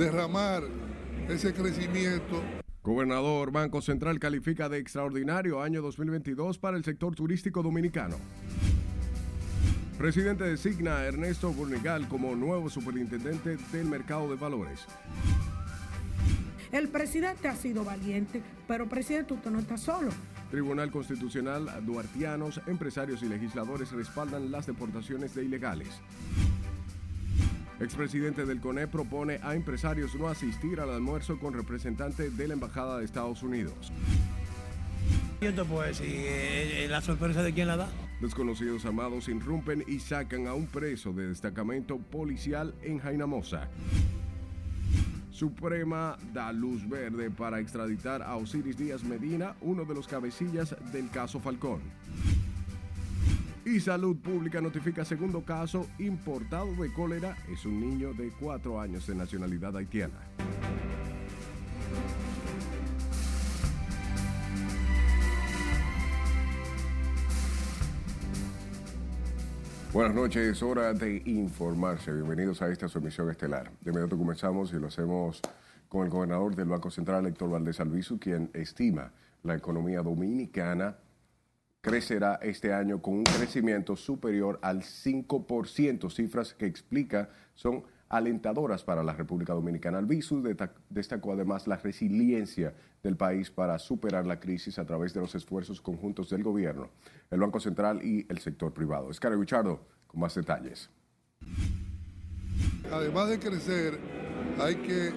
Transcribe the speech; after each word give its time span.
derramar 0.00 0.62
ese 1.28 1.52
crecimiento. 1.52 2.42
Gobernador, 2.82 3.52
Banco 3.52 3.82
Central 3.82 4.18
califica 4.18 4.70
de 4.70 4.78
extraordinario 4.78 5.60
año 5.62 5.82
2022 5.82 6.58
para 6.58 6.78
el 6.78 6.84
sector 6.84 7.14
turístico 7.14 7.62
dominicano. 7.62 8.16
Presidente 9.98 10.44
designa 10.44 10.96
a 10.96 11.04
Ernesto 11.04 11.52
Burnigal 11.52 12.08
como 12.08 12.34
nuevo 12.34 12.70
superintendente 12.70 13.58
del 13.72 13.86
mercado 13.88 14.30
de 14.30 14.36
valores. 14.36 14.86
El 16.72 16.88
presidente 16.88 17.48
ha 17.48 17.54
sido 17.54 17.84
valiente, 17.84 18.40
pero 18.66 18.88
presidente, 18.88 19.34
usted 19.34 19.50
no 19.50 19.58
está 19.58 19.76
solo. 19.76 20.10
Tribunal 20.50 20.90
Constitucional, 20.90 21.68
duartianos, 21.84 22.62
empresarios 22.66 23.22
y 23.22 23.26
legisladores 23.26 23.92
respaldan 23.92 24.50
las 24.50 24.66
deportaciones 24.66 25.34
de 25.34 25.44
ilegales. 25.44 26.00
Expresidente 27.80 28.44
del 28.44 28.60
CONE 28.60 28.86
propone 28.88 29.40
a 29.42 29.54
empresarios 29.54 30.14
no 30.14 30.28
asistir 30.28 30.80
al 30.80 30.90
almuerzo 30.90 31.38
con 31.38 31.54
representante 31.54 32.30
de 32.30 32.48
la 32.48 32.54
Embajada 32.54 32.98
de 32.98 33.06
Estados 33.06 33.42
Unidos. 33.42 33.90
Esto 35.40 35.64
pues, 35.64 36.02
¿y 36.02 36.86
la 36.88 37.00
sorpresa 37.00 37.42
de 37.42 37.54
quién 37.54 37.68
la 37.68 37.78
da? 37.78 37.88
Desconocidos 38.20 38.84
armados 38.84 39.28
irrumpen 39.28 39.82
y 39.86 39.98
sacan 39.98 40.46
a 40.46 40.52
un 40.52 40.66
preso 40.66 41.14
de 41.14 41.28
destacamento 41.28 41.96
policial 41.96 42.74
en 42.82 42.98
Jainamosa. 42.98 43.68
Suprema 45.30 46.18
da 46.34 46.52
luz 46.52 46.86
verde 46.86 47.30
para 47.30 47.60
extraditar 47.60 48.20
a 48.20 48.36
Osiris 48.36 48.76
Díaz 48.76 49.02
Medina, 49.04 49.54
uno 49.62 49.86
de 49.86 49.94
los 49.94 50.06
cabecillas 50.06 50.76
del 50.92 51.08
caso 51.08 51.40
Falcón. 51.40 51.80
Y 53.70 53.78
Salud 53.78 54.16
Pública 54.16 54.60
notifica 54.60 55.04
segundo 55.04 55.44
caso 55.44 55.86
importado 56.00 56.74
de 56.74 56.92
cólera. 56.92 57.36
Es 57.48 57.64
un 57.64 57.78
niño 57.80 58.12
de 58.14 58.32
cuatro 58.32 58.80
años 58.80 59.06
de 59.06 59.14
nacionalidad 59.14 59.76
haitiana. 59.76 60.18
Buenas 69.92 70.16
noches, 70.16 70.60
hora 70.64 70.92
de 70.92 71.22
informarse. 71.26 72.12
Bienvenidos 72.12 72.62
a 72.62 72.72
esta 72.72 72.88
su 72.88 72.98
emisión 72.98 73.30
estelar. 73.30 73.70
De 73.82 73.92
inmediato 73.92 74.18
comenzamos 74.18 74.72
y 74.72 74.80
lo 74.80 74.88
hacemos 74.88 75.40
con 75.88 76.02
el 76.02 76.10
gobernador 76.10 76.56
del 76.56 76.66
Banco 76.66 76.90
Central, 76.90 77.24
Héctor 77.26 77.50
Valdés 77.50 77.78
Albizu, 77.78 78.18
quien 78.18 78.50
estima 78.52 79.12
la 79.44 79.54
economía 79.54 80.02
dominicana 80.02 80.96
crecerá 81.80 82.38
este 82.42 82.72
año 82.72 83.00
con 83.00 83.14
un 83.14 83.24
crecimiento 83.24 83.96
superior 83.96 84.58
al 84.62 84.82
5%, 84.82 86.10
cifras 86.10 86.54
que 86.54 86.66
explica 86.66 87.30
son 87.54 87.84
alentadoras 88.08 88.84
para 88.84 89.02
la 89.02 89.12
República 89.12 89.54
Dominicana. 89.54 89.98
Albizu 89.98 90.42
destacó 90.88 91.32
además 91.32 91.66
la 91.66 91.76
resiliencia 91.76 92.74
del 93.02 93.16
país 93.16 93.50
para 93.50 93.78
superar 93.78 94.26
la 94.26 94.40
crisis 94.40 94.78
a 94.78 94.84
través 94.84 95.14
de 95.14 95.20
los 95.20 95.34
esfuerzos 95.34 95.80
conjuntos 95.80 96.28
del 96.28 96.42
gobierno, 96.42 96.90
el 97.30 97.40
Banco 97.40 97.60
Central 97.60 98.04
y 98.04 98.26
el 98.28 98.38
sector 98.38 98.74
privado. 98.74 99.10
Escara 99.10 99.36
Guichardo 99.36 99.80
con 100.06 100.20
más 100.20 100.34
detalles. 100.34 100.90
Además 102.92 103.28
de 103.28 103.38
crecer, 103.38 103.98
hay 104.58 104.74
que 104.74 105.12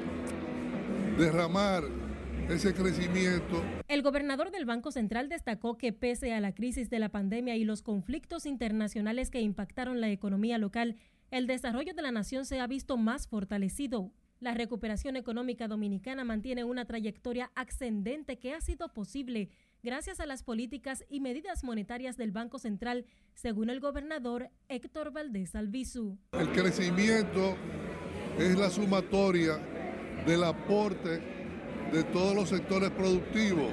derramar 1.17 2.02
ese 2.49 2.73
crecimiento. 2.73 3.63
El 3.87 4.01
gobernador 4.01 4.51
del 4.51 4.65
Banco 4.65 4.91
Central 4.91 5.29
destacó 5.29 5.77
que 5.77 5.93
pese 5.93 6.33
a 6.33 6.41
la 6.41 6.53
crisis 6.53 6.89
de 6.89 6.99
la 6.99 7.09
pandemia 7.09 7.55
y 7.55 7.63
los 7.63 7.81
conflictos 7.81 8.45
internacionales 8.45 9.29
que 9.29 9.41
impactaron 9.41 10.01
la 10.01 10.09
economía 10.09 10.57
local, 10.57 10.97
el 11.31 11.47
desarrollo 11.47 11.93
de 11.93 12.01
la 12.01 12.11
nación 12.11 12.45
se 12.45 12.59
ha 12.59 12.67
visto 12.67 12.97
más 12.97 13.27
fortalecido. 13.27 14.11
La 14.39 14.53
recuperación 14.53 15.15
económica 15.15 15.67
dominicana 15.67 16.25
mantiene 16.25 16.63
una 16.63 16.85
trayectoria 16.85 17.51
ascendente 17.55 18.37
que 18.37 18.53
ha 18.53 18.61
sido 18.61 18.89
posible 18.89 19.49
gracias 19.81 20.19
a 20.19 20.25
las 20.25 20.43
políticas 20.43 21.05
y 21.09 21.21
medidas 21.21 21.63
monetarias 21.63 22.17
del 22.17 22.31
Banco 22.31 22.59
Central, 22.59 23.05
según 23.33 23.69
el 23.69 23.79
gobernador 23.79 24.49
Héctor 24.67 25.11
Valdés 25.11 25.55
Albizu. 25.55 26.17
El 26.33 26.51
crecimiento 26.51 27.55
es 28.37 28.57
la 28.57 28.69
sumatoria 28.69 29.59
del 30.25 30.43
aporte 30.43 31.32
de 31.91 32.03
todos 32.03 32.35
los 32.35 32.49
sectores 32.49 32.89
productivos. 32.91 33.71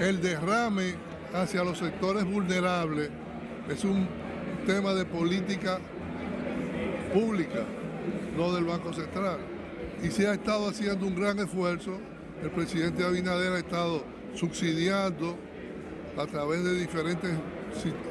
El 0.00 0.20
derrame 0.20 0.94
hacia 1.34 1.64
los 1.64 1.78
sectores 1.78 2.24
vulnerables 2.24 3.10
es 3.68 3.84
un 3.84 4.06
tema 4.66 4.94
de 4.94 5.04
política 5.04 5.78
pública, 7.12 7.64
no 8.36 8.52
del 8.52 8.64
Banco 8.64 8.92
Central. 8.92 9.38
Y 10.02 10.10
se 10.10 10.28
ha 10.28 10.34
estado 10.34 10.68
haciendo 10.68 11.06
un 11.06 11.14
gran 11.14 11.38
esfuerzo. 11.38 11.98
El 12.42 12.50
presidente 12.50 13.04
Abinader 13.04 13.52
ha 13.52 13.58
estado 13.58 14.04
subsidiando 14.34 15.36
a 16.18 16.26
través 16.26 16.62
de 16.64 16.74
diferentes 16.74 17.30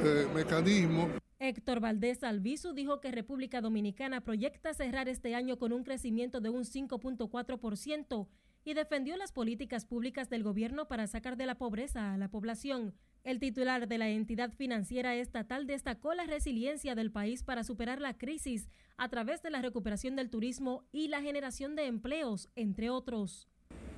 eh, 0.03 0.27
mecanismos. 0.33 1.09
Héctor 1.39 1.81
Valdés 1.81 2.23
Albizu 2.23 2.73
dijo 2.73 3.01
que 3.01 3.11
República 3.11 3.59
Dominicana 3.59 4.21
proyecta 4.21 4.73
cerrar 4.73 5.09
este 5.09 5.35
año 5.35 5.57
con 5.57 5.73
un 5.73 5.83
crecimiento 5.83 6.39
de 6.39 6.49
un 6.49 6.63
5.4% 6.63 8.27
y 8.63 8.73
defendió 8.73 9.17
las 9.17 9.33
políticas 9.33 9.85
públicas 9.85 10.29
del 10.29 10.43
gobierno 10.43 10.87
para 10.87 11.07
sacar 11.07 11.35
de 11.35 11.45
la 11.45 11.55
pobreza 11.55 12.13
a 12.13 12.17
la 12.17 12.29
población. 12.29 12.95
El 13.23 13.39
titular 13.39 13.87
de 13.87 13.97
la 13.97 14.09
entidad 14.09 14.53
financiera 14.53 15.15
estatal 15.15 15.67
destacó 15.67 16.13
la 16.13 16.25
resiliencia 16.25 16.95
del 16.95 17.11
país 17.11 17.43
para 17.43 17.63
superar 17.63 17.99
la 17.99 18.17
crisis 18.17 18.69
a 18.97 19.09
través 19.09 19.41
de 19.43 19.49
la 19.49 19.61
recuperación 19.61 20.15
del 20.15 20.29
turismo 20.29 20.85
y 20.91 21.09
la 21.09 21.21
generación 21.21 21.75
de 21.75 21.87
empleos, 21.87 22.49
entre 22.55 22.89
otros. 22.89 23.49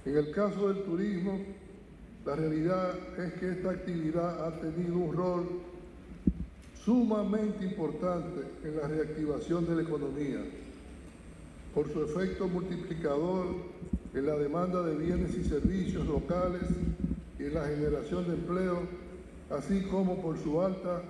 En 0.05 0.17
el 0.17 0.31
caso 0.31 0.73
del 0.73 0.83
turismo, 0.85 1.39
la 2.25 2.35
realidad 2.35 3.19
es 3.19 3.33
que 3.33 3.51
esta 3.51 3.71
actividad 3.71 4.47
ha 4.47 4.59
tenido 4.59 4.97
un 4.97 5.13
rol 5.13 5.76
sumamente 6.87 7.65
importante 7.65 8.47
en 8.63 8.77
la 8.77 8.87
reactivación 8.87 9.67
de 9.67 9.75
la 9.75 9.81
economía, 9.81 10.39
por 11.75 11.91
su 11.91 12.01
efecto 12.01 12.47
multiplicador 12.47 13.45
en 14.13 14.25
la 14.25 14.37
demanda 14.37 14.81
de 14.83 14.95
bienes 14.95 15.35
y 15.35 15.43
servicios 15.43 16.07
locales 16.07 16.61
y 17.37 17.43
en 17.43 17.55
la 17.55 17.65
generación 17.65 18.25
de 18.29 18.35
empleo 18.35 18.87
así 19.49 19.81
como 19.91 20.21
por 20.21 20.41
su 20.41 20.61
alta 20.61 21.03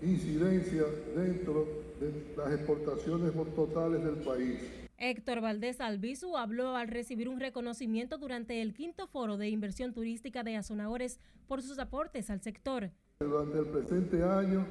incidencia 0.00 0.84
dentro 1.14 1.68
de 2.00 2.34
las 2.34 2.54
exportaciones 2.54 3.32
totales 3.54 4.02
del 4.02 4.14
país. 4.14 4.60
Héctor 4.96 5.42
Valdés 5.42 5.82
Albizu 5.82 6.38
habló 6.38 6.74
al 6.74 6.88
recibir 6.88 7.28
un 7.28 7.38
reconocimiento 7.38 8.16
durante 8.16 8.62
el 8.62 8.72
quinto 8.72 9.06
foro 9.08 9.36
de 9.36 9.50
inversión 9.50 9.92
turística 9.92 10.42
de 10.42 10.56
Azonadores 10.56 11.20
por 11.48 11.60
sus 11.60 11.78
aportes 11.78 12.30
al 12.30 12.40
sector. 12.40 12.92
Durante 13.20 13.58
el 13.58 13.66
presente 13.66 14.22
año 14.22 14.66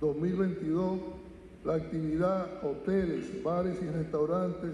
2022, 0.00 0.98
la 1.64 1.74
actividad 1.74 2.64
hoteles, 2.64 3.42
bares 3.42 3.78
y 3.82 3.86
restaurantes 3.86 4.72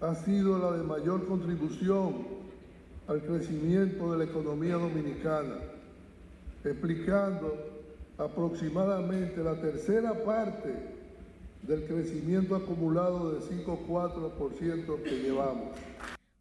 ha 0.00 0.14
sido 0.14 0.58
la 0.58 0.76
de 0.76 0.82
mayor 0.82 1.26
contribución 1.26 2.26
al 3.06 3.20
crecimiento 3.22 4.12
de 4.12 4.18
la 4.18 4.24
economía 4.24 4.76
dominicana 4.76 5.56
explicando 6.64 7.56
aproximadamente 8.16 9.42
la 9.42 9.54
tercera 9.60 10.24
parte 10.24 10.74
del 11.62 11.84
crecimiento 11.86 12.56
acumulado 12.56 13.32
de 13.32 13.40
5,4% 13.40 15.02
que 15.02 15.22
llevamos. 15.22 15.76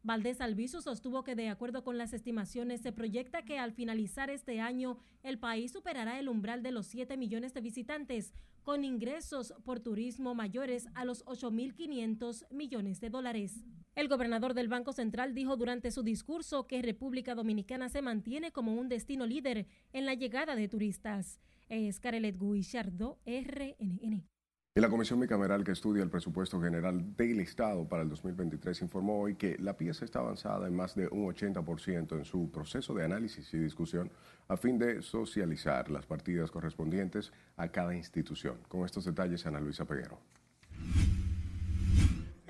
Valdés 0.06 0.42
Alviso 0.42 0.82
sostuvo 0.82 1.24
que 1.24 1.34
de 1.34 1.48
acuerdo 1.48 1.86
con 1.86 1.98
las 1.98 2.12
estimaciones 2.12 2.82
se 2.82 2.92
proyecta 2.92 3.44
que 3.44 3.58
al 3.58 3.72
finalizar 3.72 4.30
este 4.30 4.60
año 4.60 4.98
el 5.24 5.40
país 5.40 5.72
superará 5.72 6.20
el 6.20 6.28
umbral 6.28 6.62
de 6.62 6.74
los 6.74 6.88
7 6.88 7.16
millones 7.16 7.54
de 7.54 7.62
visitantes, 7.62 8.34
con 8.64 8.84
ingresos 8.84 9.54
por 9.64 9.80
turismo 9.80 10.36
mayores 10.36 10.90
a 10.94 11.06
los 11.06 11.24
8.500 11.26 12.52
millones 12.52 13.00
de 13.00 13.10
dólares. 13.10 13.64
El 13.96 14.10
gobernador 14.10 14.54
del 14.54 14.68
Banco 14.68 14.92
Central 14.92 15.34
dijo 15.34 15.56
durante 15.56 15.90
su 15.90 16.04
discurso 16.04 16.68
que 16.68 16.82
República 16.82 17.34
Dominicana 17.34 17.88
se 17.88 18.02
mantiene 18.02 18.52
como 18.52 18.76
un 18.76 18.90
destino 18.90 19.26
líder 19.26 19.68
en 19.94 20.06
la 20.06 20.16
llegada 20.16 20.58
de 20.58 20.68
turistas. 20.68 21.40
Es 21.70 22.02
Carelet 22.02 22.38
Guillardo, 22.38 23.20
RNN. 23.26 24.33
Y 24.76 24.82
la 24.82 24.90
Comisión 24.90 25.20
Bicameral 25.20 25.64
que 25.64 25.72
estudia 25.72 26.02
el 26.02 26.10
presupuesto 26.10 26.60
general 26.60 27.16
del 27.16 27.40
Estado 27.42 27.88
para 27.88 28.02
el 28.02 28.10
2023 28.10 28.82
informó 28.82 29.22
hoy 29.22 29.36
que 29.36 29.56
la 29.60 29.78
pieza 29.78 30.04
está 30.04 30.18
avanzada 30.18 30.68
en 30.68 30.76
más 30.76 30.96
de 30.96 31.08
un 31.10 31.32
80% 31.32 32.18
en 32.18 32.26
su 32.26 32.50
proceso 32.50 32.96
de 32.96 33.06
análisis 33.06 33.54
y 33.54 33.60
discusión 33.60 34.10
a 34.48 34.58
fin 34.58 34.80
de 34.80 35.04
socializar 35.04 35.92
las 35.92 36.08
partidas 36.08 36.50
correspondientes 36.50 37.32
a 37.56 37.68
cada 37.68 37.94
institución. 37.94 38.58
Con 38.68 38.84
estos 38.84 39.06
detalles, 39.06 39.46
Ana 39.46 39.60
Luisa 39.60 39.86
Peguero. 39.86 40.18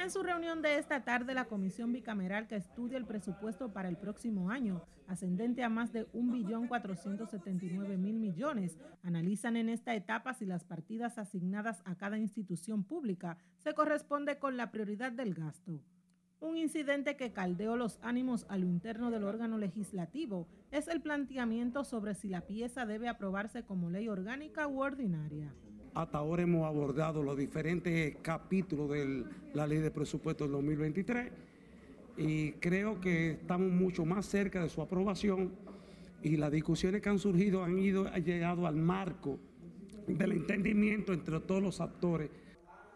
En 0.03 0.11
su 0.11 0.21
reunión 0.21 0.61
de 0.61 0.77
esta 0.79 1.05
tarde, 1.05 1.33
la 1.33 1.45
comisión 1.45 1.93
bicameral 1.93 2.49
que 2.49 2.57
estudia 2.57 2.97
el 2.97 3.05
presupuesto 3.05 3.71
para 3.71 3.87
el 3.87 3.95
próximo 3.95 4.49
año, 4.49 4.81
ascendente 5.07 5.63
a 5.63 5.69
más 5.69 5.93
de 5.93 6.11
1.479.000 6.11 7.97
millones, 7.97 8.77
analizan 9.01 9.55
en 9.55 9.69
esta 9.69 9.95
etapa 9.95 10.33
si 10.33 10.45
las 10.45 10.65
partidas 10.65 11.17
asignadas 11.17 11.81
a 11.85 11.95
cada 11.95 12.17
institución 12.17 12.83
pública 12.83 13.37
se 13.59 13.73
corresponde 13.73 14.39
con 14.39 14.57
la 14.57 14.71
prioridad 14.71 15.13
del 15.13 15.33
gasto. 15.35 15.79
Un 16.41 16.57
incidente 16.57 17.15
que 17.15 17.31
caldeó 17.31 17.77
los 17.77 17.97
ánimos 18.01 18.45
a 18.49 18.57
lo 18.57 18.65
interno 18.65 19.09
del 19.09 19.23
órgano 19.23 19.57
legislativo 19.57 20.49
es 20.71 20.89
el 20.89 20.99
planteamiento 20.99 21.85
sobre 21.85 22.13
si 22.13 22.27
la 22.27 22.41
pieza 22.41 22.85
debe 22.85 23.07
aprobarse 23.07 23.63
como 23.63 23.89
ley 23.89 24.09
orgánica 24.09 24.67
u 24.67 24.81
ordinaria. 24.81 25.53
Hasta 25.95 26.17
ahora 26.17 26.41
hemos 26.41 26.65
abordado 26.65 27.21
los 27.21 27.37
diferentes 27.37 28.15
capítulos 28.23 28.89
de 28.89 29.25
la 29.53 29.67
ley 29.67 29.77
de 29.77 29.91
presupuesto 29.91 30.45
del 30.45 30.53
2023 30.53 31.31
y 32.17 32.53
creo 32.53 32.99
que 32.99 33.31
estamos 33.31 33.71
mucho 33.71 34.03
más 34.03 34.25
cerca 34.25 34.63
de 34.63 34.69
su 34.69 34.81
aprobación 34.81 35.51
y 36.23 36.37
las 36.37 36.51
discusiones 36.51 37.01
que 37.01 37.09
han 37.09 37.19
surgido 37.19 37.63
han 37.63 37.77
ido 37.77 38.07
han 38.07 38.23
llegado 38.23 38.65
al 38.65 38.75
marco 38.75 39.37
del 40.07 40.31
entendimiento 40.31 41.13
entre 41.13 41.39
todos 41.41 41.61
los 41.61 41.79
actores. 41.79 42.31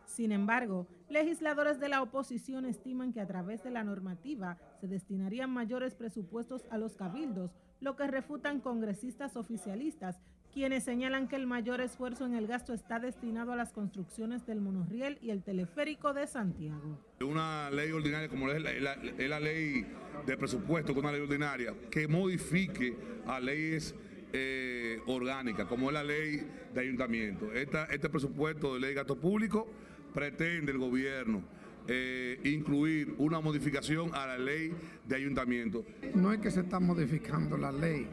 Sin 0.06 0.32
embargo, 0.32 0.88
legisladores 1.08 1.80
de 1.80 1.90
la 1.90 2.02
oposición 2.02 2.66
estiman 2.66 3.14
que 3.14 3.22
a 3.22 3.28
través 3.28 3.64
de 3.64 3.70
la 3.70 3.84
normativa 3.84 4.58
se 4.82 4.88
destinarían 4.88 5.52
mayores 5.52 5.94
presupuestos 5.94 6.66
a 6.72 6.80
los 6.80 6.96
cabildos, 6.96 7.52
lo 7.80 7.96
que 7.96 8.08
refutan 8.08 8.60
congresistas 8.60 9.38
oficialistas 9.38 10.20
quienes 10.58 10.86
señalan 10.86 11.28
que 11.28 11.36
el 11.36 11.46
mayor 11.46 11.82
esfuerzo 11.82 12.26
en 12.26 12.34
el 12.34 12.48
gasto 12.48 12.74
está 12.74 13.00
destinado 13.00 13.52
a 13.52 13.56
las 13.56 13.72
construcciones 13.72 14.44
del 14.48 14.60
monorriel 14.60 15.20
y 15.22 15.30
el 15.30 15.44
teleférico 15.44 16.16
de 16.16 16.26
Santiago. 16.26 16.98
Una 17.22 17.70
ley 17.70 17.92
ordinaria 17.92 18.28
como 18.28 18.50
es 18.50 18.60
la, 18.60 19.40
ley 19.40 19.86
de 20.26 20.36
presupuesto, 20.36 20.96
que 20.96 21.00
una 21.00 21.12
ley 21.12 21.22
ordinaria, 21.22 21.76
que 21.92 22.08
modifique 22.08 22.98
a 23.28 23.40
leyes 23.40 23.94
eh, 24.34 25.00
orgánicas, 25.06 25.68
como 25.68 25.90
es 25.90 25.94
la 25.94 26.04
ley 26.04 26.42
de 26.74 26.82
ayuntamiento. 26.82 27.54
este 27.54 28.10
presupuesto 28.10 28.74
de 28.74 28.80
ley 28.80 28.90
de 28.90 28.96
gasto 28.96 29.16
público 29.16 29.68
pretende 30.12 30.72
el 30.72 30.80
gobierno 30.80 31.44
eh, 31.88 32.40
incluir 32.46 33.14
una 33.20 33.40
modificación 33.42 34.10
a 34.16 34.26
la 34.26 34.40
ley 34.40 34.74
de 35.08 35.16
ayuntamiento. 35.16 35.86
No 36.16 36.34
es 36.34 36.40
que 36.40 36.50
se 36.50 36.62
está 36.62 36.80
modificando 36.80 37.58
la 37.58 37.72
ley 37.72 38.08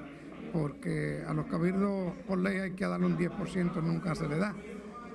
porque 0.54 1.24
a 1.26 1.34
los 1.34 1.46
cabildos 1.46 2.12
por 2.28 2.38
ley 2.38 2.58
hay 2.58 2.70
que 2.74 2.86
darle 2.86 3.06
un 3.06 3.18
10%, 3.18 3.82
nunca 3.82 4.14
se 4.14 4.28
le 4.28 4.38
da. 4.38 4.54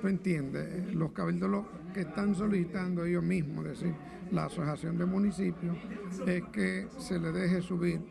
¿Tú 0.02 0.08
entiendes? 0.08 0.94
Los 0.94 1.12
cabildos 1.12 1.50
lo 1.50 1.66
que 1.94 2.02
están 2.02 2.34
solicitando 2.34 3.06
ellos 3.06 3.24
mismos, 3.24 3.64
es 3.64 3.80
decir, 3.80 3.94
la 4.30 4.44
Asociación 4.44 4.98
de 4.98 5.06
Municipios, 5.06 5.78
es 6.26 6.44
que 6.52 6.88
se 6.98 7.18
le 7.18 7.32
deje 7.32 7.62
subir 7.62 8.02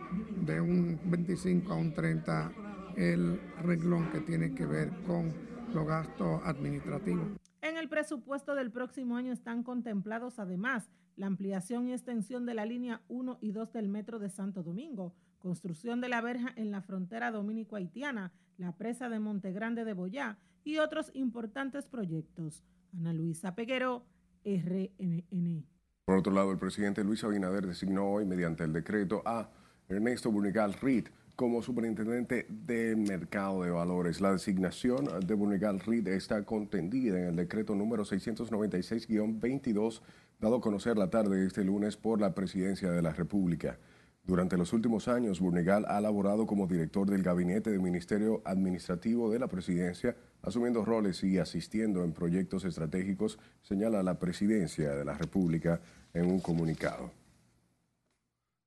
de 0.43 0.59
un 0.59 0.99
25 1.05 1.71
a 1.71 1.75
un 1.75 1.93
30 1.93 2.51
el 2.97 3.39
reglón 3.61 4.09
que 4.11 4.21
tiene 4.21 4.55
que 4.55 4.65
ver 4.65 4.89
con 5.05 5.31
los 5.71 5.87
gastos 5.87 6.41
administrativos. 6.43 7.27
En 7.61 7.77
el 7.77 7.89
presupuesto 7.89 8.55
del 8.55 8.71
próximo 8.71 9.17
año 9.17 9.33
están 9.33 9.61
contemplados 9.61 10.39
además 10.39 10.89
la 11.15 11.27
ampliación 11.27 11.87
y 11.87 11.91
extensión 11.93 12.47
de 12.47 12.55
la 12.55 12.65
línea 12.65 13.01
1 13.07 13.37
y 13.39 13.51
2 13.51 13.71
del 13.71 13.87
metro 13.87 14.17
de 14.17 14.29
Santo 14.29 14.63
Domingo, 14.63 15.13
construcción 15.39 16.01
de 16.01 16.09
la 16.09 16.21
verja 16.21 16.53
en 16.55 16.71
la 16.71 16.81
frontera 16.81 17.31
dominico-haitiana, 17.31 18.31
la 18.57 18.73
presa 18.77 19.09
de 19.09 19.19
Montegrande 19.19 19.85
de 19.85 19.93
Boyá 19.93 20.37
y 20.63 20.77
otros 20.77 21.11
importantes 21.13 21.87
proyectos. 21.87 22.63
Ana 22.93 23.13
Luisa 23.13 23.55
Peguero, 23.55 24.03
RNN. 24.43 25.65
Por 26.05 26.17
otro 26.17 26.33
lado, 26.33 26.51
el 26.51 26.57
presidente 26.57 27.03
Luis 27.03 27.23
Abinader 27.23 27.67
designó 27.67 28.11
hoy, 28.11 28.25
mediante 28.25 28.63
el 28.63 28.73
decreto, 28.73 29.21
a 29.25 29.49
Ernesto 29.87 30.31
Bunigal 30.31 30.73
Reed 30.73 31.07
como 31.35 31.61
superintendente 31.61 32.45
de 32.49 32.95
mercado 32.97 33.63
de 33.63 33.71
valores. 33.71 34.19
La 34.19 34.33
designación 34.33 35.07
de 35.25 35.33
Bunigal 35.35 35.79
Reed 35.79 36.07
está 36.09 36.43
contendida 36.43 37.17
en 37.17 37.27
el 37.27 37.35
decreto 37.37 37.75
número 37.75 38.03
696-22, 38.03 40.01
dado 40.41 40.57
a 40.57 40.61
conocer 40.61 40.97
la 40.97 41.09
tarde 41.09 41.37
de 41.37 41.47
este 41.47 41.63
lunes 41.63 41.95
por 41.95 42.19
la 42.19 42.35
presidencia 42.35 42.91
de 42.91 43.01
la 43.01 43.13
República. 43.13 43.79
Durante 44.29 44.57
los 44.57 44.73
últimos 44.73 45.07
años, 45.07 45.39
Burnegal 45.39 45.85
ha 45.87 45.99
laborado 45.99 46.45
como 46.45 46.67
director 46.67 47.09
del 47.09 47.23
gabinete 47.23 47.71
del 47.71 47.81
Ministerio 47.81 48.43
Administrativo 48.45 49.31
de 49.31 49.39
la 49.39 49.47
Presidencia, 49.47 50.15
asumiendo 50.43 50.85
roles 50.85 51.23
y 51.23 51.39
asistiendo 51.39 52.03
en 52.03 52.13
proyectos 52.13 52.63
estratégicos, 52.63 53.39
señala 53.63 54.03
la 54.03 54.19
Presidencia 54.19 54.91
de 54.91 55.03
la 55.03 55.15
República 55.17 55.81
en 56.13 56.27
un 56.27 56.41
comunicado. 56.41 57.09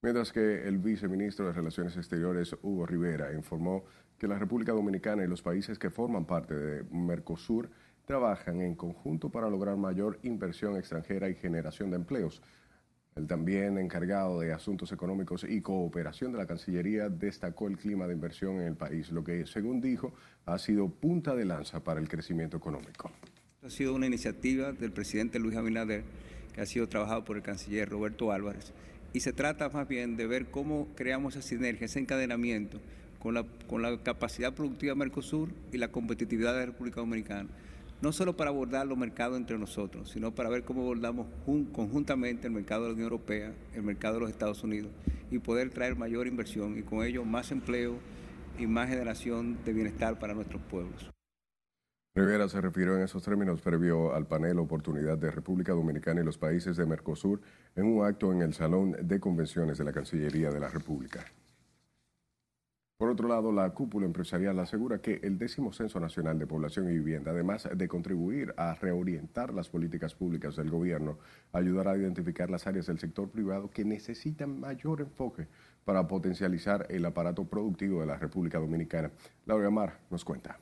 Mientras 0.02 0.32
que 0.32 0.66
el 0.66 0.78
viceministro 0.78 1.46
de 1.46 1.52
Relaciones 1.52 1.96
Exteriores, 1.96 2.56
Hugo 2.60 2.84
Rivera, 2.84 3.32
informó 3.32 3.84
que 4.18 4.26
la 4.26 4.40
República 4.40 4.72
Dominicana 4.72 5.22
y 5.22 5.28
los 5.28 5.42
países 5.42 5.78
que 5.78 5.90
forman 5.90 6.24
parte 6.24 6.56
de 6.56 6.82
Mercosur 6.90 7.70
trabajan 8.04 8.62
en 8.62 8.74
conjunto 8.74 9.30
para 9.30 9.48
lograr 9.48 9.76
mayor 9.76 10.18
inversión 10.24 10.76
extranjera 10.76 11.28
y 11.28 11.36
generación 11.36 11.90
de 11.90 11.98
empleos. 11.98 12.42
El 13.14 13.26
también 13.26 13.76
encargado 13.76 14.40
de 14.40 14.52
Asuntos 14.52 14.90
Económicos 14.90 15.44
y 15.46 15.60
Cooperación 15.60 16.32
de 16.32 16.38
la 16.38 16.46
Cancillería 16.46 17.10
destacó 17.10 17.68
el 17.68 17.76
clima 17.76 18.06
de 18.06 18.14
inversión 18.14 18.56
en 18.56 18.68
el 18.68 18.74
país, 18.74 19.10
lo 19.10 19.22
que, 19.22 19.44
según 19.46 19.82
dijo, 19.82 20.14
ha 20.46 20.58
sido 20.58 20.88
punta 20.88 21.34
de 21.34 21.44
lanza 21.44 21.84
para 21.84 22.00
el 22.00 22.08
crecimiento 22.08 22.56
económico. 22.56 23.10
Ha 23.62 23.68
sido 23.68 23.94
una 23.94 24.06
iniciativa 24.06 24.72
del 24.72 24.92
presidente 24.92 25.38
Luis 25.38 25.56
Abinader 25.56 26.04
que 26.54 26.62
ha 26.62 26.66
sido 26.66 26.88
trabajado 26.88 27.24
por 27.24 27.36
el 27.36 27.42
canciller 27.42 27.88
Roberto 27.88 28.32
Álvarez 28.32 28.72
y 29.12 29.20
se 29.20 29.34
trata 29.34 29.68
más 29.68 29.86
bien 29.86 30.16
de 30.16 30.26
ver 30.26 30.46
cómo 30.46 30.88
creamos 30.96 31.36
esa 31.36 31.46
sinergia, 31.46 31.84
ese 31.84 31.98
encadenamiento 31.98 32.80
con 33.18 33.34
la, 33.34 33.44
con 33.68 33.82
la 33.82 34.02
capacidad 34.02 34.54
productiva 34.54 34.92
de 34.94 34.98
Mercosur 34.98 35.50
y 35.70 35.76
la 35.76 35.88
competitividad 35.88 36.54
de 36.54 36.60
la 36.60 36.66
República 36.66 37.00
Dominicana 37.00 37.48
no 38.02 38.10
solo 38.10 38.36
para 38.36 38.50
abordar 38.50 38.84
los 38.86 38.98
mercados 38.98 39.38
entre 39.38 39.56
nosotros, 39.56 40.10
sino 40.10 40.34
para 40.34 40.50
ver 40.50 40.64
cómo 40.64 40.82
abordamos 40.82 41.28
conjuntamente 41.72 42.48
el 42.48 42.52
mercado 42.52 42.82
de 42.82 42.88
la 42.88 42.94
Unión 42.94 43.04
Europea, 43.04 43.54
el 43.74 43.82
mercado 43.84 44.14
de 44.14 44.20
los 44.22 44.30
Estados 44.30 44.64
Unidos 44.64 44.90
y 45.30 45.38
poder 45.38 45.70
traer 45.70 45.96
mayor 45.96 46.26
inversión 46.26 46.76
y 46.76 46.82
con 46.82 47.06
ello 47.06 47.24
más 47.24 47.52
empleo 47.52 47.94
y 48.58 48.66
más 48.66 48.88
generación 48.88 49.56
de 49.64 49.72
bienestar 49.72 50.18
para 50.18 50.34
nuestros 50.34 50.60
pueblos. 50.62 51.10
Rivera 52.14 52.46
se 52.48 52.60
refirió 52.60 52.96
en 52.96 53.04
esos 53.04 53.22
términos 53.22 53.62
previo 53.62 54.14
al 54.14 54.26
panel 54.26 54.58
Oportunidad 54.58 55.16
de 55.16 55.30
República 55.30 55.72
Dominicana 55.72 56.20
y 56.20 56.24
los 56.24 56.36
países 56.36 56.76
de 56.76 56.84
Mercosur 56.84 57.40
en 57.76 57.86
un 57.86 58.04
acto 58.04 58.32
en 58.32 58.42
el 58.42 58.52
Salón 58.52 58.96
de 59.00 59.20
Convenciones 59.20 59.78
de 59.78 59.84
la 59.84 59.92
Cancillería 59.92 60.50
de 60.50 60.60
la 60.60 60.68
República. 60.68 61.24
Por 63.02 63.10
otro 63.10 63.26
lado, 63.26 63.50
la 63.50 63.68
cúpula 63.70 64.06
empresarial 64.06 64.60
asegura 64.60 65.00
que 65.00 65.18
el 65.24 65.36
décimo 65.36 65.72
Censo 65.72 65.98
Nacional 65.98 66.38
de 66.38 66.46
Población 66.46 66.88
y 66.88 66.92
Vivienda, 66.92 67.32
además 67.32 67.68
de 67.74 67.88
contribuir 67.88 68.54
a 68.56 68.74
reorientar 68.74 69.52
las 69.52 69.68
políticas 69.68 70.14
públicas 70.14 70.54
del 70.54 70.70
gobierno, 70.70 71.18
ayudará 71.52 71.90
a 71.90 71.96
identificar 71.96 72.48
las 72.48 72.68
áreas 72.68 72.86
del 72.86 73.00
sector 73.00 73.28
privado 73.28 73.70
que 73.70 73.84
necesitan 73.84 74.60
mayor 74.60 75.00
enfoque 75.00 75.48
para 75.84 76.06
potencializar 76.06 76.86
el 76.90 77.04
aparato 77.04 77.44
productivo 77.44 78.02
de 78.02 78.06
la 78.06 78.18
República 78.18 78.60
Dominicana. 78.60 79.10
Laura 79.46 79.70
Mar 79.70 79.98
nos 80.08 80.24
cuenta. 80.24 80.60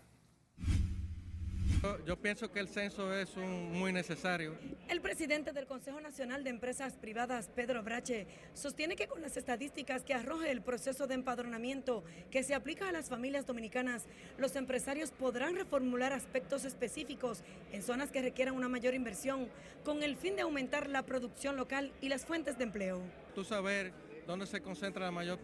Yo 2.05 2.17
pienso 2.17 2.51
que 2.53 2.61
el 2.61 2.69
censo 2.69 3.15
es 3.15 3.35
muy 3.37 3.91
necesario. 3.91 4.55
El 4.89 5.01
presidente 5.01 5.53
del 5.53 5.67
Consejo 5.67 5.99
Nacional 6.01 6.45
de 6.45 6.51
Empresas 6.51 6.99
Privadas, 6.99 7.49
Pedro 7.55 7.83
Brache, 7.83 8.27
sostiene 8.53 8.97
que 8.97 9.07
con 9.07 9.23
las 9.23 9.39
estadísticas 9.39 10.03
que 10.03 10.13
arroja 10.13 10.51
el 10.51 10.61
proceso 10.61 11.07
de 11.07 11.15
empadronamiento 11.15 12.05
que 12.31 12.43
se 12.43 12.55
aplica 12.55 12.89
a 12.89 12.93
las 12.93 13.09
familias 13.09 13.47
dominicanas, 13.47 14.05
los 14.37 14.57
empresarios 14.57 15.11
podrán 15.11 15.57
reformular 15.57 16.13
aspectos 16.13 16.67
específicos 16.67 17.43
en 17.73 17.83
zonas 17.83 18.11
que 18.11 18.21
requieran 18.21 18.57
una 18.57 18.69
mayor 18.69 18.93
inversión 18.93 19.49
con 19.83 20.03
el 20.03 20.17
fin 20.17 20.37
de 20.37 20.43
aumentar 20.43 20.91
la 20.91 21.05
producción 21.05 21.57
local 21.57 21.93
y 22.03 22.11
las 22.11 22.27
fuentes 22.27 22.59
de 22.59 22.65
empleo. 22.65 23.01
Tú 23.35 23.43
saber 23.43 23.93
dónde 24.27 24.47
se 24.47 24.61
concentra 24.61 25.07
la 25.07 25.13
mayor 25.13 25.39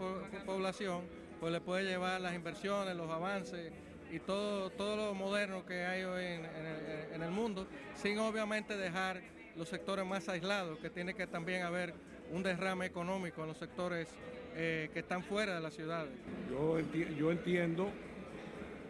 población, 0.45 1.05
pues 1.41 1.51
le 1.51 1.63
puede 1.63 1.85
llevar 1.85 2.21
las 2.21 2.35
inversiones, 2.35 2.95
los 2.95 3.11
avances 3.11 3.73
y 4.11 4.19
todo, 4.21 4.71
todo 4.71 4.97
lo 4.97 5.15
moderno 5.15 5.65
que 5.67 5.85
hay 5.85 6.05
hoy 6.05 6.25
en, 7.13 7.23
el, 7.23 7.31
mundo, 7.31 7.67
sin 7.95 8.19
obviamente 8.19 8.77
dejar 8.77 9.21
los 9.57 9.69
sectores 9.69 10.07
más 10.07 10.29
aislados, 10.29 10.79
que 10.79 10.91
tiene 10.91 11.15
que 11.15 11.27
también 11.27 11.63
haber 11.63 11.95
un 12.31 12.43
derrame 12.43 12.87
económico 12.87 13.43
en 13.43 13.49
los 13.49 13.57
sectores 13.57 14.09
eh, 14.55 14.91
que 14.93 15.01
están 15.01 15.23
fuera 15.23 15.55
de 15.55 15.61
las 15.61 15.75
ciudades. 15.75 16.13
Yo, 16.51 16.79
yo 17.19 17.33
entiendo 17.33 17.91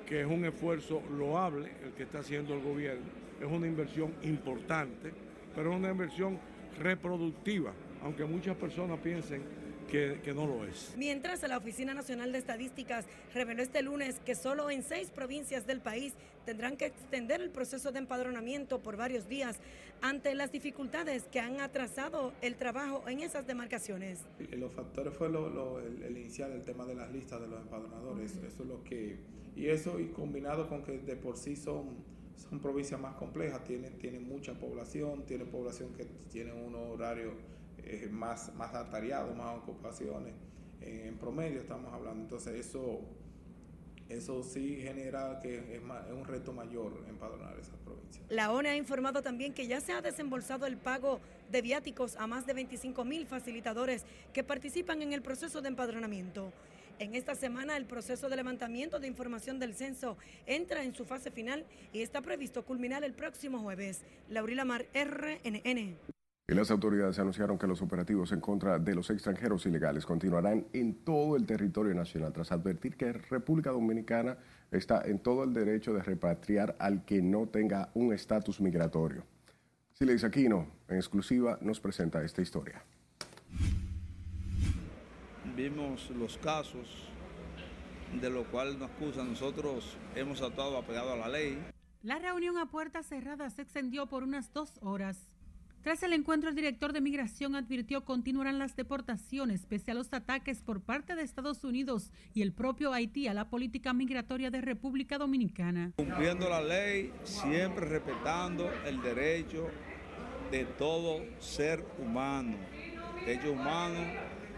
que 0.07 0.21
es 0.21 0.27
un 0.27 0.45
esfuerzo 0.45 1.03
loable 1.11 1.71
el 1.85 1.93
que 1.93 2.05
está 2.05 2.21
haciendo 2.21 2.55
el 2.55 2.63
gobierno, 2.63 3.07
es 3.41 3.47
una 3.47 3.67
inversión 3.67 4.15
importante, 4.23 5.13
pero 5.55 5.71
es 5.73 5.77
una 5.77 5.91
inversión 5.91 6.39
reproductiva, 6.79 7.73
aunque 8.03 8.25
muchas 8.25 8.57
personas 8.57 8.99
piensen 9.01 9.43
que, 9.87 10.21
que, 10.23 10.35
no 10.35 10.47
lo 10.47 10.65
es. 10.65 10.95
Mientras 10.97 11.43
la 11.49 11.57
Oficina 11.57 11.95
Nacional 11.95 12.33
de 12.33 12.39
Estadísticas 12.39 13.07
reveló 13.35 13.63
este 13.63 13.83
lunes 13.83 14.21
que 14.25 14.35
solo 14.35 14.71
en 14.71 14.83
seis 14.83 15.11
provincias 15.11 15.67
del 15.67 15.81
país 15.81 16.15
tendrán 16.45 16.77
que 16.77 16.87
extender 16.87 17.41
el 17.41 17.51
proceso 17.51 17.93
de 17.93 17.99
empadronamiento 17.99 18.81
por 18.81 18.97
varios 18.97 19.29
días 19.29 19.59
ante 20.01 20.35
las 20.35 20.53
dificultades 20.53 21.25
que 21.25 21.41
han 21.41 21.61
atrasado 21.61 22.33
el 22.43 22.55
trabajo 22.57 23.03
en 23.09 23.21
esas 23.21 23.47
demarcaciones. 23.47 24.21
Los 24.53 24.73
factores 24.73 25.15
fue 25.15 25.29
lo, 25.29 25.51
lo, 25.51 25.81
el, 25.81 26.03
el, 26.03 26.17
inicial, 26.17 26.53
el 26.53 26.63
tema 26.63 26.85
de 26.85 26.95
las 26.95 27.11
listas 27.13 27.41
de 27.41 27.49
los 27.49 27.61
empadronadores, 27.61 28.37
eso 28.37 28.63
es 28.63 28.69
lo 28.69 28.83
que, 28.85 29.19
y 29.57 29.67
eso 29.67 29.99
y 29.99 30.07
combinado 30.09 30.69
con 30.69 30.83
que 30.83 30.99
de 30.99 31.17
por 31.17 31.37
sí 31.37 31.57
son, 31.57 31.97
son 32.37 32.61
provincias 32.61 33.01
más 33.01 33.17
complejas, 33.17 33.65
tienen, 33.65 33.99
tienen 33.99 34.27
mucha 34.29 34.55
población, 34.55 35.25
tienen 35.27 35.49
población 35.49 35.93
que 35.95 36.05
tiene 36.31 36.53
un 36.53 36.75
horario 36.75 37.33
más, 38.11 38.55
más 38.55 38.73
más 39.37 39.57
ocupaciones, 39.57 40.35
en 40.81 41.17
promedio 41.19 41.61
estamos 41.61 41.93
hablando, 41.93 42.23
entonces 42.23 42.55
eso 44.09 44.43
sí 44.43 44.81
genera 44.83 45.41
que 45.41 45.59
es, 45.59 45.83
un 46.13 46.25
reto 46.25 46.53
mayor 46.53 47.05
empadronar 47.09 47.59
esas 47.59 47.77
provincias. 47.85 48.25
La 48.29 48.53
ONE 48.53 48.71
ha 48.71 48.77
informado 48.77 49.23
también 49.23 49.53
que 49.53 49.67
ya 49.67 49.81
se 49.81 49.93
ha 49.93 50.03
desembolsado 50.03 50.67
el 50.67 50.77
pago 50.77 51.21
de 51.51 51.63
viáticos 51.63 52.17
a 52.17 52.27
más 52.27 52.47
de 52.47 52.55
25 52.55 53.05
mil 53.05 53.27
facilitadores 53.27 54.05
que 54.33 54.45
participan 54.45 55.03
en 55.03 55.13
el 55.13 55.23
proceso 55.23 55.61
de 55.61 55.69
empadronamiento. 55.69 56.53
En 56.99 57.15
esta 57.15 57.35
semana 57.35 57.77
el 57.77 57.85
proceso 57.85 58.29
de 58.29 58.37
levantamiento 58.37 58.99
de 58.99 59.07
información 59.07 59.59
del 59.59 59.75
censo 59.75 60.17
entra 60.47 60.83
en 60.83 60.95
su 60.95 61.05
fase 61.05 61.31
final 61.31 61.65
y 61.93 62.01
está 62.01 62.23
previsto 62.23 62.65
culminar 62.65 63.05
el 63.05 63.13
próximo 63.13 63.59
jueves. 63.59 64.03
Laurila 64.31 64.65
Mar, 64.65 64.87
RNN. 64.95 66.16
Y 66.49 66.55
las 66.55 66.71
autoridades 66.71 67.19
anunciaron 67.19 67.59
que 67.59 67.67
los 67.67 67.83
operativos 67.83 68.31
en 68.31 68.41
contra 68.41 68.79
de 68.79 68.95
los 68.95 69.11
extranjeros 69.11 69.67
ilegales 69.67 70.07
continuarán 70.07 70.69
en 70.73 70.95
todo 71.03 71.35
el 71.35 71.45
territorio 71.45 71.93
nacional, 71.93 72.33
tras 72.33 72.53
advertir 72.53 72.97
que 72.97 73.13
República 73.13 73.73
Dominicana 73.73 74.39
está 74.71 75.03
en 75.07 75.19
todo 75.19 75.43
el 75.43 75.53
derecho 75.53 75.93
de 75.93 76.05
repatriar 76.05 76.77
al 76.79 77.05
que 77.05 77.21
no 77.21 77.49
tenga 77.49 77.91
un 77.95 78.13
estatus 78.13 78.61
migratorio. 78.61 79.25
Silex 79.95 80.23
Aquino, 80.23 80.69
en 80.87 80.99
exclusiva, 80.99 81.59
nos 81.63 81.81
presenta 81.81 82.23
esta 82.23 82.43
historia. 82.43 82.81
Vimos 85.57 86.11
los 86.11 86.39
casos 86.39 87.09
de 88.21 88.31
lo 88.31 88.45
cual 88.53 88.79
nos 88.79 88.89
acusan. 88.89 89.31
Nosotros 89.31 89.97
hemos 90.15 90.41
actuado 90.43 90.79
apegado 90.79 91.13
a 91.13 91.17
la 91.17 91.29
ley. 91.29 91.59
La 92.05 92.21
reunión 92.21 92.57
a 92.57 92.67
puertas 92.67 93.07
cerradas 93.07 93.55
se 93.55 93.63
extendió 93.63 94.07
por 94.07 94.23
unas 94.23 94.53
dos 94.53 94.75
horas. 94.81 95.29
Tras 95.87 96.03
el 96.03 96.15
encuentro, 96.15 96.51
el 96.51 96.57
director 96.57 96.93
de 96.93 97.01
Migración 97.01 97.55
advirtió 97.55 98.05
continuarán 98.05 98.59
las 98.59 98.75
deportaciones 98.75 99.67
pese 99.67 99.93
a 99.93 99.95
los 99.95 100.13
ataques 100.13 100.61
por 100.61 100.81
parte 100.81 101.15
de 101.15 101.23
Estados 101.23 101.63
Unidos 101.63 102.11
y 102.35 102.43
el 102.43 102.53
propio 102.53 102.93
Haití 102.93 103.29
a 103.29 103.35
la 103.35 103.49
política 103.49 103.93
migratoria 103.93 104.51
de 104.51 104.61
República 104.61 105.17
Dominicana. 105.17 105.93
Cumpliendo 105.95 106.51
la 106.51 106.61
ley, 106.61 107.13
siempre 107.23 107.87
respetando 107.87 108.69
el 108.85 109.01
derecho 109.01 109.69
de 110.51 110.65
todo 110.65 111.23
ser 111.39 111.87
humano, 112.01 112.57
derecho 113.25 113.53
humano 113.53 114.01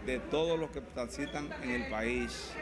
de 0.07 0.17
todos 0.31 0.59
los 0.59 0.71
que 0.71 0.81
transitan 0.81 1.47
en 1.61 1.69
el 1.69 1.91
país. 1.91 2.55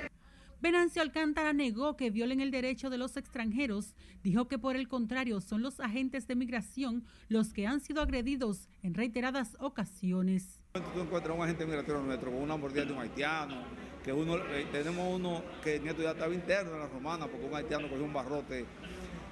Venancio 0.59 1.03
Alcántara 1.03 1.53
negó 1.53 1.95
que 1.95 2.09
violen 2.09 2.41
el 2.41 2.49
derecho 2.49 2.89
de 2.89 2.97
los 2.97 3.15
extranjeros, 3.15 3.93
dijo 4.23 4.47
que 4.47 4.57
por 4.57 4.75
el 4.75 4.87
contrario 4.87 5.39
son 5.39 5.61
los 5.61 5.79
agentes 5.79 6.25
de 6.25 6.35
migración 6.35 7.03
los 7.29 7.53
que 7.53 7.67
han 7.67 7.79
sido 7.79 8.01
agredidos 8.01 8.67
en 8.81 8.95
reiteradas 8.95 9.55
ocasiones. 9.59 10.63
Tú 10.73 10.99
encuentras 10.99 11.37
un 11.37 11.43
agente 11.43 11.63
migratorio 11.63 12.01
nuestro 12.01 12.31
con 12.31 12.41
una 12.41 12.57
mordida 12.57 12.85
de 12.85 12.93
un 12.93 12.99
haitiano, 12.99 13.55
que 14.03 14.11
uno, 14.11 14.37
eh, 14.37 14.65
tenemos 14.71 15.15
uno 15.15 15.43
que 15.63 15.75
el 15.75 15.83
nieto 15.83 16.01
ya 16.01 16.11
estaba 16.11 16.33
interno 16.33 16.73
en 16.73 16.79
la 16.79 16.87
romana 16.87 17.27
porque 17.27 17.45
un 17.45 17.53
haitiano 17.53 17.87
cogió 17.87 18.03
un 18.03 18.13
barrote 18.13 18.65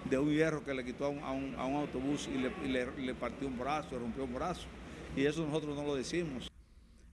de 0.08 0.18
un 0.20 0.30
hierro 0.30 0.64
que 0.64 0.76
le 0.76 0.86
quitó 0.86 1.06
a 1.06 1.32
un, 1.32 1.56
autobús 1.56 2.30
y 2.32 2.38
le, 2.38 2.92
le 2.98 3.16
partió 3.16 3.48
un 3.48 3.58
brazo, 3.58 3.98
rompió 3.98 4.26
un 4.26 4.34
brazo. 4.36 4.68
Y 5.16 5.26
eso 5.26 5.44
nosotros 5.44 5.76
no 5.76 5.84
lo 5.84 5.96
decimos. 5.96 6.52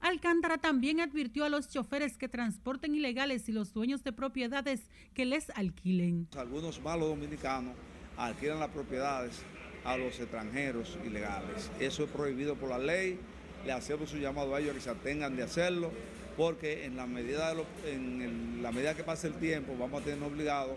Alcántara 0.02 0.58
también 0.58 1.00
advirtió 1.00 1.44
a 1.44 1.48
los 1.48 1.68
choferes 1.68 2.18
que 2.18 2.28
transporten 2.28 2.92
ilegales 2.92 3.48
y 3.48 3.52
los 3.52 3.72
dueños 3.72 4.02
de 4.02 4.12
propiedades 4.12 4.80
que 5.14 5.24
les 5.24 5.48
alquilen. 5.50 6.26
Algunos 6.36 6.82
malos 6.82 7.08
dominicanos 7.08 7.74
alquilan 8.16 8.58
las 8.58 8.70
propiedades 8.70 9.42
a 9.84 9.96
los 9.96 10.18
extranjeros 10.18 10.98
ilegales. 11.06 11.70
Eso 11.78 12.02
es 12.02 12.10
prohibido 12.10 12.56
por 12.56 12.70
la 12.70 12.78
ley. 12.78 13.16
Le 13.64 13.70
hacemos 13.70 14.10
su 14.10 14.16
llamado 14.16 14.56
a 14.56 14.60
ellos 14.60 14.74
que 14.74 14.80
se 14.80 14.90
atengan 14.90 15.36
de 15.36 15.44
hacerlo, 15.44 15.92
porque 16.36 16.84
en 16.84 16.96
la 16.96 17.06
medida, 17.06 17.54
de 17.54 18.58
la 18.60 18.72
medida 18.72 18.96
que 18.96 19.04
pase 19.04 19.28
el 19.28 19.34
tiempo 19.34 19.76
vamos 19.78 20.02
a 20.02 20.04
tener 20.04 20.20
obligado, 20.24 20.76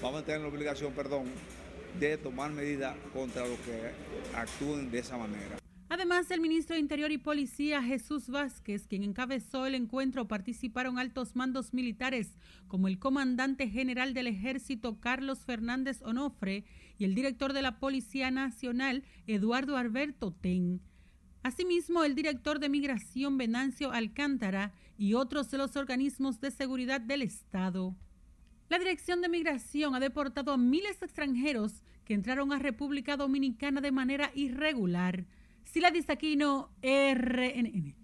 vamos 0.00 0.22
a 0.22 0.24
tener 0.24 0.42
la 0.42 0.48
obligación, 0.48 0.92
perdón, 0.92 1.24
de 1.98 2.16
tomar 2.18 2.52
medidas 2.52 2.94
contra 3.12 3.48
los 3.48 3.58
que 3.58 3.90
actúen 4.36 4.92
de 4.92 5.00
esa 5.00 5.16
manera. 5.18 5.60
Además, 5.92 6.30
el 6.30 6.40
ministro 6.40 6.74
de 6.74 6.80
Interior 6.80 7.10
y 7.10 7.18
Policía 7.18 7.82
Jesús 7.82 8.28
Vázquez, 8.28 8.86
quien 8.86 9.02
encabezó 9.02 9.66
el 9.66 9.74
encuentro, 9.74 10.28
participaron 10.28 11.00
altos 11.00 11.34
mandos 11.34 11.74
militares 11.74 12.36
como 12.68 12.86
el 12.86 13.00
comandante 13.00 13.68
general 13.68 14.14
del 14.14 14.28
ejército 14.28 15.00
Carlos 15.00 15.44
Fernández 15.44 16.00
Onofre 16.02 16.64
y 16.96 17.06
el 17.06 17.16
director 17.16 17.52
de 17.52 17.62
la 17.62 17.80
Policía 17.80 18.30
Nacional 18.30 19.02
Eduardo 19.26 19.76
Alberto 19.76 20.30
Ten. 20.30 20.80
Asimismo, 21.42 22.04
el 22.04 22.14
director 22.14 22.60
de 22.60 22.68
Migración 22.68 23.36
Venancio 23.36 23.90
Alcántara 23.90 24.72
y 24.96 25.14
otros 25.14 25.50
de 25.50 25.58
los 25.58 25.74
organismos 25.74 26.40
de 26.40 26.52
seguridad 26.52 27.00
del 27.00 27.22
Estado. 27.22 27.96
La 28.68 28.78
Dirección 28.78 29.22
de 29.22 29.28
Migración 29.28 29.96
ha 29.96 29.98
deportado 29.98 30.52
a 30.52 30.56
miles 30.56 31.00
de 31.00 31.06
extranjeros 31.06 31.82
que 32.04 32.14
entraron 32.14 32.52
a 32.52 32.60
República 32.60 33.16
Dominicana 33.16 33.80
de 33.80 33.90
manera 33.90 34.30
irregular. 34.36 35.26
Sila 35.72 35.92
Disaquino, 35.92 36.70
RNN. 36.82 37.94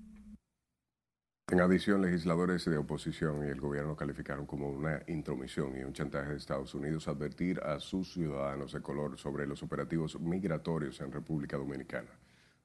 En 1.49 1.61
adición, 1.61 2.01
legisladores 2.01 2.65
de 2.65 2.77
oposición 2.77 3.45
y 3.45 3.51
el 3.51 3.61
gobierno 3.61 3.97
calificaron 3.97 4.47
como 4.47 4.71
una 4.71 5.03
intromisión 5.09 5.77
y 5.77 5.83
un 5.83 5.93
chantaje 5.93 6.31
de 6.31 6.37
Estados 6.37 6.77
Unidos 6.77 7.09
advertir 7.09 7.59
a 7.59 7.81
sus 7.81 8.13
ciudadanos 8.13 8.73
de 8.73 8.81
color 8.81 9.19
sobre 9.19 9.49
los 9.49 9.65
operativos 9.65 10.17
migratorios 10.21 11.01
en 11.01 11.11
República 11.11 11.57
Dominicana. 11.57 12.11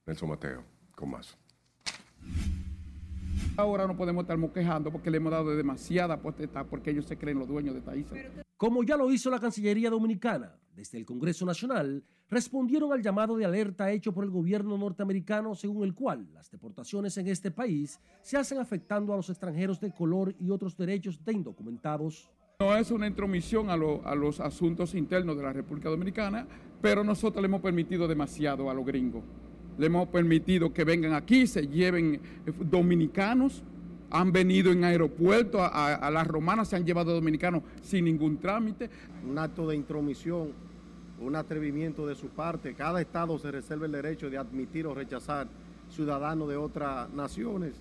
Nelson 0.06 0.30
Mateo, 0.30 0.64
con 0.96 1.10
más. 1.10 1.36
Ahora 3.58 3.88
no 3.88 3.98
podemos 3.98 4.22
estar 4.22 4.38
quejando 4.54 4.92
porque 4.92 5.10
le 5.10 5.18
hemos 5.18 5.32
dado 5.32 5.56
demasiada 5.56 6.22
potestad 6.22 6.68
porque 6.68 6.92
ellos 6.92 7.06
se 7.06 7.18
creen 7.18 7.40
los 7.40 7.48
dueños 7.48 7.74
de 7.74 7.80
esta 7.80 7.96
isla. 7.96 8.44
Como 8.56 8.84
ya 8.84 8.98
lo 8.98 9.12
hizo 9.12 9.32
la 9.32 9.40
Cancillería 9.40 9.90
Dominicana, 9.90 10.56
desde 10.76 11.00
el 11.00 11.06
Congreso 11.06 11.44
Nacional, 11.44 12.04
respondieron 12.32 12.94
al 12.94 13.02
llamado 13.02 13.36
de 13.36 13.44
alerta 13.44 13.92
hecho 13.92 14.14
por 14.14 14.24
el 14.24 14.32
gobierno 14.32 14.78
norteamericano 14.78 15.54
según 15.54 15.84
el 15.84 15.94
cual 15.94 16.26
las 16.34 16.50
deportaciones 16.50 17.18
en 17.18 17.28
este 17.28 17.52
país 17.52 18.00
se 18.22 18.38
hacen 18.38 18.58
afectando 18.58 19.14
a 19.14 19.18
los 19.18 19.30
extranjeros 19.30 19.82
de 19.82 19.94
color 19.94 20.34
y 20.40 20.50
otros 20.50 20.78
derechos 20.78 21.24
de 21.24 21.34
indocumentados. 21.34 22.32
No 22.62 22.76
es 22.76 22.90
una 22.90 23.08
intromisión 23.08 23.70
a, 23.70 23.76
lo, 23.76 24.06
a 24.08 24.16
los 24.16 24.40
asuntos 24.40 24.96
internos 24.96 25.36
de 25.36 25.44
la 25.44 25.52
República 25.52 25.90
Dominicana, 25.90 26.48
pero 26.82 27.04
nosotros 27.04 27.42
le 27.42 27.48
hemos 27.48 27.62
permitido 27.62 28.08
demasiado 28.08 28.70
a 28.70 28.74
los 28.74 28.86
gringos. 28.86 29.24
Le 29.78 29.88
hemos 29.88 30.08
permitido 30.08 30.72
que 30.72 30.86
vengan 30.86 31.14
aquí, 31.14 31.48
se 31.48 31.68
lleven 31.68 32.22
dominicanos, 32.70 33.64
han 34.10 34.32
venido 34.32 34.72
en 34.72 34.84
aeropuertos, 34.84 35.60
a, 35.60 35.68
a, 35.68 35.96
a 35.96 36.12
las 36.12 36.28
romanas 36.28 36.70
se 36.70 36.76
han 36.76 36.86
llevado 36.86 37.14
dominicanos 37.14 37.64
sin 37.82 38.06
ningún 38.06 38.38
trámite. 38.38 38.90
Un 39.28 39.38
acto 39.38 39.68
de 39.68 39.76
intromisión 39.76 40.71
un 41.22 41.36
atrevimiento 41.36 42.06
de 42.06 42.16
su 42.16 42.30
parte. 42.30 42.74
Cada 42.74 43.02
estado 43.02 43.38
se 43.38 43.52
reserva 43.52 43.86
el 43.86 43.92
derecho 43.92 44.30
de 44.30 44.38
admitir 44.38 44.88
o 44.88 44.94
rechazar 44.94 45.48
ciudadanos 45.90 46.50
de 46.50 46.58
otras 46.58 47.10
naciones 47.12 47.76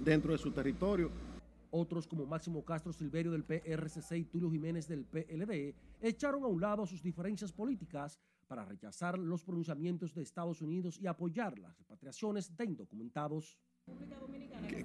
dentro 0.00 0.32
de 0.32 0.38
su 0.38 0.50
territorio. 0.50 1.10
Otros 1.70 2.06
como 2.06 2.26
Máximo 2.26 2.64
Castro 2.64 2.92
Silverio 2.92 3.32
del 3.32 3.44
PRCC 3.44 4.12
y 4.18 4.24
Tulio 4.24 4.50
Jiménez 4.50 4.86
del 4.86 5.04
PLD 5.04 5.74
echaron 6.00 6.44
a 6.44 6.46
un 6.46 6.60
lado 6.60 6.86
sus 6.86 7.02
diferencias 7.02 7.52
políticas 7.52 8.20
para 8.46 8.64
rechazar 8.64 9.18
los 9.18 9.42
pronunciamientos 9.42 10.14
de 10.14 10.22
Estados 10.22 10.60
Unidos 10.62 10.98
y 11.00 11.06
apoyar 11.06 11.58
las 11.58 11.76
repatriaciones 11.76 12.54
de 12.56 12.64
indocumentados. 12.64 13.58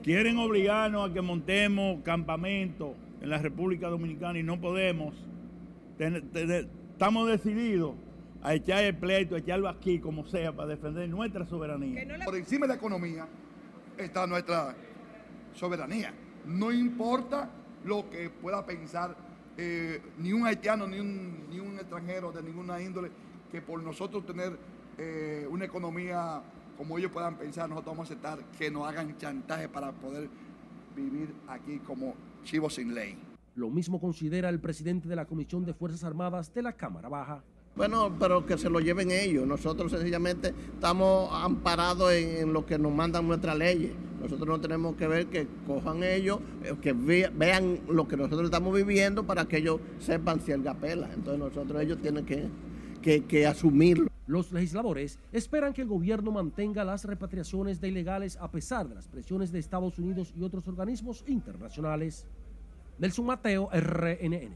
Quieren 0.01 0.37
obligarnos 0.37 1.09
a 1.09 1.13
que 1.13 1.21
montemos 1.21 2.01
campamento 2.03 2.95
en 3.21 3.29
la 3.29 3.37
República 3.37 3.89
Dominicana 3.89 4.39
y 4.39 4.43
no 4.43 4.59
podemos. 4.59 5.13
Estamos 6.99 7.29
decididos 7.29 7.95
a 8.43 8.55
echar 8.55 8.83
el 8.83 8.97
pleito, 8.97 9.35
a 9.35 9.37
echarlo 9.37 9.69
aquí 9.69 9.99
como 9.99 10.25
sea 10.25 10.53
para 10.53 10.67
defender 10.67 11.07
nuestra 11.07 11.45
soberanía. 11.45 12.03
No. 12.03 12.25
Por 12.25 12.35
encima 12.35 12.65
de 12.65 12.73
la 12.73 12.75
economía 12.75 13.25
está 13.97 14.27
nuestra 14.27 14.75
soberanía. 15.53 16.13
No 16.45 16.73
importa 16.73 17.49
lo 17.85 18.09
que 18.09 18.29
pueda 18.29 18.65
pensar 18.65 19.15
eh, 19.55 20.01
ni 20.17 20.33
un 20.33 20.45
haitiano 20.45 20.87
ni 20.87 20.99
un, 20.99 21.49
ni 21.49 21.61
un, 21.61 21.75
extranjero 21.75 22.33
de 22.33 22.43
ninguna 22.43 22.81
índole, 22.81 23.11
que 23.49 23.61
por 23.61 23.81
nosotros 23.81 24.25
tener 24.25 24.59
eh, 24.97 25.47
una 25.49 25.63
economía 25.63 26.41
como 26.77 26.97
ellos 26.97 27.11
puedan 27.13 27.37
pensar, 27.37 27.69
nosotros 27.69 27.95
vamos 27.95 28.09
a 28.09 28.13
aceptar 28.13 28.43
que 28.57 28.69
nos 28.69 28.85
hagan 28.85 29.17
chantaje 29.17 29.69
para 29.69 29.93
poder 29.93 30.27
vivir 30.97 31.33
aquí 31.47 31.79
como 31.79 32.13
chivos 32.43 32.73
sin 32.73 32.93
ley. 32.93 33.28
Lo 33.59 33.69
mismo 33.69 33.99
considera 33.99 34.47
el 34.47 34.61
presidente 34.61 35.09
de 35.09 35.17
la 35.17 35.25
Comisión 35.25 35.65
de 35.65 35.73
Fuerzas 35.73 36.05
Armadas 36.05 36.53
de 36.53 36.61
la 36.61 36.71
Cámara 36.71 37.09
Baja. 37.09 37.43
Bueno, 37.75 38.15
pero 38.17 38.45
que 38.45 38.57
se 38.57 38.69
lo 38.69 38.79
lleven 38.79 39.11
ellos. 39.11 39.45
Nosotros 39.45 39.91
sencillamente 39.91 40.53
estamos 40.75 41.29
amparados 41.33 42.13
en, 42.13 42.53
lo 42.53 42.65
que 42.65 42.79
nos 42.79 42.93
mandan 42.93 43.27
nuestras 43.27 43.57
leyes. 43.57 43.91
Nosotros 44.21 44.47
no 44.47 44.61
tenemos 44.61 44.95
que 44.95 45.07
ver 45.07 45.27
que 45.27 45.45
cojan 45.67 46.03
ellos, 46.05 46.39
eh, 46.63 46.73
que 46.81 46.93
vean 46.93 47.81
lo 47.89 48.07
que 48.07 48.15
nosotros 48.15 48.45
estamos 48.45 48.73
viviendo 48.73 49.27
para 49.27 49.43
que 49.43 49.57
ellos 49.57 49.81
sepan 49.99 50.39
si 50.39 50.53
el 50.53 50.63
gapela. 50.63 51.09
Entonces 51.13 51.39
nosotros 51.39 51.81
ellos 51.81 51.97
tienen 52.01 52.25
que, 52.25 52.47
que, 53.01 53.25
que 53.25 53.45
asumirlo. 53.45 54.07
Los 54.25 54.53
legisladores 54.53 55.19
esperan 55.33 55.73
que 55.73 55.81
el 55.81 55.89
gobierno 55.89 56.31
mantenga 56.31 56.85
las 56.85 57.03
repatriaciones 57.03 57.81
de 57.81 57.89
ilegales 57.89 58.37
a 58.37 58.49
pesar 58.49 58.87
de 58.87 58.95
las 58.95 59.09
presiones 59.09 59.51
de 59.51 59.59
Estados 59.59 59.99
Unidos 59.99 60.31
y 60.33 60.43
otros 60.43 60.65
organismos 60.65 61.25
internacionales. 61.27 62.25
Nelson 62.99 63.25
Mateo, 63.25 63.69
RNN. 63.71 64.55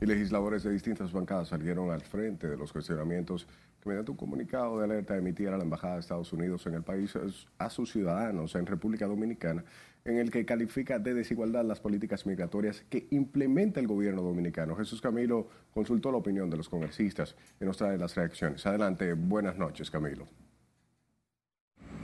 Y 0.00 0.06
legisladores 0.06 0.62
de 0.62 0.70
distintas 0.70 1.10
bancadas 1.10 1.48
salieron 1.48 1.90
al 1.90 2.02
frente 2.02 2.46
de 2.46 2.56
los 2.56 2.72
cuestionamientos 2.72 3.48
que 3.80 3.88
mediante 3.88 4.12
un 4.12 4.16
comunicado 4.16 4.78
de 4.78 4.84
alerta 4.84 5.16
emitiera 5.16 5.56
la 5.56 5.64
Embajada 5.64 5.94
de 5.94 6.00
Estados 6.00 6.32
Unidos 6.32 6.64
en 6.66 6.74
el 6.74 6.84
país 6.84 7.14
a 7.58 7.68
sus 7.68 7.90
ciudadanos 7.90 8.54
en 8.54 8.64
República 8.64 9.06
Dominicana, 9.06 9.64
en 10.04 10.18
el 10.18 10.30
que 10.30 10.46
califica 10.46 11.00
de 11.00 11.14
desigualdad 11.14 11.64
las 11.64 11.80
políticas 11.80 12.26
migratorias 12.26 12.84
que 12.88 13.08
implementa 13.10 13.80
el 13.80 13.88
gobierno 13.88 14.22
dominicano. 14.22 14.76
Jesús 14.76 15.00
Camilo 15.00 15.48
consultó 15.74 16.12
la 16.12 16.18
opinión 16.18 16.48
de 16.48 16.58
los 16.58 16.68
congresistas 16.68 17.34
y 17.60 17.64
nos 17.64 17.76
trae 17.76 17.98
las 17.98 18.14
reacciones. 18.14 18.64
Adelante, 18.66 19.14
buenas 19.14 19.58
noches, 19.58 19.90
Camilo. 19.90 20.28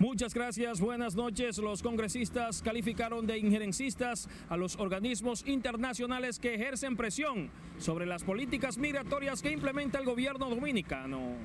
Muchas 0.00 0.34
gracias, 0.34 0.80
buenas 0.80 1.14
noches. 1.14 1.56
Los 1.58 1.80
congresistas 1.80 2.62
calificaron 2.62 3.28
de 3.28 3.38
injerencistas 3.38 4.28
a 4.48 4.56
los 4.56 4.76
organismos 4.76 5.46
internacionales 5.46 6.40
que 6.40 6.54
ejercen 6.54 6.96
presión 6.96 7.48
sobre 7.78 8.04
las 8.04 8.24
políticas 8.24 8.76
migratorias 8.76 9.40
que 9.40 9.52
implementa 9.52 10.00
el 10.00 10.04
gobierno 10.04 10.50
dominicano. 10.50 11.36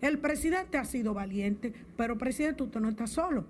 El 0.00 0.20
presidente 0.20 0.78
ha 0.78 0.84
sido 0.84 1.12
valiente, 1.12 1.72
pero 1.96 2.16
presidente, 2.16 2.62
usted 2.62 2.80
no 2.80 2.88
está 2.88 3.08
solo. 3.08 3.44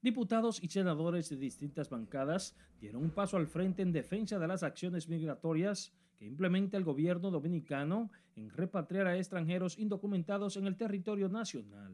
Diputados 0.00 0.60
y 0.60 0.66
senadores 0.66 1.28
de 1.28 1.36
distintas 1.36 1.88
bancadas 1.88 2.56
dieron 2.80 3.04
un 3.04 3.10
paso 3.10 3.36
al 3.36 3.46
frente 3.46 3.82
en 3.82 3.92
defensa 3.92 4.40
de 4.40 4.48
las 4.48 4.64
acciones 4.64 5.08
migratorias 5.08 5.92
que 6.18 6.26
implementa 6.26 6.76
el 6.76 6.84
gobierno 6.84 7.30
dominicano 7.30 8.10
en 8.34 8.50
repatriar 8.50 9.06
a 9.06 9.16
extranjeros 9.16 9.78
indocumentados 9.78 10.56
en 10.56 10.66
el 10.66 10.76
territorio 10.76 11.28
nacional. 11.28 11.92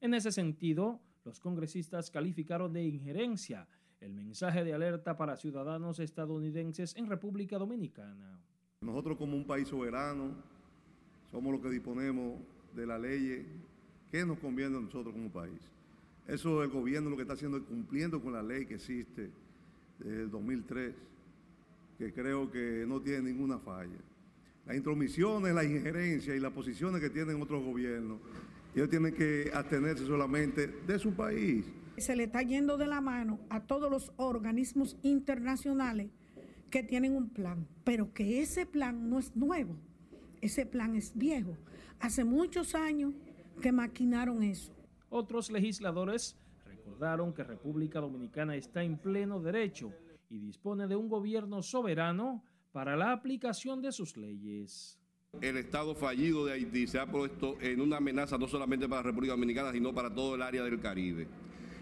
En 0.00 0.14
ese 0.14 0.30
sentido, 0.30 1.00
los 1.24 1.40
congresistas 1.40 2.10
calificaron 2.10 2.72
de 2.72 2.84
injerencia 2.84 3.66
el 4.00 4.14
mensaje 4.14 4.62
de 4.62 4.72
alerta 4.72 5.16
para 5.16 5.36
ciudadanos 5.36 5.98
estadounidenses 5.98 6.94
en 6.96 7.08
República 7.08 7.58
Dominicana. 7.58 8.40
Nosotros 8.80 9.18
como 9.18 9.36
un 9.36 9.44
país 9.44 9.66
soberano 9.66 10.30
somos 11.32 11.52
los 11.52 11.60
que 11.60 11.70
disponemos 11.70 12.40
de 12.76 12.86
la 12.86 12.96
ley 12.96 13.44
que 14.08 14.24
nos 14.24 14.38
conviene 14.38 14.76
a 14.76 14.80
nosotros 14.80 15.12
como 15.12 15.30
país. 15.30 15.60
Eso 16.28 16.62
el 16.62 16.70
gobierno 16.70 17.10
lo 17.10 17.16
que 17.16 17.22
está 17.22 17.34
haciendo 17.34 17.56
es 17.56 17.64
cumpliendo 17.64 18.22
con 18.22 18.32
la 18.32 18.42
ley 18.42 18.66
que 18.66 18.74
existe 18.74 19.30
del 19.98 20.30
2003, 20.30 20.94
que 21.98 22.12
creo 22.12 22.48
que 22.50 22.84
no 22.86 23.00
tiene 23.00 23.32
ninguna 23.32 23.58
falla. 23.58 23.98
Las 24.64 24.76
intromisiones, 24.76 25.52
las 25.52 25.64
injerencias 25.64 26.36
y 26.36 26.40
las 26.40 26.52
posiciones 26.52 27.00
que 27.00 27.10
tienen 27.10 27.42
otros 27.42 27.64
gobiernos 27.64 28.20
ellos 28.74 28.88
tienen 28.88 29.14
que 29.14 29.50
atenerse 29.52 30.06
solamente 30.06 30.66
de 30.66 30.98
su 30.98 31.12
país. 31.12 31.64
Se 31.96 32.14
le 32.14 32.24
está 32.24 32.42
yendo 32.42 32.76
de 32.76 32.86
la 32.86 33.00
mano 33.00 33.40
a 33.50 33.60
todos 33.60 33.90
los 33.90 34.12
organismos 34.16 34.96
internacionales 35.02 36.10
que 36.70 36.82
tienen 36.82 37.16
un 37.16 37.30
plan, 37.30 37.66
pero 37.84 38.12
que 38.12 38.40
ese 38.40 38.66
plan 38.66 39.08
no 39.08 39.18
es 39.18 39.34
nuevo, 39.34 39.76
ese 40.40 40.66
plan 40.66 40.94
es 40.94 41.16
viejo. 41.16 41.56
Hace 41.98 42.24
muchos 42.24 42.74
años 42.74 43.14
que 43.60 43.72
maquinaron 43.72 44.42
eso. 44.42 44.72
Otros 45.08 45.50
legisladores 45.50 46.36
recordaron 46.66 47.32
que 47.32 47.42
República 47.42 48.00
Dominicana 48.00 48.54
está 48.54 48.82
en 48.82 48.98
pleno 48.98 49.40
derecho 49.40 49.92
y 50.28 50.38
dispone 50.38 50.86
de 50.86 50.94
un 50.94 51.08
gobierno 51.08 51.62
soberano 51.62 52.44
para 52.70 52.96
la 52.96 53.12
aplicación 53.12 53.80
de 53.80 53.90
sus 53.90 54.16
leyes 54.16 54.97
el 55.40 55.56
Estado 55.56 55.94
fallido 55.94 56.44
de 56.44 56.52
Haití 56.52 56.86
se 56.86 56.98
ha 56.98 57.06
puesto 57.06 57.56
en 57.60 57.80
una 57.80 57.98
amenaza 57.98 58.38
no 58.38 58.48
solamente 58.48 58.88
para 58.88 59.02
la 59.02 59.08
República 59.08 59.32
Dominicana, 59.32 59.72
sino 59.72 59.94
para 59.94 60.12
todo 60.12 60.34
el 60.34 60.42
área 60.42 60.62
del 60.62 60.80
Caribe. 60.80 61.26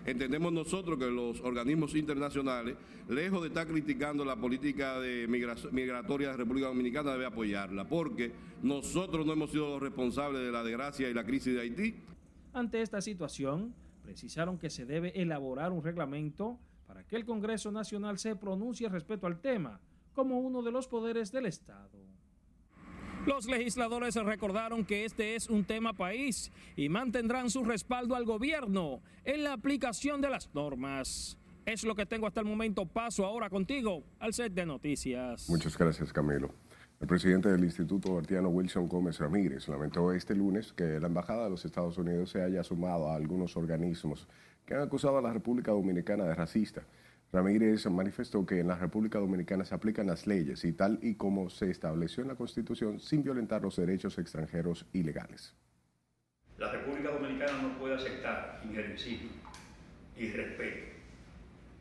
Entendemos 0.05 0.53
nosotros 0.53 0.99
que 0.99 1.07
los 1.07 1.41
organismos 1.41 1.95
internacionales, 1.97 2.77
lejos 3.09 3.43
de 3.43 3.49
estar 3.49 3.67
criticando 3.67 4.25
la 4.25 4.37
política 4.37 4.99
migratoria 5.27 6.29
de 6.29 6.33
la 6.33 6.37
República 6.37 6.69
Dominicana, 6.69 7.13
debe 7.13 7.27
apoyarla, 7.27 7.89
porque 7.89 8.33
nosotros 8.63 9.27
no 9.27 9.33
hemos 9.33 9.51
sido 9.51 9.71
los 9.71 9.83
responsables 9.83 10.43
de 10.43 10.53
la 10.53 10.63
desgracia 10.63 11.09
y 11.09 11.15
la 11.15 11.25
crisis 11.25 11.55
de 11.55 11.61
Haití. 11.61 11.97
Ante 12.53 12.83
esta 12.83 13.01
situación, 13.01 13.75
precisaron 14.03 14.59
que 14.59 14.71
se 14.71 14.87
debe 14.87 15.21
elaborar 15.21 15.73
un 15.73 15.83
reglamento 15.83 16.61
para 16.87 17.05
que 17.05 17.17
el 17.17 17.25
Congreso 17.25 17.73
Nacional 17.73 18.19
se 18.19 18.37
pronuncie 18.37 18.89
respecto 18.89 19.27
al 19.27 19.41
tema 19.41 19.81
como 20.13 20.39
uno 20.39 20.63
de 20.63 20.71
los 20.71 20.87
poderes 20.87 21.33
del 21.33 21.47
Estado. 21.47 22.06
Los 23.27 23.47
legisladores 23.47 24.15
recordaron 24.15 24.85
que 24.85 25.05
este 25.05 25.35
es 25.35 25.51
un 25.51 25.65
tema 25.65 25.93
país 25.93 26.53
y 26.77 26.89
mantendrán 26.89 27.51
su 27.51 27.65
respaldo 27.65 28.15
al 28.15 28.25
gobierno 28.25 29.01
en 29.25 29.43
la 29.43 29.53
aplicación 29.53 30.21
de 30.21 30.31
las 30.31 30.55
normas. 30.55 31.37
Es 31.65 31.83
lo 31.83 31.97
que 31.97 32.07
tengo 32.07 32.29
hasta 32.29 32.39
el 32.39 32.47
momento. 32.47 32.87
Paso 32.87 33.27
ahora 33.27 33.51
contigo 33.51 34.05
al 34.21 34.33
set 34.33 34.53
de 34.53 34.65
noticias. 34.65 35.51
Muchas 35.51 35.77
gracias, 35.77 36.13
Camilo. 36.13 36.55
El 37.01 37.09
presidente 37.09 37.49
del 37.49 37.65
Instituto 37.65 38.15
Bartiano 38.15 38.49
Wilson 38.49 38.87
Gómez 38.87 39.19
Ramírez 39.19 39.67
lamentó 39.67 40.13
este 40.13 40.37
lunes 40.37 40.73
que 40.73 41.01
la 41.01 41.09
Embajada 41.09 41.45
de 41.45 41.51
los 41.51 41.65
Estados 41.65 41.99
Unidos 41.99 42.31
se 42.31 42.43
haya 42.43 42.63
sumado 42.63 43.11
a 43.11 43.17
algunos 43.17 43.57
organismos 43.57 44.29
que 44.65 44.75
han 44.75 44.83
acusado 44.83 45.19
a 45.19 45.23
la 45.23 45.33
República 45.33 45.73
Dominicana 45.73 46.25
de 46.25 46.35
racista. 46.37 46.85
Ramírez 47.33 47.87
manifestó 47.87 48.47
que 48.47 48.61
en 48.61 48.69
la 48.69 48.77
República 48.77 49.19
Dominicana 49.19 49.65
se 49.65 49.75
aplican 49.75 50.07
las 50.07 50.27
leyes 50.27 50.65
y 50.65 50.73
tal 50.73 50.99
y 51.03 51.17
como 51.17 51.51
se 51.51 51.71
estableció 51.71 52.23
en 52.23 52.29
la 52.29 52.37
Constitución 52.37 53.01
sin 53.01 53.23
violentar 53.23 53.63
los 53.63 53.77
derechos 53.77 54.19
extranjeros 54.19 54.87
ilegales. 54.93 55.55
La 56.59 56.73
República 56.73 57.11
Dominicana 57.11 57.61
no 57.61 57.79
puede 57.79 57.97
aceptar 57.97 58.63
injerencismo, 58.65 59.31
irrespeto, 60.17 60.87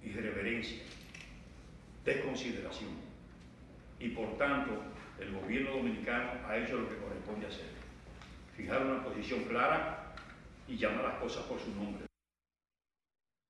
irreverencia, 0.03 0.83
desconsideración. 2.03 2.91
Y 3.99 4.09
por 4.09 4.37
tanto, 4.37 4.81
el 5.19 5.31
gobierno 5.33 5.77
dominicano 5.77 6.31
ha 6.45 6.57
hecho 6.57 6.77
lo 6.77 6.89
que 6.89 6.97
corresponde 6.97 7.47
hacer. 7.47 7.69
Fijar 8.57 8.85
una 8.85 9.03
posición 9.03 9.43
clara 9.45 10.13
y 10.67 10.75
llamar 10.75 11.05
las 11.05 11.19
cosas 11.21 11.43
por 11.45 11.59
su 11.59 11.73
nombre. 11.73 12.05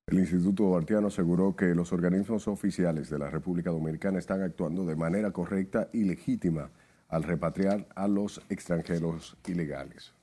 El 0.08 0.20
Instituto 0.20 0.70
Bartiano 0.70 1.08
aseguró 1.08 1.56
que 1.56 1.74
los 1.74 1.92
organismos 1.92 2.48
oficiales 2.48 3.10
de 3.10 3.18
la 3.18 3.32
República 3.32 3.72
Dominicana 3.72 4.20
están 4.20 4.44
actuando 4.44 4.86
de 4.86 4.96
manera 4.96 5.32
correcta 5.32 5.90
y 5.94 6.04
legítima 6.04 6.70
al 7.08 7.24
repatriar 7.24 7.88
a 7.96 8.08
los 8.08 8.40
extranjeros 8.50 9.36
ilegales. 9.48 10.14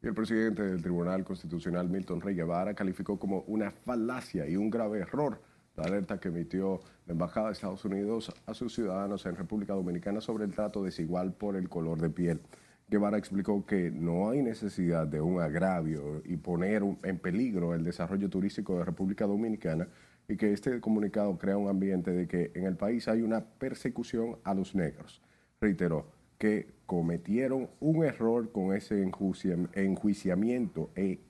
Y 0.00 0.06
el 0.06 0.14
presidente 0.14 0.62
del 0.62 0.80
Tribunal 0.80 1.24
Constitucional, 1.24 1.88
Milton 1.88 2.20
Rey 2.20 2.36
Guevara, 2.36 2.74
calificó 2.74 3.18
como 3.18 3.40
una 3.48 3.72
falacia 3.72 4.48
y 4.48 4.56
un 4.56 4.70
grave 4.70 5.00
error 5.00 5.40
la 5.74 5.84
alerta 5.84 6.20
que 6.20 6.28
emitió 6.28 6.78
la 7.06 7.14
Embajada 7.14 7.46
de 7.46 7.54
Estados 7.54 7.84
Unidos 7.84 8.32
a 8.46 8.54
sus 8.54 8.72
ciudadanos 8.72 9.26
en 9.26 9.34
República 9.34 9.74
Dominicana 9.74 10.20
sobre 10.20 10.44
el 10.44 10.52
trato 10.52 10.84
desigual 10.84 11.32
por 11.32 11.56
el 11.56 11.68
color 11.68 12.00
de 12.00 12.10
piel. 12.10 12.40
Guevara 12.88 13.18
explicó 13.18 13.66
que 13.66 13.90
no 13.90 14.30
hay 14.30 14.42
necesidad 14.42 15.06
de 15.06 15.20
un 15.20 15.40
agravio 15.40 16.22
y 16.24 16.36
poner 16.36 16.82
en 17.02 17.18
peligro 17.18 17.74
el 17.74 17.84
desarrollo 17.84 18.30
turístico 18.30 18.78
de 18.78 18.84
República 18.84 19.26
Dominicana 19.26 19.88
y 20.26 20.36
que 20.36 20.52
este 20.52 20.80
comunicado 20.80 21.36
crea 21.36 21.58
un 21.58 21.68
ambiente 21.68 22.12
de 22.12 22.26
que 22.26 22.50
en 22.54 22.64
el 22.64 22.76
país 22.76 23.06
hay 23.08 23.20
una 23.20 23.44
persecución 23.44 24.38
a 24.42 24.54
los 24.54 24.74
negros. 24.74 25.20
Reiteró 25.60 26.06
que 26.38 26.72
cometieron 26.86 27.68
un 27.80 28.04
error 28.04 28.52
con 28.52 28.74
ese 28.74 29.02
enjuiciamiento 29.02 30.90
e 30.94 31.20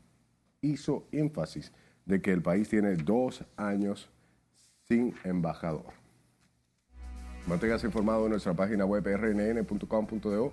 hizo 0.61 1.09
énfasis 1.11 1.73
de 2.07 2.21
que 2.21 2.31
el 2.33 2.42
país 2.42 2.68
tiene 2.68 2.94
dos 2.94 3.44
años 3.57 4.11
sin 4.87 5.12
embajador. 5.25 5.92
Manténgase 7.49 7.87
informado 7.87 8.25
en 8.27 8.31
nuestra 8.31 8.55
página 8.55 8.85
web 8.85 9.05
rnn.com.do 9.07 10.53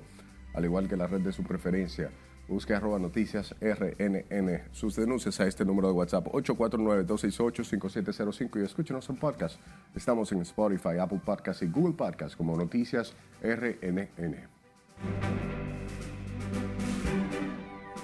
al 0.55 0.65
igual 0.65 0.87
que 0.87 0.95
la 0.95 1.07
red 1.07 1.21
de 1.21 1.31
su 1.31 1.41
preferencia. 1.43 2.11
Busque 2.47 2.75
arroba 2.75 2.99
noticias 2.99 3.55
RNN. 3.59 4.65
Sus 4.71 4.95
denuncias 4.95 5.39
a 5.39 5.47
este 5.47 5.65
número 5.65 5.87
de 5.87 5.95
WhatsApp 5.95 6.27
849-268-5705 6.27 8.61
y 8.61 8.63
escúchenos 8.63 9.09
en 9.09 9.15
podcast. 9.15 9.59
Estamos 9.95 10.31
en 10.31 10.41
Spotify, 10.41 10.99
Apple 10.99 11.21
Podcast 11.25 11.63
y 11.63 11.67
Google 11.67 11.95
Podcast 11.95 12.37
como 12.37 12.55
Noticias 12.55 13.15
RNN. 13.41 14.37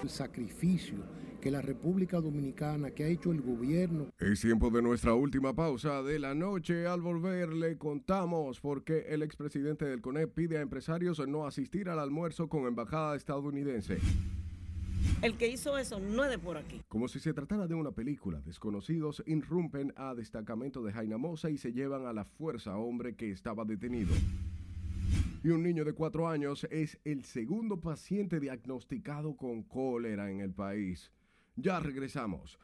El 0.02 0.10
sacrificio 0.10 0.98
que 1.41 1.51
la 1.51 1.62
República 1.62 2.21
Dominicana, 2.21 2.91
que 2.91 3.04
ha 3.04 3.08
hecho 3.08 3.32
el 3.32 3.41
gobierno. 3.41 4.08
Es 4.19 4.41
tiempo 4.41 4.69
de 4.69 4.82
nuestra 4.82 5.15
última 5.15 5.54
pausa 5.54 6.04
de 6.04 6.19
la 6.19 6.36
noche. 6.36 6.86
Al 6.86 7.01
volver 7.01 7.51
le 7.51 7.77
contamos 7.77 8.60
por 8.62 8.84
qué 8.84 9.08
el 9.10 9.23
expresidente 9.23 9.86
del 9.86 10.01
CONEP 10.01 10.34
pide 10.34 10.60
a 10.60 10.62
empresarios 10.62 11.19
no 11.27 11.45
asistir 11.45 11.89
al 11.89 11.99
almuerzo 11.99 12.47
con 12.47 12.67
embajada 12.67 13.15
estadounidense. 13.15 13.97
El 15.23 15.36
que 15.36 15.47
hizo 15.47 15.77
eso 15.77 15.99
no 15.99 16.23
es 16.23 16.30
de 16.30 16.38
por 16.38 16.58
aquí. 16.58 16.82
Como 16.88 17.08
si 17.08 17.19
se 17.19 17.34
tratara 17.34 17.67
de 17.67 17.73
una 17.73 17.91
película, 17.91 18.39
desconocidos 18.45 19.23
irrumpen 19.25 19.93
a 19.95 20.13
destacamento 20.13 20.84
de 20.84 20.93
Jaina 20.93 21.17
Mosa 21.17 21.49
y 21.49 21.58
se 21.58 21.73
llevan 21.73 22.06
a 22.06 22.13
la 22.13 22.23
fuerza 22.23 22.73
a 22.73 22.77
hombre 22.77 23.15
que 23.15 23.32
estaba 23.32 23.65
detenido. 23.65 24.13
Y 25.43 25.49
un 25.49 25.63
niño 25.63 25.84
de 25.86 25.93
cuatro 25.93 26.27
años 26.27 26.67
es 26.69 26.99
el 27.04 27.23
segundo 27.23 27.82
paciente 27.82 28.39
diagnosticado 28.39 29.36
con 29.36 29.63
cólera 29.63 30.30
en 30.30 30.39
el 30.39 30.54
país. 30.54 31.12
Ya 31.56 31.80
regresamos. 31.80 32.58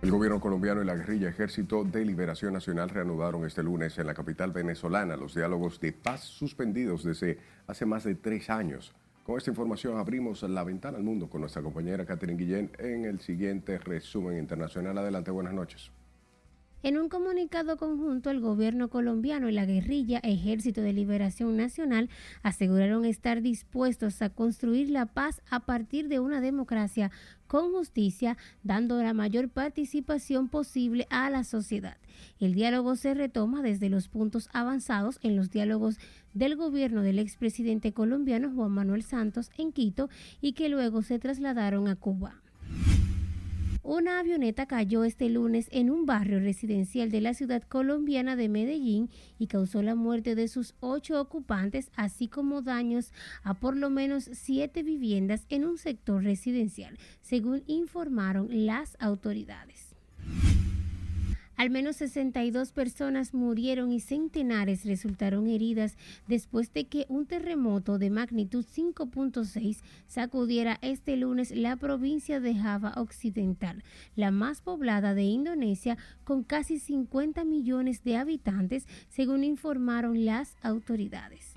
El 0.00 0.12
gobierno 0.12 0.40
colombiano 0.40 0.80
y 0.80 0.86
la 0.86 0.94
guerrilla 0.94 1.28
Ejército 1.28 1.84
de 1.84 2.04
Liberación 2.04 2.54
Nacional 2.54 2.88
reanudaron 2.88 3.44
este 3.44 3.62
lunes 3.62 3.98
en 3.98 4.06
la 4.06 4.14
capital 4.14 4.52
venezolana 4.52 5.16
los 5.16 5.34
diálogos 5.34 5.80
de 5.80 5.92
paz 5.92 6.22
suspendidos 6.24 7.04
desde 7.04 7.38
hace 7.66 7.84
más 7.84 8.04
de 8.04 8.14
tres 8.14 8.48
años. 8.48 8.94
Con 9.22 9.36
esta 9.36 9.50
información 9.50 9.98
abrimos 9.98 10.42
la 10.44 10.64
ventana 10.64 10.96
al 10.96 11.04
mundo 11.04 11.28
con 11.28 11.42
nuestra 11.42 11.62
compañera 11.62 12.06
Catherine 12.06 12.42
Guillén 12.42 12.70
en 12.78 13.04
el 13.04 13.20
siguiente 13.20 13.76
resumen 13.78 14.38
internacional. 14.38 14.96
Adelante, 14.96 15.30
buenas 15.30 15.52
noches. 15.52 15.90
En 16.84 16.96
un 16.96 17.08
comunicado 17.08 17.76
conjunto, 17.76 18.30
el 18.30 18.38
gobierno 18.38 18.88
colombiano 18.88 19.48
y 19.48 19.52
la 19.52 19.66
guerrilla 19.66 20.20
Ejército 20.22 20.80
de 20.80 20.92
Liberación 20.92 21.56
Nacional 21.56 22.08
aseguraron 22.44 23.04
estar 23.04 23.42
dispuestos 23.42 24.22
a 24.22 24.30
construir 24.30 24.88
la 24.88 25.06
paz 25.06 25.42
a 25.50 25.58
partir 25.58 26.06
de 26.06 26.20
una 26.20 26.40
democracia 26.40 27.10
con 27.48 27.72
justicia, 27.72 28.36
dando 28.62 29.02
la 29.02 29.12
mayor 29.12 29.48
participación 29.48 30.48
posible 30.48 31.08
a 31.10 31.28
la 31.30 31.42
sociedad. 31.42 31.96
El 32.38 32.54
diálogo 32.54 32.94
se 32.94 33.12
retoma 33.12 33.60
desde 33.60 33.88
los 33.88 34.06
puntos 34.06 34.48
avanzados 34.52 35.18
en 35.22 35.34
los 35.34 35.50
diálogos 35.50 35.98
del 36.32 36.54
gobierno 36.54 37.02
del 37.02 37.18
expresidente 37.18 37.92
colombiano 37.92 38.52
Juan 38.54 38.70
Manuel 38.70 39.02
Santos 39.02 39.50
en 39.58 39.72
Quito 39.72 40.10
y 40.40 40.52
que 40.52 40.68
luego 40.68 41.02
se 41.02 41.18
trasladaron 41.18 41.88
a 41.88 41.96
Cuba. 41.96 42.40
Una 43.82 44.18
avioneta 44.18 44.66
cayó 44.66 45.04
este 45.04 45.28
lunes 45.28 45.68
en 45.70 45.90
un 45.90 46.04
barrio 46.04 46.40
residencial 46.40 47.10
de 47.10 47.20
la 47.20 47.32
ciudad 47.32 47.62
colombiana 47.62 48.36
de 48.36 48.48
Medellín 48.48 49.08
y 49.38 49.46
causó 49.46 49.82
la 49.82 49.94
muerte 49.94 50.34
de 50.34 50.48
sus 50.48 50.74
ocho 50.80 51.20
ocupantes, 51.20 51.90
así 51.94 52.28
como 52.28 52.60
daños 52.60 53.12
a 53.42 53.54
por 53.54 53.76
lo 53.76 53.88
menos 53.88 54.28
siete 54.32 54.82
viviendas 54.82 55.46
en 55.48 55.64
un 55.64 55.78
sector 55.78 56.22
residencial, 56.22 56.98
según 57.20 57.62
informaron 57.66 58.48
las 58.66 58.96
autoridades. 59.00 59.94
Al 61.58 61.70
menos 61.70 61.96
62 61.96 62.70
personas 62.70 63.34
murieron 63.34 63.90
y 63.90 63.98
centenares 63.98 64.84
resultaron 64.84 65.48
heridas 65.48 65.96
después 66.28 66.72
de 66.72 66.86
que 66.86 67.04
un 67.08 67.26
terremoto 67.26 67.98
de 67.98 68.10
magnitud 68.10 68.64
5.6 68.64 69.78
sacudiera 70.06 70.78
este 70.82 71.16
lunes 71.16 71.50
la 71.50 71.74
provincia 71.74 72.38
de 72.38 72.54
Java 72.54 72.92
Occidental, 72.96 73.82
la 74.14 74.30
más 74.30 74.60
poblada 74.60 75.14
de 75.14 75.24
Indonesia, 75.24 75.98
con 76.22 76.44
casi 76.44 76.78
50 76.78 77.42
millones 77.42 78.04
de 78.04 78.16
habitantes, 78.16 78.86
según 79.08 79.42
informaron 79.42 80.24
las 80.24 80.56
autoridades 80.62 81.56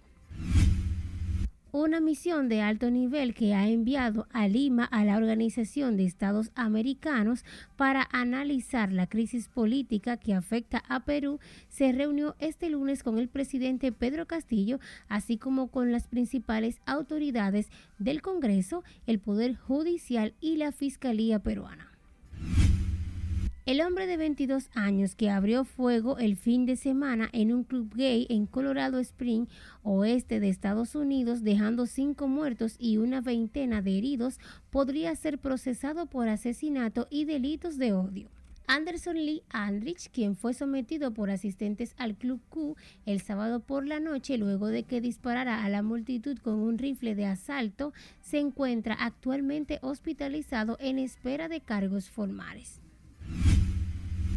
una 1.71 1.99
misión 1.99 2.49
de 2.49 2.61
alto 2.61 2.91
nivel 2.91 3.33
que 3.33 3.53
ha 3.53 3.67
enviado 3.67 4.27
a 4.31 4.47
Lima 4.47 4.85
a 4.85 5.05
la 5.05 5.17
Organización 5.17 5.97
de 5.97 6.05
Estados 6.05 6.51
Americanos 6.55 7.45
para 7.75 8.07
analizar 8.11 8.91
la 8.91 9.07
crisis 9.07 9.47
política 9.47 10.17
que 10.17 10.33
afecta 10.33 10.83
a 10.87 11.05
Perú 11.05 11.39
se 11.69 11.91
reunió 11.91 12.35
este 12.39 12.69
lunes 12.69 13.03
con 13.03 13.19
el 13.19 13.29
presidente 13.29 13.91
Pedro 13.91 14.25
Castillo, 14.25 14.79
así 15.07 15.37
como 15.37 15.67
con 15.67 15.91
las 15.91 16.07
principales 16.07 16.81
autoridades 16.85 17.69
del 17.99 18.21
Congreso, 18.21 18.83
el 19.05 19.19
Poder 19.19 19.55
Judicial 19.55 20.33
y 20.41 20.57
la 20.57 20.71
Fiscalía 20.71 21.39
peruana. 21.39 21.90
El 23.71 23.79
hombre 23.79 24.05
de 24.05 24.17
22 24.17 24.69
años 24.73 25.15
que 25.15 25.29
abrió 25.29 25.63
fuego 25.63 26.17
el 26.17 26.35
fin 26.35 26.65
de 26.65 26.75
semana 26.75 27.29
en 27.31 27.53
un 27.53 27.63
club 27.63 27.95
gay 27.95 28.27
en 28.29 28.45
Colorado 28.45 28.99
Spring, 28.99 29.45
oeste 29.81 30.41
de 30.41 30.49
Estados 30.49 30.93
Unidos, 30.93 31.41
dejando 31.41 31.85
cinco 31.85 32.27
muertos 32.27 32.75
y 32.77 32.97
una 32.97 33.21
veintena 33.21 33.81
de 33.81 33.97
heridos, 33.97 34.41
podría 34.71 35.15
ser 35.15 35.37
procesado 35.39 36.05
por 36.07 36.27
asesinato 36.27 37.07
y 37.09 37.23
delitos 37.23 37.77
de 37.77 37.93
odio. 37.93 38.29
Anderson 38.67 39.15
Lee 39.15 39.41
Aldrich, 39.51 40.11
quien 40.11 40.35
fue 40.35 40.53
sometido 40.53 41.13
por 41.13 41.31
asistentes 41.31 41.95
al 41.97 42.15
Club 42.15 42.41
Q 42.49 42.75
el 43.05 43.21
sábado 43.21 43.61
por 43.61 43.87
la 43.87 44.01
noche 44.01 44.37
luego 44.37 44.67
de 44.67 44.83
que 44.83 44.99
disparara 44.99 45.63
a 45.63 45.69
la 45.69 45.81
multitud 45.81 46.37
con 46.39 46.55
un 46.55 46.77
rifle 46.77 47.15
de 47.15 47.25
asalto, 47.25 47.93
se 48.19 48.39
encuentra 48.39 48.95
actualmente 48.95 49.79
hospitalizado 49.81 50.75
en 50.81 50.99
espera 50.99 51.47
de 51.47 51.61
cargos 51.61 52.09
formales. 52.09 52.80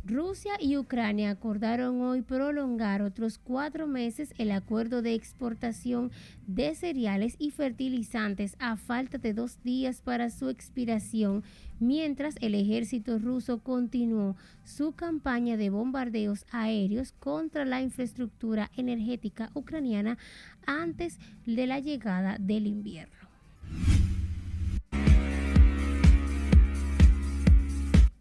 Rusia 0.06 0.52
y 0.60 0.76
Ucrania 0.76 1.30
acordaron 1.30 2.02
hoy 2.02 2.20
prolongar 2.20 3.00
otros 3.00 3.38
cuatro 3.38 3.86
meses 3.86 4.34
el 4.36 4.52
acuerdo 4.52 5.00
de 5.00 5.14
exportación 5.14 6.12
de 6.46 6.74
cereales 6.74 7.36
y 7.38 7.52
fertilizantes 7.52 8.54
a 8.58 8.76
falta 8.76 9.16
de 9.16 9.32
dos 9.32 9.62
días 9.62 10.02
para 10.02 10.28
su 10.28 10.50
expiración, 10.50 11.42
mientras 11.80 12.34
el 12.42 12.54
ejército 12.54 13.18
ruso 13.18 13.60
continuó 13.60 14.36
su 14.62 14.92
campaña 14.92 15.56
de 15.56 15.70
bombardeos 15.70 16.44
aéreos 16.50 17.12
contra 17.18 17.64
la 17.64 17.80
infraestructura 17.80 18.70
energética 18.76 19.50
ucraniana 19.54 20.18
antes 20.66 21.18
de 21.46 21.66
la 21.66 21.80
llegada 21.80 22.36
del 22.38 22.66
invierno. 22.66 23.24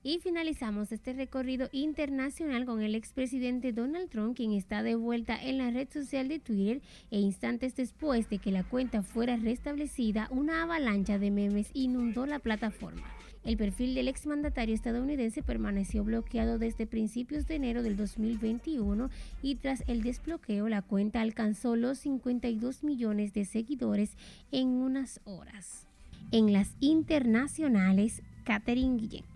Y 0.06 0.20
finalizamos 0.20 0.92
este 0.92 1.13
recorrido 1.13 1.70
internacional 1.72 2.66
con 2.66 2.82
el 2.82 2.94
expresidente 2.94 3.72
Donald 3.72 4.10
Trump, 4.10 4.36
quien 4.36 4.52
está 4.52 4.84
de 4.84 4.96
vuelta 4.96 5.42
en 5.42 5.58
la 5.58 5.72
red 5.72 5.88
social 5.89 6.28
de 6.28 6.39
Twitter 6.39 6.82
e 7.10 7.20
instantes 7.22 7.78
después 7.78 8.30
de 8.30 8.39
que 8.39 8.52
la 8.52 8.66
cuenta 8.66 9.02
fuera 9.02 9.38
restablecida, 9.38 10.28
una 10.30 10.63
avalancha 10.63 11.20
de 11.20 11.32
memes 11.32 11.70
inundó 11.74 12.26
la 12.26 12.39
plataforma. 12.39 13.08
El 13.46 13.56
perfil 13.56 13.96
del 13.96 14.10
exmandatario 14.10 14.76
estadounidense 14.76 15.42
permaneció 15.42 16.04
bloqueado 16.04 16.60
desde 16.60 16.86
principios 16.86 17.48
de 17.48 17.56
enero 17.56 17.82
del 17.82 17.96
2021 17.96 19.10
y 19.42 19.56
tras 19.56 19.84
el 19.88 20.04
desbloqueo 20.04 20.68
la 20.68 20.82
cuenta 20.82 21.22
alcanzó 21.22 21.78
los 21.78 22.00
52 22.00 22.84
millones 22.84 23.34
de 23.34 23.46
seguidores 23.46 24.18
en 24.52 24.68
unas 24.68 25.22
horas. 25.24 25.88
En 26.32 26.52
las 26.52 26.74
internacionales, 26.82 28.22
Catherine 28.44 28.98
Guillén. 28.98 29.33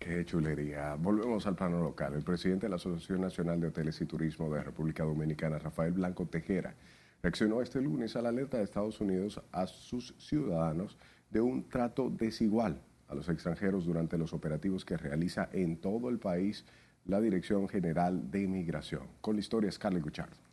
Qué 0.00 0.24
chulería. 0.24 0.94
Volvemos 0.94 1.46
al 1.46 1.54
plano 1.54 1.82
local. 1.82 2.14
El 2.14 2.22
presidente 2.22 2.64
de 2.64 2.70
la 2.70 2.76
Asociación 2.76 3.20
Nacional 3.20 3.60
de 3.60 3.66
Hoteles 3.66 4.00
y 4.00 4.06
Turismo 4.06 4.48
de 4.50 4.62
República 4.62 5.04
Dominicana, 5.04 5.58
Rafael 5.58 5.92
Blanco 5.92 6.24
Tejera, 6.24 6.74
reaccionó 7.22 7.60
este 7.60 7.82
lunes 7.82 8.16
a 8.16 8.22
la 8.22 8.30
alerta 8.30 8.56
de 8.56 8.64
Estados 8.64 8.98
Unidos 9.02 9.42
a 9.52 9.66
sus 9.66 10.14
ciudadanos 10.18 10.96
de 11.28 11.42
un 11.42 11.68
trato 11.68 12.08
desigual 12.08 12.80
a 13.08 13.14
los 13.14 13.28
extranjeros 13.28 13.84
durante 13.84 14.16
los 14.16 14.32
operativos 14.32 14.86
que 14.86 14.96
realiza 14.96 15.50
en 15.52 15.76
todo 15.76 16.08
el 16.08 16.18
país 16.18 16.64
la 17.04 17.20
Dirección 17.20 17.68
General 17.68 18.30
de 18.30 18.40
Inmigración. 18.40 19.02
Con 19.20 19.36
la 19.36 19.40
historia 19.40 19.70
Scarlett 19.70 20.02
Guchard. 20.02 20.49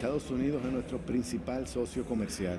Estados 0.00 0.30
Unidos 0.30 0.64
es 0.64 0.72
nuestro 0.72 0.96
principal 0.96 1.66
socio 1.66 2.06
comercial, 2.06 2.58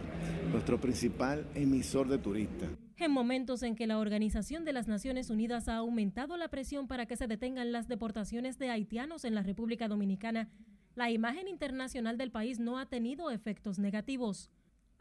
nuestro 0.52 0.80
principal 0.80 1.44
emisor 1.56 2.08
de 2.08 2.20
turistas 2.20 2.70
en 2.98 3.12
momentos 3.12 3.64
en 3.64 3.76
que 3.76 3.88
la 3.88 3.98
Organización 3.98 4.64
de 4.64 4.74
las 4.74 4.88
Naciones 4.88 5.32
Unidas 5.32 5.68
ha 5.68 5.78
aumentado 5.78 6.38
la 6.38 6.50
presión 6.50 6.88
para 6.88 7.08
que 7.08 7.18
se 7.18 7.26
detengan 7.26 7.72
las 7.72 7.88
deportaciones 7.88 8.60
de 8.60 8.70
haitianos 8.70 9.26
en 9.26 9.34
la 9.34 9.42
República 9.42 9.88
Dominicana, 9.88 10.50
la 10.94 11.10
imagen 11.10 11.48
internacional 11.48 12.16
del 12.20 12.30
país 12.30 12.60
no 12.60 12.78
ha 12.78 12.86
tenido 12.86 13.32
efectos 13.32 13.80
negativos. 13.80 14.52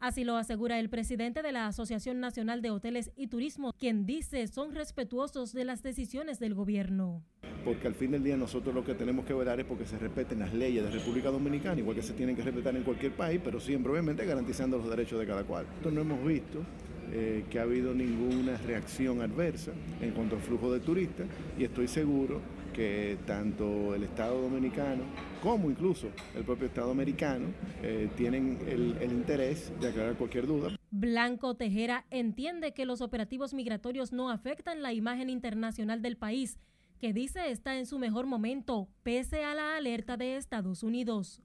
Así 0.01 0.23
lo 0.23 0.35
asegura 0.35 0.79
el 0.79 0.89
presidente 0.89 1.43
de 1.43 1.51
la 1.51 1.67
Asociación 1.67 2.19
Nacional 2.19 2.63
de 2.63 2.71
Hoteles 2.71 3.11
y 3.15 3.27
Turismo, 3.27 3.71
quien 3.73 4.07
dice 4.07 4.47
son 4.47 4.73
respetuosos 4.73 5.53
de 5.53 5.63
las 5.63 5.83
decisiones 5.83 6.39
del 6.39 6.55
gobierno. 6.55 7.23
Porque 7.63 7.85
al 7.85 7.93
fin 7.93 8.09
del 8.09 8.23
día 8.23 8.35
nosotros 8.35 8.73
lo 8.73 8.83
que 8.83 8.95
tenemos 8.95 9.25
que 9.25 9.35
velar 9.35 9.59
es 9.59 9.67
porque 9.67 9.85
se 9.85 9.99
respeten 9.99 10.39
las 10.39 10.55
leyes 10.55 10.83
de 10.83 10.89
República 10.89 11.29
Dominicana, 11.29 11.79
igual 11.79 11.95
que 11.95 12.01
se 12.01 12.13
tienen 12.13 12.35
que 12.35 12.41
respetar 12.41 12.75
en 12.75 12.81
cualquier 12.81 13.11
país, 13.11 13.39
pero 13.43 13.59
siempre 13.59 13.91
obviamente 13.91 14.25
garantizando 14.25 14.79
los 14.79 14.89
derechos 14.89 15.19
de 15.19 15.27
cada 15.27 15.43
cual. 15.43 15.67
No 15.83 16.01
hemos 16.01 16.25
visto 16.25 16.63
eh, 17.11 17.45
que 17.51 17.59
ha 17.59 17.61
habido 17.61 17.93
ninguna 17.93 18.57
reacción 18.57 19.21
adversa 19.21 19.71
en 20.01 20.13
cuanto 20.13 20.35
al 20.35 20.41
flujo 20.41 20.73
de 20.73 20.79
turistas 20.79 21.27
y 21.59 21.63
estoy 21.63 21.87
seguro 21.87 22.41
que 22.73 23.17
tanto 23.25 23.93
el 23.95 24.03
Estado 24.03 24.41
Dominicano 24.41 25.03
como 25.41 25.69
incluso 25.69 26.07
el 26.35 26.43
propio 26.43 26.67
Estado 26.67 26.91
americano 26.91 27.47
eh, 27.81 28.09
tienen 28.15 28.59
el, 28.67 28.97
el 29.01 29.11
interés 29.11 29.71
de 29.79 29.89
aclarar 29.89 30.15
cualquier 30.15 30.47
duda. 30.47 30.75
Blanco 30.91 31.55
Tejera 31.55 32.05
entiende 32.09 32.73
que 32.73 32.85
los 32.85 33.01
operativos 33.01 33.53
migratorios 33.53 34.11
no 34.11 34.29
afectan 34.29 34.81
la 34.81 34.93
imagen 34.93 35.29
internacional 35.29 36.01
del 36.01 36.17
país, 36.17 36.59
que 36.99 37.13
dice 37.13 37.49
está 37.49 37.77
en 37.77 37.85
su 37.85 37.97
mejor 37.97 38.27
momento, 38.27 38.87
pese 39.01 39.43
a 39.43 39.55
la 39.55 39.77
alerta 39.77 40.17
de 40.17 40.37
Estados 40.37 40.83
Unidos. 40.83 41.41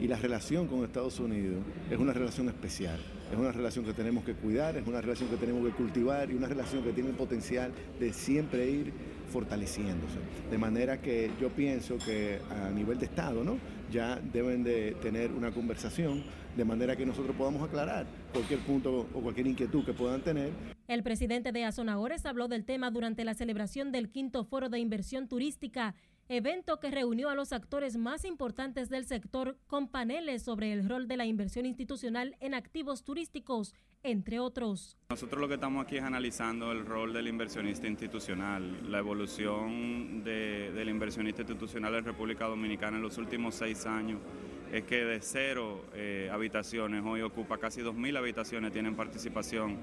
Y 0.00 0.06
la 0.06 0.16
relación 0.16 0.66
con 0.68 0.84
Estados 0.84 1.18
Unidos 1.20 1.62
es 1.90 1.98
una 1.98 2.12
relación 2.12 2.48
especial, 2.48 2.98
es 3.30 3.38
una 3.38 3.52
relación 3.52 3.84
que 3.84 3.92
tenemos 3.92 4.24
que 4.24 4.34
cuidar, 4.34 4.76
es 4.76 4.86
una 4.86 5.00
relación 5.00 5.28
que 5.28 5.36
tenemos 5.36 5.64
que 5.66 5.72
cultivar 5.72 6.30
y 6.30 6.34
una 6.34 6.48
relación 6.48 6.82
que 6.82 6.92
tiene 6.92 7.10
el 7.10 7.16
potencial 7.16 7.72
de 8.00 8.12
siempre 8.12 8.70
ir 8.70 8.92
fortaleciéndose. 9.30 10.18
De 10.50 10.58
manera 10.58 11.00
que 11.00 11.30
yo 11.40 11.50
pienso 11.50 11.98
que 11.98 12.40
a 12.50 12.70
nivel 12.70 12.98
de 12.98 13.06
Estado, 13.06 13.44
¿no? 13.44 13.58
Ya 13.92 14.16
deben 14.16 14.64
de 14.64 14.96
tener 15.02 15.30
una 15.32 15.50
conversación 15.50 16.24
de 16.56 16.64
manera 16.64 16.96
que 16.96 17.06
nosotros 17.06 17.36
podamos 17.36 17.62
aclarar 17.62 18.06
cualquier 18.32 18.60
punto 18.60 19.06
o 19.12 19.20
cualquier 19.20 19.46
inquietud 19.46 19.84
que 19.84 19.92
puedan 19.92 20.22
tener. 20.22 20.50
El 20.88 21.02
presidente 21.02 21.52
de 21.52 21.64
Azonadores 21.64 22.24
habló 22.24 22.48
del 22.48 22.64
tema 22.64 22.90
durante 22.90 23.24
la 23.24 23.34
celebración 23.34 23.92
del 23.92 24.08
quinto 24.08 24.44
foro 24.44 24.70
de 24.70 24.78
inversión 24.78 25.28
turística 25.28 25.94
evento 26.28 26.78
que 26.78 26.90
reunió 26.90 27.30
a 27.30 27.34
los 27.34 27.52
actores 27.52 27.96
más 27.96 28.24
importantes 28.24 28.88
del 28.88 29.06
sector 29.06 29.56
con 29.66 29.88
paneles 29.88 30.42
sobre 30.42 30.72
el 30.72 30.88
rol 30.88 31.08
de 31.08 31.16
la 31.16 31.26
inversión 31.26 31.66
institucional 31.66 32.36
en 32.40 32.54
activos 32.54 33.02
turísticos, 33.02 33.74
entre 34.02 34.38
otros. 34.38 34.96
Nosotros 35.10 35.40
lo 35.40 35.48
que 35.48 35.54
estamos 35.54 35.84
aquí 35.84 35.96
es 35.96 36.02
analizando 36.02 36.70
el 36.70 36.84
rol 36.84 37.12
del 37.12 37.28
inversionista 37.28 37.86
institucional, 37.86 38.90
la 38.90 38.98
evolución 38.98 40.22
de, 40.22 40.70
del 40.72 40.88
inversionista 40.88 41.42
institucional 41.42 41.94
en 41.94 42.04
República 42.04 42.46
Dominicana 42.46 42.98
en 42.98 43.02
los 43.02 43.18
últimos 43.18 43.54
seis 43.54 43.86
años 43.86 44.20
es 44.72 44.84
que 44.84 45.04
de 45.04 45.20
cero 45.20 45.86
eh, 45.94 46.28
habitaciones, 46.32 47.02
hoy 47.04 47.22
ocupa 47.22 47.58
casi 47.58 47.80
2.000 47.80 48.18
habitaciones, 48.18 48.72
tienen 48.72 48.94
participación 48.94 49.78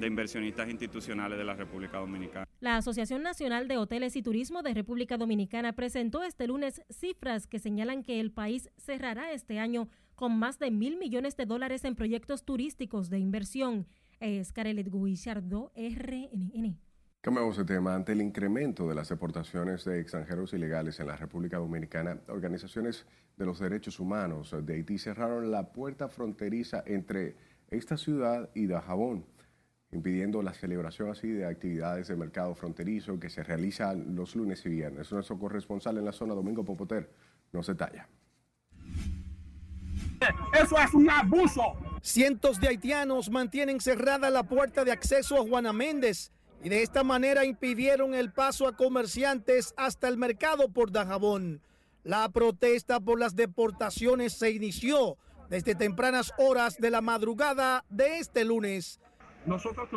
de 0.00 0.06
inversionistas 0.06 0.68
institucionales 0.68 1.38
de 1.38 1.44
la 1.44 1.54
República 1.54 1.98
Dominicana. 1.98 2.48
La 2.60 2.76
Asociación 2.76 3.22
Nacional 3.22 3.68
de 3.68 3.76
Hoteles 3.76 4.16
y 4.16 4.22
Turismo 4.22 4.62
de 4.62 4.74
República 4.74 5.18
Dominicana 5.18 5.74
presentó 5.74 6.22
este 6.22 6.46
lunes 6.46 6.82
cifras 6.90 7.46
que 7.46 7.58
señalan 7.58 8.02
que 8.02 8.18
el 8.18 8.32
país 8.32 8.70
cerrará 8.78 9.32
este 9.32 9.58
año 9.58 9.88
con 10.14 10.38
más 10.38 10.58
de 10.58 10.70
mil 10.70 10.96
millones 10.96 11.36
de 11.36 11.46
dólares 11.46 11.84
en 11.84 11.94
proyectos 11.94 12.44
turísticos 12.44 13.10
de 13.10 13.18
inversión. 13.18 13.86
Es 14.20 14.52
Carelet 14.52 14.90
Guillardo, 14.90 15.72
RNN. 15.76 16.78
Cambiamos 17.20 17.58
de 17.58 17.64
tema. 17.64 17.94
Ante 17.94 18.12
el 18.12 18.22
incremento 18.22 18.88
de 18.88 18.94
las 18.94 19.10
deportaciones 19.10 19.84
de 19.84 20.00
extranjeros 20.00 20.54
ilegales 20.54 20.98
en 21.00 21.06
la 21.06 21.16
República 21.16 21.58
Dominicana, 21.58 22.18
organizaciones 22.28 23.06
de 23.36 23.44
los 23.44 23.58
derechos 23.58 24.00
humanos 24.00 24.54
de 24.62 24.74
Haití 24.74 24.98
cerraron 24.98 25.50
la 25.50 25.72
puerta 25.72 26.08
fronteriza 26.08 26.82
entre 26.86 27.36
esta 27.70 27.98
ciudad 27.98 28.48
y 28.54 28.66
Dajabón 28.66 29.26
impidiendo 29.92 30.42
la 30.42 30.54
celebración 30.54 31.10
así 31.10 31.28
de 31.28 31.46
actividades 31.46 32.08
de 32.08 32.16
mercado 32.16 32.54
fronterizo 32.54 33.18
que 33.18 33.28
se 33.28 33.42
realizan 33.42 34.14
los 34.14 34.36
lunes 34.36 34.64
y 34.64 34.68
viernes. 34.68 35.10
Nuestro 35.10 35.38
corresponsal 35.38 35.98
en 35.98 36.04
la 36.04 36.12
zona, 36.12 36.34
Domingo 36.34 36.64
Popoter, 36.64 37.10
nos 37.52 37.66
detalla. 37.66 38.08
Eso 40.52 40.78
es 40.78 40.94
un 40.94 41.10
abuso. 41.10 41.62
Cientos 42.02 42.60
de 42.60 42.68
haitianos 42.68 43.30
mantienen 43.30 43.80
cerrada 43.80 44.30
la 44.30 44.44
puerta 44.44 44.84
de 44.84 44.92
acceso 44.92 45.36
a 45.36 45.42
Juana 45.42 45.72
Méndez 45.72 46.30
y 46.62 46.68
de 46.68 46.82
esta 46.82 47.02
manera 47.02 47.44
impidieron 47.44 48.14
el 48.14 48.32
paso 48.32 48.68
a 48.68 48.76
comerciantes 48.76 49.74
hasta 49.76 50.08
el 50.08 50.18
mercado 50.18 50.68
por 50.68 50.92
Dajabón. 50.92 51.62
La 52.04 52.28
protesta 52.28 53.00
por 53.00 53.18
las 53.18 53.34
deportaciones 53.34 54.34
se 54.34 54.50
inició 54.50 55.16
desde 55.48 55.74
tempranas 55.74 56.32
horas 56.38 56.76
de 56.78 56.90
la 56.90 57.00
madrugada 57.00 57.84
de 57.90 58.18
este 58.18 58.44
lunes 58.44 59.00
nosotros 59.46 59.88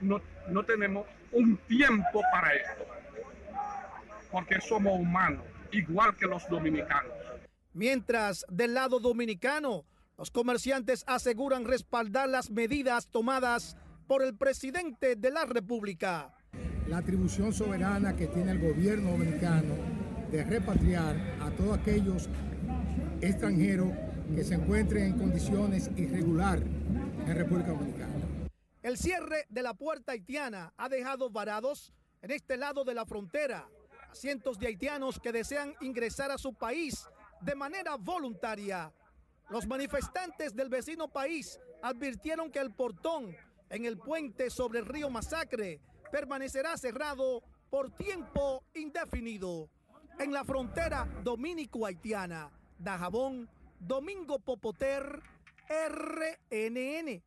no, 0.00 0.20
no, 0.48 0.64
tenemos 0.64 1.06
un 1.32 1.56
tiempo 1.68 2.22
para 2.32 2.54
esto, 2.54 2.86
porque 4.30 4.60
somos 4.60 4.98
humanos, 4.98 5.44
igual 5.72 6.16
que 6.16 6.26
los 6.26 6.48
dominicanos. 6.48 7.12
Mientras 7.72 8.44
del 8.48 8.74
lado 8.74 8.98
dominicano, 8.98 9.84
los 10.16 10.30
comerciantes 10.30 11.04
aseguran 11.06 11.64
respaldar 11.64 12.28
las 12.28 12.50
medidas 12.50 13.08
tomadas 13.08 13.76
por 14.08 14.22
el 14.22 14.34
presidente 14.36 15.14
de 15.14 15.30
la 15.30 15.44
República. 15.44 16.34
La 16.88 16.98
atribución 16.98 17.52
soberana 17.52 18.16
que 18.16 18.26
tiene 18.26 18.52
el 18.52 18.58
gobierno 18.58 19.12
dominicano 19.12 19.74
de 20.30 20.42
repatriar 20.42 21.16
a 21.40 21.50
todos 21.50 21.78
aquellos 21.78 22.28
extranjeros 23.20 23.92
que 24.34 24.44
se 24.44 24.54
encuentren 24.54 25.04
en 25.04 25.18
condiciones 25.18 25.90
irregulares 25.96 26.64
en 27.26 27.34
República 27.34 27.70
Dominicana. 27.70 28.17
El 28.82 28.96
cierre 28.96 29.44
de 29.48 29.62
la 29.62 29.74
puerta 29.74 30.12
haitiana 30.12 30.72
ha 30.76 30.88
dejado 30.88 31.30
varados 31.30 31.92
en 32.22 32.30
este 32.30 32.56
lado 32.56 32.84
de 32.84 32.94
la 32.94 33.04
frontera 33.04 33.68
a 34.08 34.14
cientos 34.14 34.58
de 34.58 34.68
haitianos 34.68 35.18
que 35.18 35.32
desean 35.32 35.74
ingresar 35.80 36.30
a 36.30 36.38
su 36.38 36.54
país 36.54 37.08
de 37.40 37.54
manera 37.56 37.96
voluntaria. 37.96 38.92
Los 39.50 39.66
manifestantes 39.66 40.54
del 40.54 40.68
vecino 40.68 41.08
país 41.08 41.58
advirtieron 41.82 42.52
que 42.52 42.60
el 42.60 42.72
portón 42.72 43.34
en 43.68 43.84
el 43.84 43.98
puente 43.98 44.48
sobre 44.48 44.78
el 44.78 44.86
río 44.86 45.10
Masacre 45.10 45.80
permanecerá 46.12 46.76
cerrado 46.76 47.42
por 47.70 47.90
tiempo 47.90 48.64
indefinido. 48.74 49.68
En 50.18 50.32
la 50.32 50.44
frontera 50.44 51.04
dominico-haitiana, 51.22 52.50
Dajabón, 52.78 53.48
Domingo 53.80 54.38
Popoter, 54.38 55.20
RNN. 55.68 57.22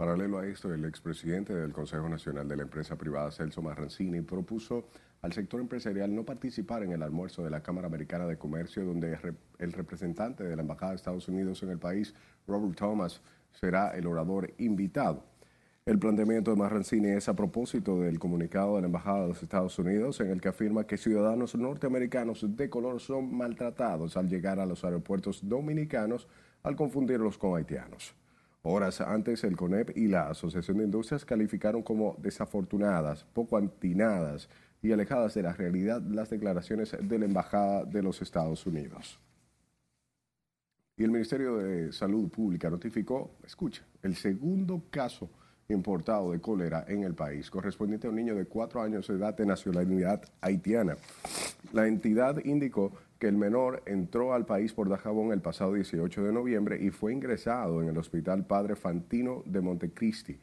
Paralelo 0.00 0.38
a 0.38 0.46
esto, 0.46 0.72
el 0.72 0.86
expresidente 0.86 1.54
del 1.54 1.74
Consejo 1.74 2.08
Nacional 2.08 2.48
de 2.48 2.56
la 2.56 2.62
Empresa 2.62 2.96
Privada, 2.96 3.30
Celso 3.30 3.60
Marrancini, 3.60 4.22
propuso 4.22 4.86
al 5.20 5.34
sector 5.34 5.60
empresarial 5.60 6.14
no 6.14 6.24
participar 6.24 6.82
en 6.84 6.92
el 6.92 7.02
almuerzo 7.02 7.44
de 7.44 7.50
la 7.50 7.62
Cámara 7.62 7.88
Americana 7.88 8.24
de 8.24 8.38
Comercio, 8.38 8.82
donde 8.82 9.18
el 9.58 9.72
representante 9.74 10.42
de 10.42 10.56
la 10.56 10.62
Embajada 10.62 10.92
de 10.92 10.96
Estados 10.96 11.28
Unidos 11.28 11.62
en 11.64 11.68
el 11.68 11.78
país, 11.78 12.14
Robert 12.46 12.78
Thomas, 12.78 13.20
será 13.52 13.90
el 13.90 14.06
orador 14.06 14.54
invitado. 14.56 15.22
El 15.84 15.98
planteamiento 15.98 16.50
de 16.50 16.56
Marrancini 16.56 17.08
es 17.08 17.28
a 17.28 17.36
propósito 17.36 18.00
del 18.00 18.18
comunicado 18.18 18.76
de 18.76 18.80
la 18.80 18.86
Embajada 18.86 19.20
de 19.20 19.28
los 19.28 19.42
Estados 19.42 19.78
Unidos 19.78 20.18
en 20.22 20.30
el 20.30 20.40
que 20.40 20.48
afirma 20.48 20.86
que 20.86 20.96
ciudadanos 20.96 21.54
norteamericanos 21.54 22.56
de 22.56 22.70
color 22.70 23.00
son 23.00 23.36
maltratados 23.36 24.16
al 24.16 24.30
llegar 24.30 24.60
a 24.60 24.64
los 24.64 24.82
aeropuertos 24.82 25.46
dominicanos 25.46 26.26
al 26.62 26.74
confundirlos 26.74 27.36
con 27.36 27.58
haitianos. 27.58 28.14
Horas 28.62 29.00
antes, 29.00 29.42
el 29.44 29.56
CONEP 29.56 29.96
y 29.96 30.08
la 30.08 30.28
Asociación 30.28 30.78
de 30.78 30.84
Industrias 30.84 31.24
calificaron 31.24 31.82
como 31.82 32.16
desafortunadas, 32.18 33.24
poco 33.32 33.56
antinadas 33.56 34.48
y 34.82 34.92
alejadas 34.92 35.34
de 35.34 35.42
la 35.42 35.52
realidad 35.52 36.02
las 36.02 36.28
declaraciones 36.28 36.94
de 37.00 37.18
la 37.18 37.24
Embajada 37.24 37.84
de 37.84 38.02
los 38.02 38.20
Estados 38.20 38.66
Unidos. 38.66 39.18
Y 40.96 41.04
el 41.04 41.10
Ministerio 41.10 41.56
de 41.56 41.92
Salud 41.92 42.28
Pública 42.28 42.68
notificó, 42.68 43.36
escucha, 43.46 43.82
el 44.02 44.14
segundo 44.16 44.82
caso 44.90 45.30
importado 45.68 46.32
de 46.32 46.40
cólera 46.40 46.84
en 46.88 47.04
el 47.04 47.14
país, 47.14 47.50
correspondiente 47.50 48.06
a 48.06 48.10
un 48.10 48.16
niño 48.16 48.34
de 48.34 48.44
cuatro 48.44 48.82
años 48.82 49.06
de 49.06 49.14
edad 49.14 49.34
de 49.34 49.46
nacionalidad 49.46 50.22
haitiana. 50.42 50.96
La 51.72 51.86
entidad 51.86 52.44
indicó 52.44 52.92
que 53.20 53.28
el 53.28 53.36
menor 53.36 53.82
entró 53.84 54.32
al 54.32 54.46
país 54.46 54.72
por 54.72 54.88
Dajabón 54.88 55.30
el 55.30 55.42
pasado 55.42 55.74
18 55.74 56.24
de 56.24 56.32
noviembre 56.32 56.82
y 56.82 56.88
fue 56.90 57.12
ingresado 57.12 57.82
en 57.82 57.90
el 57.90 57.98
Hospital 57.98 58.46
Padre 58.46 58.76
Fantino 58.76 59.42
de 59.44 59.60
Montecristi, 59.60 60.40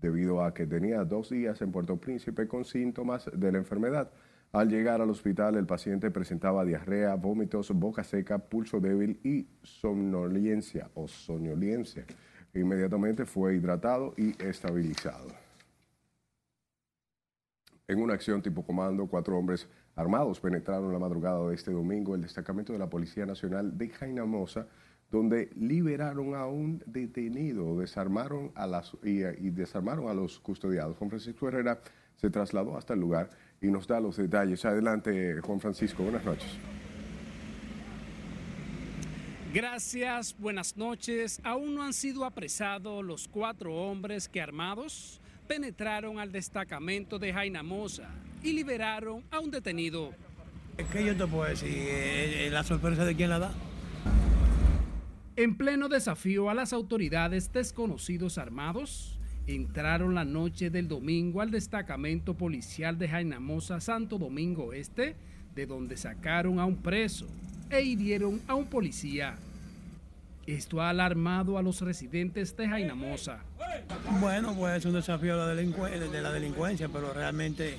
debido 0.00 0.42
a 0.42 0.54
que 0.54 0.66
tenía 0.66 1.04
dos 1.04 1.28
días 1.28 1.60
en 1.60 1.70
Puerto 1.70 1.98
Príncipe 1.98 2.48
con 2.48 2.64
síntomas 2.64 3.30
de 3.34 3.52
la 3.52 3.58
enfermedad. 3.58 4.10
Al 4.50 4.70
llegar 4.70 5.02
al 5.02 5.10
hospital, 5.10 5.56
el 5.56 5.66
paciente 5.66 6.10
presentaba 6.10 6.64
diarrea, 6.64 7.14
vómitos, 7.16 7.70
boca 7.70 8.02
seca, 8.02 8.38
pulso 8.38 8.80
débil 8.80 9.20
y 9.22 9.46
somnolencia 9.62 10.90
o 10.94 11.06
soñolencia. 11.06 12.06
Inmediatamente 12.54 13.26
fue 13.26 13.56
hidratado 13.56 14.14
y 14.16 14.42
estabilizado. 14.42 15.28
En 17.86 18.00
una 18.00 18.14
acción 18.14 18.40
tipo 18.40 18.64
comando, 18.64 19.06
cuatro 19.06 19.36
hombres 19.36 19.68
armados 20.00 20.40
penetraron 20.40 20.92
la 20.92 20.98
madrugada 20.98 21.46
de 21.48 21.54
este 21.54 21.72
domingo 21.72 22.14
el 22.14 22.22
destacamento 22.22 22.72
de 22.72 22.78
la 22.78 22.88
Policía 22.88 23.26
Nacional 23.26 23.76
de 23.76 23.90
Jainamosa, 23.90 24.66
donde 25.10 25.50
liberaron 25.56 26.34
a 26.34 26.46
un 26.46 26.82
detenido 26.86 27.78
desarmaron 27.78 28.50
a 28.54 28.66
las, 28.66 28.96
y, 29.02 29.18
desarmaron 29.50 30.08
a 30.08 30.14
los 30.14 30.40
custodiados. 30.40 30.96
Juan 30.96 31.10
Francisco 31.10 31.48
Herrera 31.48 31.80
se 32.16 32.30
trasladó 32.30 32.76
hasta 32.76 32.94
el 32.94 33.00
lugar 33.00 33.30
y 33.60 33.70
nos 33.70 33.86
da 33.86 34.00
los 34.00 34.16
detalles. 34.16 34.64
Adelante, 34.64 35.40
Juan 35.42 35.60
Francisco. 35.60 36.02
Buenas 36.02 36.24
noches. 36.24 36.48
Gracias, 39.52 40.36
buenas 40.38 40.76
noches. 40.76 41.40
Aún 41.42 41.74
no 41.74 41.82
han 41.82 41.92
sido 41.92 42.24
apresados 42.24 43.04
los 43.04 43.26
cuatro 43.26 43.74
hombres 43.74 44.28
que 44.28 44.40
armados 44.40 45.20
penetraron 45.48 46.20
al 46.20 46.30
destacamento 46.30 47.18
de 47.18 47.32
Jainamosa 47.32 48.08
y 48.42 48.52
liberaron 48.52 49.22
a 49.30 49.40
un 49.40 49.50
detenido. 49.50 50.10
¿Qué 50.92 51.04
yo 51.04 51.16
te 51.16 51.26
puedo 51.26 51.48
decir? 51.48 51.68
Eh, 51.70 52.46
eh, 52.46 52.50
¿La 52.50 52.64
sorpresa 52.64 53.04
de 53.04 53.14
quién 53.14 53.30
la 53.30 53.38
da? 53.38 53.52
En 55.36 55.56
pleno 55.56 55.88
desafío 55.88 56.50
a 56.50 56.54
las 56.54 56.72
autoridades 56.72 57.52
desconocidos 57.52 58.38
armados, 58.38 59.18
entraron 59.46 60.14
la 60.14 60.24
noche 60.24 60.70
del 60.70 60.88
domingo 60.88 61.40
al 61.40 61.50
destacamento 61.50 62.34
policial 62.34 62.98
de 62.98 63.08
Jainamosa, 63.08 63.80
Santo 63.80 64.18
Domingo 64.18 64.72
Este, 64.72 65.16
de 65.54 65.66
donde 65.66 65.96
sacaron 65.96 66.58
a 66.60 66.66
un 66.66 66.76
preso 66.76 67.26
e 67.70 67.82
hirieron 67.82 68.40
a 68.46 68.54
un 68.54 68.66
policía. 68.66 69.36
Esto 70.46 70.80
ha 70.80 70.90
alarmado 70.90 71.58
a 71.58 71.62
los 71.62 71.80
residentes 71.80 72.56
de 72.56 72.68
Jainamosa. 72.68 73.40
Bueno, 74.20 74.54
pues 74.56 74.78
es 74.78 74.84
un 74.84 74.94
desafío 74.94 75.46
de 75.46 76.22
la, 76.22 76.32
delincuencia, 76.32 76.88
pero 76.88 77.12
realmente 77.12 77.76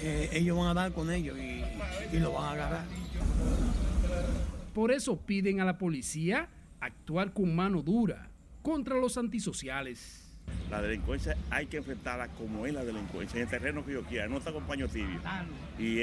eh, 0.00 0.30
ellos 0.32 0.56
van 0.56 0.68
a 0.68 0.74
dar 0.74 0.92
con 0.92 1.10
ellos 1.10 1.36
y, 1.38 1.62
y 2.14 2.20
lo 2.20 2.32
van 2.32 2.44
a 2.44 2.50
agarrar. 2.52 2.84
Por 4.74 4.92
eso 4.92 5.16
piden 5.16 5.60
a 5.60 5.64
la 5.64 5.78
policía 5.78 6.48
actuar 6.80 7.32
con 7.32 7.54
mano 7.54 7.82
dura 7.82 8.30
contra 8.62 8.96
los 8.96 9.16
antisociales. 9.18 10.26
La 10.70 10.80
delincuencia 10.80 11.36
hay 11.50 11.66
que 11.66 11.78
enfrentarla 11.78 12.28
como 12.28 12.66
es 12.66 12.74
la 12.74 12.84
delincuencia, 12.84 13.36
en 13.36 13.44
el 13.44 13.48
terreno 13.48 13.84
que 13.84 13.92
yo 13.92 14.02
quiera, 14.02 14.28
no 14.28 14.38
está 14.38 14.50
acompaño 14.50 14.88
tibio. 14.88 15.20
Y, 15.78 16.00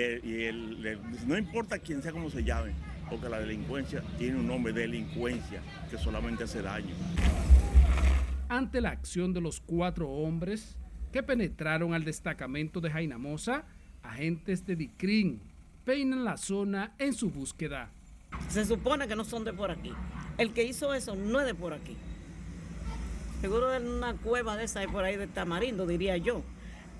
no 1.25 1.37
importa 1.37 1.79
quién 1.79 2.01
sea, 2.01 2.11
cómo 2.11 2.29
se 2.29 2.43
llame, 2.43 2.73
porque 3.09 3.29
la 3.29 3.39
delincuencia 3.39 4.01
tiene 4.17 4.37
un 4.37 4.47
nombre, 4.47 4.73
delincuencia, 4.73 5.61
que 5.89 5.97
solamente 5.97 6.43
hace 6.43 6.61
daño. 6.61 6.95
Ante 8.49 8.81
la 8.81 8.89
acción 8.91 9.33
de 9.33 9.41
los 9.41 9.59
cuatro 9.59 10.09
hombres 10.09 10.77
que 11.11 11.23
penetraron 11.23 11.93
al 11.93 12.03
destacamento 12.03 12.81
de 12.81 12.91
Jainamosa, 12.91 13.65
agentes 14.03 14.65
de 14.65 14.75
DICRIN 14.75 15.41
peinan 15.85 16.25
la 16.25 16.35
zona 16.35 16.91
en 16.99 17.13
su 17.13 17.29
búsqueda. 17.29 17.89
Se 18.49 18.65
supone 18.65 19.07
que 19.07 19.15
no 19.15 19.23
son 19.23 19.45
de 19.45 19.53
por 19.53 19.71
aquí. 19.71 19.93
El 20.37 20.53
que 20.53 20.65
hizo 20.65 20.93
eso 20.93 21.15
no 21.15 21.39
es 21.39 21.45
de 21.45 21.55
por 21.55 21.73
aquí. 21.73 21.95
Seguro 23.39 23.73
en 23.73 23.87
una 23.87 24.13
cueva 24.15 24.57
de 24.57 24.65
esa 24.65 24.85
por 24.87 25.05
ahí 25.05 25.15
de 25.15 25.27
Tamarindo, 25.27 25.87
diría 25.87 26.17
yo. 26.17 26.41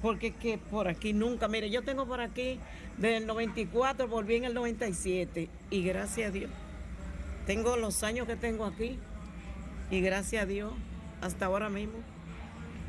Porque 0.01 0.31
que 0.31 0.57
por 0.57 0.87
aquí 0.87 1.11
nunca, 1.11 1.47
mire, 1.47 1.69
yo 1.69 1.83
tengo 1.83 2.05
por 2.05 2.21
aquí 2.21 2.59
desde 2.97 3.17
el 3.17 3.27
94, 3.27 4.07
volví 4.07 4.35
en 4.35 4.45
el 4.45 4.53
97 4.53 5.49
y 5.69 5.83
gracias 5.83 6.29
a 6.29 6.31
Dios. 6.31 6.51
Tengo 7.45 7.75
los 7.75 8.03
años 8.03 8.27
que 8.27 8.35
tengo 8.35 8.65
aquí 8.65 8.99
y 9.89 10.01
gracias 10.01 10.43
a 10.43 10.45
Dios, 10.45 10.73
hasta 11.21 11.47
ahora 11.47 11.69
mismo, 11.69 11.99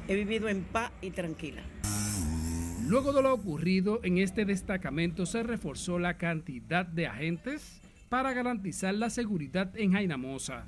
he 0.08 0.16
vivido 0.16 0.48
en 0.48 0.64
paz 0.64 0.90
y 1.00 1.10
tranquila. 1.10 1.62
Luego 2.86 3.12
de 3.12 3.22
lo 3.22 3.34
ocurrido 3.34 4.00
en 4.02 4.16
este 4.16 4.46
destacamento 4.46 5.26
se 5.26 5.42
reforzó 5.42 5.98
la 5.98 6.16
cantidad 6.16 6.86
de 6.86 7.06
agentes 7.06 7.80
para 8.08 8.32
garantizar 8.32 8.94
la 8.94 9.10
seguridad 9.10 9.70
en 9.76 9.92
Jainamosa. 9.92 10.64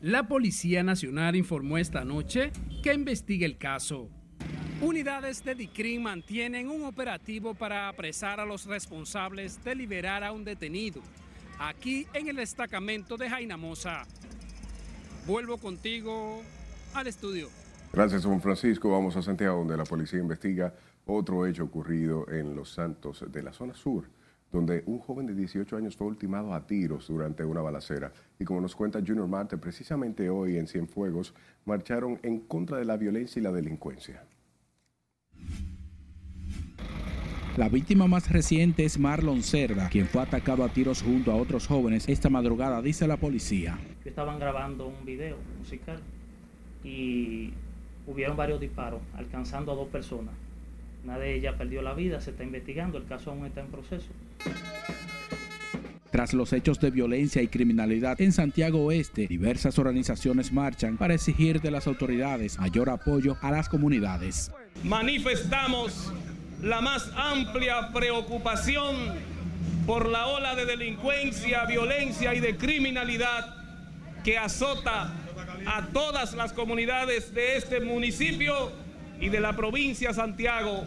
La 0.00 0.28
Policía 0.28 0.84
Nacional 0.84 1.34
informó 1.34 1.76
esta 1.76 2.04
noche 2.04 2.52
que 2.84 2.94
investiga 2.94 3.44
el 3.44 3.58
caso. 3.58 4.08
Unidades 4.80 5.42
de 5.42 5.56
DICRIN 5.56 6.04
mantienen 6.04 6.70
un 6.70 6.84
operativo 6.84 7.54
para 7.54 7.88
apresar 7.88 8.38
a 8.38 8.46
los 8.46 8.66
responsables 8.66 9.62
de 9.64 9.74
liberar 9.74 10.22
a 10.22 10.30
un 10.30 10.44
detenido 10.44 11.02
aquí 11.58 12.06
en 12.14 12.28
el 12.28 12.36
destacamento 12.36 13.16
de 13.16 13.28
Jainamosa. 13.28 14.06
Vuelvo 15.26 15.58
contigo 15.58 16.40
al 16.94 17.08
estudio. 17.08 17.48
Gracias, 17.92 18.24
Juan 18.24 18.40
Francisco. 18.40 18.90
Vamos 18.90 19.16
a 19.16 19.22
Santiago, 19.22 19.58
donde 19.58 19.76
la 19.76 19.84
policía 19.84 20.20
investiga 20.20 20.74
otro 21.06 21.46
hecho 21.46 21.64
ocurrido 21.64 22.28
en 22.30 22.54
Los 22.54 22.70
Santos 22.70 23.24
de 23.30 23.42
la 23.42 23.52
zona 23.52 23.74
sur 23.74 24.04
donde 24.50 24.82
un 24.86 24.98
joven 24.98 25.26
de 25.26 25.34
18 25.34 25.76
años 25.76 25.96
fue 25.96 26.06
ultimado 26.06 26.54
a 26.54 26.66
tiros 26.66 27.08
durante 27.08 27.44
una 27.44 27.60
balacera. 27.60 28.12
Y 28.38 28.44
como 28.44 28.60
nos 28.60 28.74
cuenta 28.74 29.00
Junior 29.06 29.28
Marte, 29.28 29.58
precisamente 29.58 30.30
hoy 30.30 30.56
en 30.56 30.66
Cienfuegos 30.66 31.34
marcharon 31.64 32.18
en 32.22 32.40
contra 32.40 32.78
de 32.78 32.84
la 32.84 32.96
violencia 32.96 33.40
y 33.40 33.42
la 33.42 33.52
delincuencia. 33.52 34.24
La 37.56 37.68
víctima 37.68 38.06
más 38.06 38.30
reciente 38.30 38.84
es 38.84 38.98
Marlon 38.98 39.42
Cerda, 39.42 39.88
quien 39.88 40.06
fue 40.06 40.22
atacado 40.22 40.62
a 40.62 40.68
tiros 40.68 41.02
junto 41.02 41.32
a 41.32 41.34
otros 41.34 41.66
jóvenes 41.66 42.08
esta 42.08 42.30
madrugada, 42.30 42.80
dice 42.80 43.08
la 43.08 43.16
policía. 43.16 43.78
Estaban 44.04 44.38
grabando 44.38 44.86
un 44.86 45.04
video 45.04 45.36
musical 45.58 46.00
y 46.84 47.52
hubieron 48.08 48.36
varios 48.36 48.58
disparos, 48.58 49.00
alcanzando 49.16 49.70
a 49.70 49.74
dos 49.74 49.88
personas. 49.88 50.34
Una 51.04 51.18
de 51.18 51.34
ellas 51.34 51.54
perdió 51.56 51.82
la 51.82 51.94
vida, 51.94 52.20
se 52.20 52.30
está 52.30 52.42
investigando, 52.42 52.98
el 52.98 53.04
caso 53.04 53.30
aún 53.30 53.46
está 53.46 53.60
en 53.60 53.68
proceso. 53.68 54.08
Tras 56.10 56.32
los 56.32 56.54
hechos 56.54 56.80
de 56.80 56.90
violencia 56.90 57.42
y 57.42 57.48
criminalidad 57.48 58.20
en 58.22 58.32
Santiago 58.32 58.82
Oeste, 58.86 59.26
diversas 59.28 59.78
organizaciones 59.78 60.52
marchan 60.52 60.96
para 60.96 61.14
exigir 61.14 61.60
de 61.60 61.70
las 61.70 61.86
autoridades 61.86 62.58
mayor 62.58 62.88
apoyo 62.88 63.36
a 63.42 63.50
las 63.50 63.68
comunidades. 63.68 64.50
Manifestamos 64.82 66.12
la 66.62 66.80
más 66.80 67.12
amplia 67.14 67.92
preocupación 67.92 68.96
por 69.86 70.08
la 70.08 70.26
ola 70.26 70.54
de 70.54 70.64
delincuencia, 70.64 71.66
violencia 71.66 72.34
y 72.34 72.40
de 72.40 72.56
criminalidad 72.56 73.54
que 74.24 74.38
azota 74.38 75.12
a 75.66 75.88
todas 75.92 76.34
las 76.34 76.52
comunidades 76.52 77.34
de 77.34 77.56
este 77.56 77.80
municipio 77.80 78.72
y 79.20 79.28
de 79.28 79.40
la 79.40 79.56
provincia 79.56 80.08
de 80.08 80.14
Santiago 80.14 80.84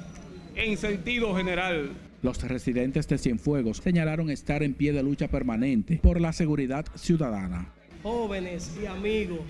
en 0.55 0.77
sentido 0.77 1.36
general. 1.36 1.91
Los 2.21 2.41
residentes 2.43 3.07
de 3.07 3.17
Cienfuegos 3.17 3.77
señalaron 3.77 4.29
estar 4.29 4.62
en 4.62 4.73
pie 4.73 4.93
de 4.93 5.01
lucha 5.01 5.27
permanente 5.27 5.99
por 6.03 6.21
la 6.21 6.34
seguridad 6.34 6.86
ciudadana. 6.95 7.73
Jóvenes 8.03 8.77
y 8.81 8.86
amigos, 8.86 9.41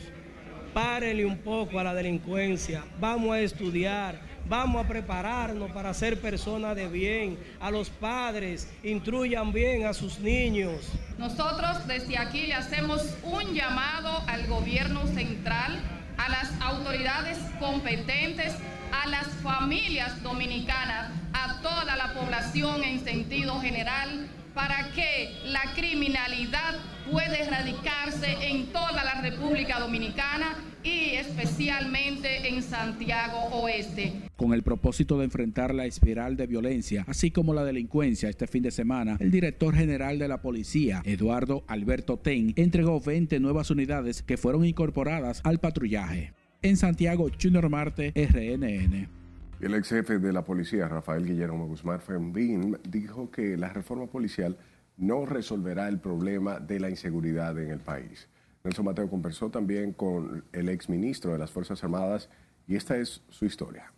párenle 0.73 1.25
un 1.25 1.37
poco 1.37 1.79
a 1.79 1.83
la 1.83 1.93
delincuencia, 1.93 2.83
vamos 2.99 3.31
a 3.31 3.41
estudiar, 3.41 4.21
vamos 4.47 4.83
a 4.83 4.87
prepararnos 4.87 5.71
para 5.71 5.93
ser 5.93 6.19
personas 6.19 6.75
de 6.75 6.87
bien. 6.87 7.37
A 7.59 7.71
los 7.71 7.89
padres, 7.89 8.69
instruyan 8.83 9.51
bien 9.51 9.85
a 9.85 9.93
sus 9.93 10.19
niños. 10.19 10.89
Nosotros 11.17 11.87
desde 11.87 12.17
aquí 12.17 12.47
le 12.47 12.53
hacemos 12.53 13.15
un 13.23 13.53
llamado 13.53 14.23
al 14.27 14.47
gobierno 14.47 15.05
central, 15.07 15.79
a 16.17 16.29
las 16.29 16.51
autoridades 16.61 17.37
competentes 17.59 18.53
a 18.91 19.07
las 19.07 19.27
familias 19.41 20.21
dominicanas, 20.21 21.11
a 21.33 21.61
toda 21.61 21.95
la 21.95 22.13
población 22.13 22.83
en 22.83 23.03
sentido 23.03 23.59
general, 23.59 24.27
para 24.53 24.91
que 24.91 25.35
la 25.45 25.73
criminalidad 25.75 26.75
pueda 27.09 27.35
erradicarse 27.35 28.49
en 28.49 28.67
toda 28.67 29.03
la 29.03 29.21
República 29.21 29.79
Dominicana 29.79 30.55
y 30.83 31.15
especialmente 31.15 32.47
en 32.47 32.63
Santiago 32.63 33.37
Oeste. 33.51 34.13
Con 34.35 34.53
el 34.53 34.63
propósito 34.63 35.17
de 35.17 35.25
enfrentar 35.25 35.73
la 35.73 35.85
espiral 35.85 36.35
de 36.37 36.47
violencia, 36.47 37.05
así 37.07 37.31
como 37.31 37.53
la 37.53 37.63
delincuencia 37.63 38.29
este 38.29 38.47
fin 38.47 38.63
de 38.63 38.71
semana, 38.71 39.17
el 39.19 39.31
director 39.31 39.75
general 39.75 40.19
de 40.19 40.27
la 40.27 40.41
policía, 40.41 41.01
Eduardo 41.05 41.63
Alberto 41.67 42.17
Ten, 42.17 42.53
entregó 42.55 42.99
20 42.99 43.39
nuevas 43.39 43.69
unidades 43.69 44.23
que 44.23 44.37
fueron 44.37 44.65
incorporadas 44.65 45.41
al 45.43 45.59
patrullaje. 45.59 46.33
En 46.63 46.77
Santiago, 46.77 47.29
Junior 47.41 47.69
Marte, 47.69 48.13
RNN. 48.15 49.20
El 49.61 49.75
ex 49.75 49.89
jefe 49.89 50.17
de 50.17 50.33
la 50.33 50.43
policía, 50.43 50.87
Rafael 50.87 51.23
Guillermo 51.23 51.67
Guzmán 51.67 52.01
Fermín, 52.01 52.79
dijo 52.89 53.29
que 53.29 53.55
la 53.57 53.69
reforma 53.69 54.07
policial 54.07 54.57
no 54.97 55.27
resolverá 55.27 55.87
el 55.87 55.99
problema 55.99 56.59
de 56.59 56.79
la 56.79 56.89
inseguridad 56.89 57.59
en 57.59 57.69
el 57.69 57.79
país. 57.79 58.27
Nelson 58.63 58.85
Mateo 58.85 59.07
conversó 59.07 59.51
también 59.51 59.93
con 59.93 60.45
el 60.51 60.67
ex 60.67 60.89
ministro 60.89 61.33
de 61.33 61.37
las 61.37 61.51
Fuerzas 61.51 61.83
Armadas 61.83 62.27
y 62.67 62.75
esta 62.75 62.97
es 62.97 63.21
su 63.29 63.45
historia. 63.45 63.93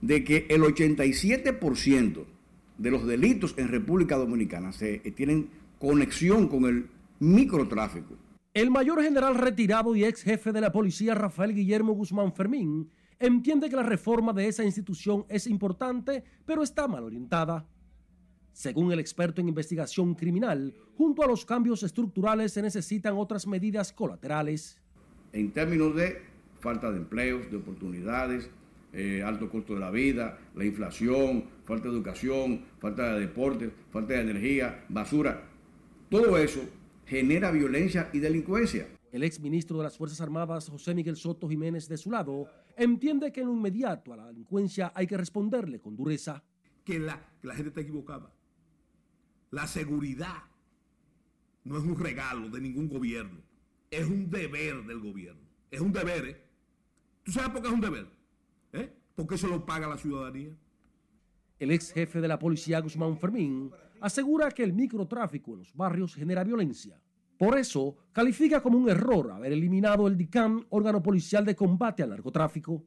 De 0.00 0.24
que 0.24 0.48
el 0.50 0.62
87% 0.62 2.24
de 2.78 2.90
los 2.90 3.06
delitos 3.06 3.54
en 3.58 3.68
República 3.68 4.16
Dominicana 4.16 4.72
se, 4.72 4.94
eh, 5.04 5.12
tienen 5.12 5.50
conexión 5.78 6.48
con 6.48 6.64
el 6.64 6.90
microtráfico 7.20 8.16
el 8.52 8.70
mayor 8.70 9.02
general 9.02 9.36
retirado 9.36 9.94
y 9.94 10.04
ex 10.04 10.22
jefe 10.22 10.50
de 10.52 10.60
la 10.60 10.72
policía 10.72 11.14
Rafael 11.14 11.54
Guillermo 11.54 11.92
Guzmán 11.92 12.32
Fermín 12.32 12.90
entiende 13.20 13.70
que 13.70 13.76
la 13.76 13.84
reforma 13.84 14.32
de 14.32 14.48
esa 14.48 14.64
institución 14.64 15.24
es 15.28 15.46
importante, 15.46 16.24
pero 16.44 16.62
está 16.62 16.88
mal 16.88 17.04
orientada. 17.04 17.68
Según 18.52 18.90
el 18.90 18.98
experto 18.98 19.40
en 19.40 19.48
investigación 19.48 20.14
criminal, 20.14 20.74
junto 20.96 21.22
a 21.22 21.28
los 21.28 21.44
cambios 21.44 21.84
estructurales 21.84 22.52
se 22.52 22.62
necesitan 22.62 23.16
otras 23.16 23.46
medidas 23.46 23.92
colaterales. 23.92 24.80
En 25.32 25.52
términos 25.52 25.94
de 25.94 26.20
falta 26.58 26.90
de 26.90 26.98
empleos, 26.98 27.48
de 27.50 27.58
oportunidades, 27.58 28.50
eh, 28.92 29.22
alto 29.24 29.48
costo 29.48 29.74
de 29.74 29.80
la 29.80 29.92
vida, 29.92 30.38
la 30.56 30.64
inflación, 30.64 31.44
falta 31.62 31.88
de 31.88 31.94
educación, 31.94 32.64
falta 32.80 33.14
de 33.14 33.20
deporte, 33.20 33.70
falta 33.92 34.14
de 34.14 34.22
energía, 34.22 34.84
basura, 34.88 35.44
todo 36.10 36.36
eso 36.36 36.62
genera 37.10 37.50
violencia 37.50 38.08
y 38.12 38.20
delincuencia. 38.20 38.86
El 39.10 39.24
exministro 39.24 39.76
de 39.78 39.82
las 39.82 39.98
Fuerzas 39.98 40.20
Armadas, 40.20 40.68
José 40.68 40.94
Miguel 40.94 41.16
Soto 41.16 41.48
Jiménez, 41.48 41.88
de 41.88 41.96
su 41.96 42.08
lado, 42.08 42.46
entiende 42.76 43.32
que 43.32 43.40
en 43.40 43.48
lo 43.48 43.52
inmediato 43.52 44.12
a 44.12 44.16
la 44.16 44.26
delincuencia 44.28 44.92
hay 44.94 45.08
que 45.08 45.16
responderle 45.16 45.80
con 45.80 45.96
dureza. 45.96 46.44
Que 46.84 47.00
la, 47.00 47.20
que 47.40 47.48
la 47.48 47.54
gente 47.56 47.70
está 47.70 47.80
equivocada. 47.80 48.32
La 49.50 49.66
seguridad 49.66 50.44
no 51.64 51.78
es 51.78 51.82
un 51.82 51.98
regalo 51.98 52.48
de 52.48 52.60
ningún 52.60 52.88
gobierno, 52.88 53.40
es 53.90 54.06
un 54.06 54.30
deber 54.30 54.84
del 54.84 55.00
gobierno. 55.00 55.50
Es 55.68 55.80
un 55.80 55.92
deber, 55.92 56.24
¿eh? 56.26 56.44
¿Tú 57.24 57.32
sabes 57.32 57.50
por 57.50 57.60
qué 57.60 57.68
es 57.68 57.74
un 57.74 57.80
deber? 57.80 58.06
¿Eh? 58.72 58.92
Porque 59.16 59.34
eso 59.34 59.48
lo 59.48 59.66
paga 59.66 59.88
la 59.88 59.98
ciudadanía. 59.98 60.56
El 61.58 61.72
ex 61.72 61.92
jefe 61.92 62.20
de 62.20 62.28
la 62.28 62.38
policía, 62.38 62.80
Guzmán 62.80 63.18
Fermín, 63.18 63.72
asegura 64.00 64.50
que 64.50 64.62
el 64.62 64.72
microtráfico 64.72 65.52
en 65.52 65.60
los 65.60 65.74
barrios 65.74 66.14
genera 66.14 66.44
violencia. 66.44 67.00
Por 67.38 67.58
eso, 67.58 67.96
califica 68.12 68.62
como 68.62 68.76
un 68.76 68.90
error 68.90 69.30
haber 69.30 69.52
eliminado 69.52 70.06
el 70.06 70.16
DICAM, 70.16 70.66
órgano 70.68 71.02
policial 71.02 71.44
de 71.44 71.56
combate 71.56 72.02
al 72.02 72.10
narcotráfico. 72.10 72.84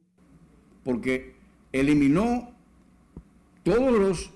Porque 0.84 1.34
eliminó 1.72 2.50
todos 3.64 3.98
los 3.98 4.32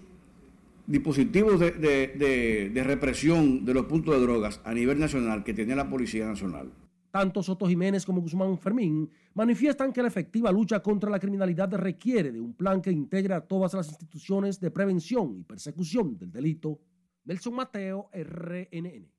dispositivos 0.89 1.61
de, 1.61 1.71
de, 1.71 2.71
de, 2.73 2.83
represión 2.83 3.65
de 3.65 3.75
los 3.75 3.87
puntos 3.87 4.15
de 4.15 4.23
drogas 4.23 4.61
a 4.65 4.73
nivel 4.73 4.99
nacional 4.99 5.45
que 5.45 5.55
tenía 5.55 5.77
la 5.77 5.89
Policía 5.89 6.27
Nacional. 6.27 6.73
Tanto 7.11 7.43
Soto 7.43 7.69
Jiménez 7.69 8.05
como 8.05 8.23
Guzmán 8.23 8.59
Fermín 8.59 9.11
manifiestan 9.39 9.93
que 9.93 10.03
la 10.03 10.09
efectiva 10.09 10.51
lucha 10.51 10.81
contra 10.81 11.09
la 11.09 11.21
criminalidad 11.21 11.73
requiere 11.75 12.33
de 12.33 12.41
un 12.41 12.55
plan 12.55 12.83
que 12.83 12.91
integre 12.91 13.35
a 13.35 13.41
todas 13.41 13.73
las 13.73 13.89
instituciones 13.89 14.59
de 14.59 14.73
prevención 14.73 15.37
y 15.39 15.45
persecución 15.45 16.19
del 16.19 16.33
delito. 16.33 16.81
Nelson 17.25 17.55
Mateo, 17.55 18.11
RNN. 18.13 19.13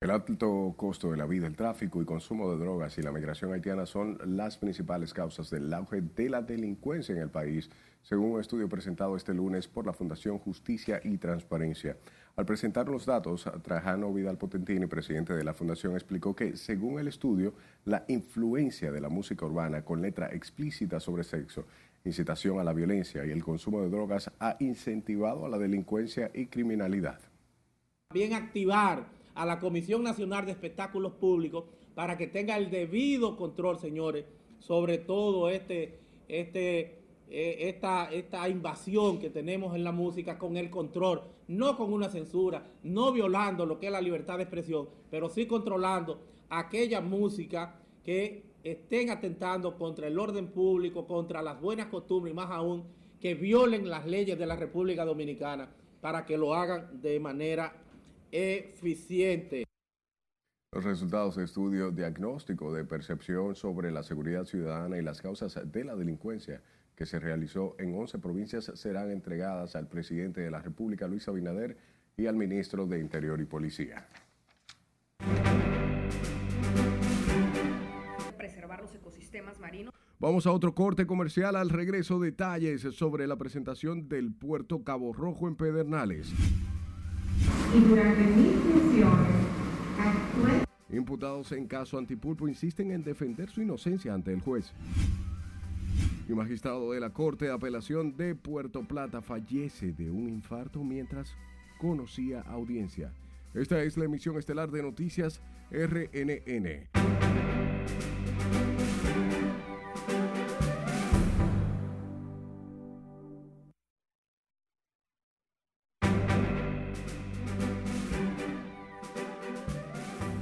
El 0.00 0.10
alto 0.10 0.74
costo 0.74 1.10
de 1.10 1.18
la 1.18 1.26
vida, 1.26 1.46
el 1.46 1.54
tráfico 1.54 2.00
y 2.00 2.06
consumo 2.06 2.50
de 2.50 2.64
drogas 2.64 2.96
y 2.96 3.02
la 3.02 3.12
migración 3.12 3.52
haitiana 3.52 3.84
son 3.84 4.18
las 4.24 4.56
principales 4.56 5.12
causas 5.12 5.50
del 5.50 5.72
auge 5.74 6.00
de 6.00 6.30
la 6.30 6.40
delincuencia 6.40 7.14
en 7.14 7.20
el 7.20 7.30
país, 7.30 7.68
según 8.00 8.32
un 8.32 8.40
estudio 8.40 8.70
presentado 8.70 9.16
este 9.16 9.34
lunes 9.34 9.68
por 9.68 9.84
la 9.84 9.92
Fundación 9.92 10.38
Justicia 10.38 10.98
y 11.04 11.18
Transparencia. 11.18 11.98
Al 12.34 12.46
presentar 12.46 12.88
los 12.88 13.04
datos, 13.04 13.46
Trajano 13.62 14.10
Vidal 14.10 14.38
Potentini, 14.38 14.86
presidente 14.86 15.34
de 15.34 15.44
la 15.44 15.52
Fundación, 15.52 15.92
explicó 15.92 16.34
que, 16.34 16.56
según 16.56 16.98
el 16.98 17.08
estudio, 17.08 17.52
la 17.84 18.06
influencia 18.08 18.90
de 18.90 19.02
la 19.02 19.10
música 19.10 19.44
urbana 19.44 19.84
con 19.84 20.00
letra 20.00 20.32
explícita 20.32 20.98
sobre 20.98 21.24
sexo, 21.24 21.66
incitación 22.06 22.58
a 22.58 22.64
la 22.64 22.72
violencia 22.72 23.26
y 23.26 23.30
el 23.30 23.44
consumo 23.44 23.82
de 23.82 23.90
drogas 23.90 24.30
ha 24.40 24.56
incentivado 24.60 25.44
a 25.44 25.50
la 25.50 25.58
delincuencia 25.58 26.30
y 26.32 26.46
criminalidad. 26.46 27.20
Bien 28.14 28.32
activar 28.32 29.04
a 29.34 29.44
la 29.44 29.58
Comisión 29.58 30.02
Nacional 30.02 30.46
de 30.46 30.52
Espectáculos 30.52 31.12
Públicos 31.12 31.64
para 31.94 32.16
que 32.16 32.28
tenga 32.28 32.56
el 32.56 32.70
debido 32.70 33.36
control, 33.36 33.78
señores, 33.78 34.24
sobre 34.58 34.96
todo 34.96 35.50
este, 35.50 35.98
este, 36.28 36.98
eh, 37.28 37.78
esta 38.10 38.48
invasión 38.48 39.18
que 39.18 39.28
tenemos 39.28 39.76
en 39.76 39.84
la 39.84 39.92
música 39.92 40.38
con 40.38 40.56
el 40.56 40.70
control, 40.70 41.24
no 41.56 41.76
con 41.76 41.92
una 41.92 42.08
censura, 42.08 42.66
no 42.82 43.12
violando 43.12 43.66
lo 43.66 43.78
que 43.78 43.86
es 43.86 43.92
la 43.92 44.00
libertad 44.00 44.36
de 44.36 44.44
expresión, 44.44 44.88
pero 45.10 45.28
sí 45.28 45.46
controlando 45.46 46.20
aquella 46.48 47.00
música 47.00 47.80
que 48.04 48.44
estén 48.62 49.10
atentando 49.10 49.76
contra 49.76 50.06
el 50.06 50.18
orden 50.18 50.48
público, 50.48 51.06
contra 51.06 51.42
las 51.42 51.60
buenas 51.60 51.86
costumbres 51.86 52.32
y 52.32 52.36
más 52.36 52.50
aún 52.50 52.84
que 53.20 53.34
violen 53.34 53.88
las 53.88 54.06
leyes 54.06 54.38
de 54.38 54.46
la 54.46 54.56
República 54.56 55.04
Dominicana 55.04 55.68
para 56.00 56.24
que 56.24 56.36
lo 56.36 56.54
hagan 56.54 57.00
de 57.00 57.20
manera 57.20 57.72
eficiente. 58.30 59.64
Los 60.74 60.84
resultados 60.84 61.36
de 61.36 61.44
estudio 61.44 61.90
diagnóstico 61.90 62.72
de 62.72 62.84
percepción 62.84 63.54
sobre 63.54 63.92
la 63.92 64.02
seguridad 64.02 64.44
ciudadana 64.44 64.98
y 64.98 65.02
las 65.02 65.20
causas 65.20 65.60
de 65.70 65.84
la 65.84 65.94
delincuencia 65.94 66.62
que 67.02 67.06
se 67.06 67.18
realizó 67.18 67.74
en 67.80 67.98
11 67.98 68.20
provincias 68.20 68.70
serán 68.76 69.10
entregadas 69.10 69.74
al 69.74 69.88
presidente 69.88 70.40
de 70.40 70.52
la 70.52 70.60
República, 70.60 71.08
Luis 71.08 71.26
Abinader, 71.26 71.76
y 72.16 72.26
al 72.26 72.36
ministro 72.36 72.86
de 72.86 73.00
Interior 73.00 73.40
y 73.40 73.44
Policía. 73.44 74.06
Preservar 78.38 78.82
los 78.82 78.94
ecosistemas 78.94 79.58
marinos. 79.58 79.92
Vamos 80.20 80.46
a 80.46 80.52
otro 80.52 80.76
corte 80.76 81.04
comercial. 81.04 81.56
Al 81.56 81.70
regreso, 81.70 82.20
detalles 82.20 82.82
sobre 82.82 83.26
la 83.26 83.34
presentación 83.34 84.08
del 84.08 84.32
puerto 84.32 84.84
Cabo 84.84 85.12
Rojo 85.12 85.48
en 85.48 85.56
Pedernales 85.56 86.32
y 87.74 87.80
durante 87.80 88.22
mis 88.22 88.54
funciones 88.58 89.42
Imputados 90.92 91.50
en 91.50 91.66
caso 91.66 91.98
antipulpo 91.98 92.46
insisten 92.46 92.92
en 92.92 93.02
defender 93.02 93.50
su 93.50 93.60
inocencia 93.60 94.14
ante 94.14 94.32
el 94.32 94.40
juez. 94.40 94.72
Y 96.28 96.34
magistrado 96.34 96.92
de 96.92 97.00
la 97.00 97.10
Corte 97.10 97.46
de 97.46 97.52
Apelación 97.52 98.16
de 98.16 98.34
Puerto 98.34 98.82
Plata 98.84 99.20
fallece 99.20 99.92
de 99.92 100.10
un 100.10 100.28
infarto 100.28 100.82
mientras 100.82 101.34
conocía 101.78 102.40
audiencia. 102.42 103.12
Esta 103.54 103.82
es 103.82 103.98
la 103.98 104.04
emisión 104.04 104.38
estelar 104.38 104.70
de 104.70 104.82
Noticias 104.82 105.42
RNN. 105.70 106.88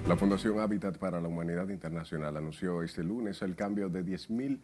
La 0.07 0.17
Fundación 0.17 0.59
Hábitat 0.59 0.99
para 0.99 1.21
la 1.21 1.29
Humanidad 1.29 1.69
Internacional 1.69 2.37
anunció 2.37 2.83
este 2.83 3.05
lunes 3.05 3.43
el 3.43 3.55
cambio 3.55 3.89
de 3.89 4.05
10.000 4.05 4.61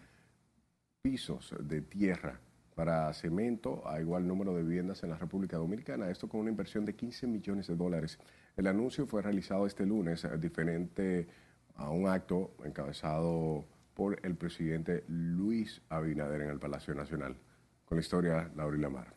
pisos 1.07 1.55
de 1.61 1.83
tierra 1.83 2.41
para 2.75 3.13
cemento 3.13 3.89
a 3.89 4.01
igual 4.01 4.27
número 4.27 4.57
de 4.57 4.65
viviendas 4.65 5.05
en 5.05 5.11
la 5.11 5.17
República 5.17 5.57
Dominicana, 5.57 6.11
esto 6.11 6.29
con 6.29 6.41
una 6.41 6.51
inversión 6.51 6.85
de 6.85 6.97
15 6.97 7.29
millones 7.29 7.69
de 7.69 7.77
dólares. 7.77 8.19
El 8.57 8.67
anuncio 8.67 9.07
fue 9.07 9.23
realizado 9.23 9.69
este 9.69 9.87
lunes, 9.87 10.25
eh, 10.25 10.37
diferente 10.37 11.29
a 11.77 11.91
un 11.91 12.09
acto 12.09 12.57
encabezado 12.65 13.65
por 13.95 14.19
el 14.25 14.35
presidente 14.35 15.05
Luis 15.07 15.81
Abinader 15.91 16.43
en 16.43 16.51
el 16.51 16.59
Palacio 16.59 16.93
Nacional. 16.93 17.37
Con 17.85 17.99
la 17.99 18.03
historia, 18.03 18.51
Laura 18.57 18.77
Lamar. 18.77 19.15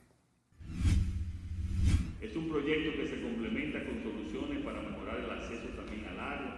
Es 2.22 2.36
un 2.36 2.50
proyecto 2.50 3.02
que 3.02 3.08
se 3.08 3.20
complementa 3.20 3.84
con 3.84 4.04
soluciones 4.04 4.64
para 4.64 4.80
mejorar 4.84 5.22
el 5.22 5.32
acceso 5.32 5.70
también 5.70 6.06
al 6.06 6.20
área 6.20 6.56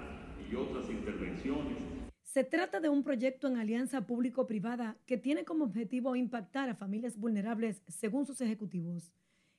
y 0.52 0.54
otras 0.56 0.90
intervenciones. 0.90 1.91
Se 2.34 2.46
trata 2.46 2.80
de 2.80 2.88
un 2.88 3.04
proyecto 3.04 3.50
en 3.50 3.58
alianza 3.58 4.08
público-privada 4.08 4.96
que 5.06 5.18
tiene 5.18 5.44
como 5.44 5.66
objetivo 5.66 6.16
impactar 6.16 6.70
a 6.70 6.76
familias 6.76 7.18
vulnerables 7.18 7.84
según 7.90 8.26
sus 8.26 8.40
ejecutivos. 8.40 9.12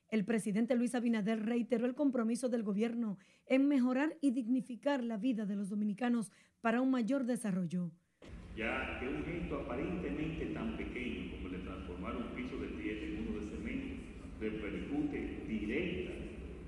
El 0.09 0.25
presidente 0.25 0.75
Luis 0.75 0.95
Abinader 0.95 1.45
reiteró 1.45 1.85
el 1.85 1.95
compromiso 1.95 2.49
del 2.49 2.63
gobierno 2.63 3.19
en 3.45 3.69
mejorar 3.69 4.17
y 4.23 4.31
dignificar 4.31 5.05
la 5.05 5.19
vida 5.19 5.45
de 5.45 5.55
los 5.55 5.69
dominicanos 5.69 6.33
para 6.63 6.81
un 6.81 6.91
mayor 6.91 7.27
desarrollo. 7.27 7.91
Ya 8.57 8.99
que 8.99 9.07
un 9.07 9.23
gesto 9.23 9.61
aparentemente 9.67 10.47
tan 10.55 10.75
pequeño 10.79 11.31
como 11.33 11.49
el 11.49 11.53
de 11.53 11.69
transformar 11.69 12.17
un 12.17 12.35
piso 12.35 12.57
de 12.57 12.69
tierra 12.69 13.05
en 13.05 13.29
uno 13.29 13.39
de 13.39 13.51
cemento 13.51 14.03
repercute 14.41 15.45
directa 15.47 16.13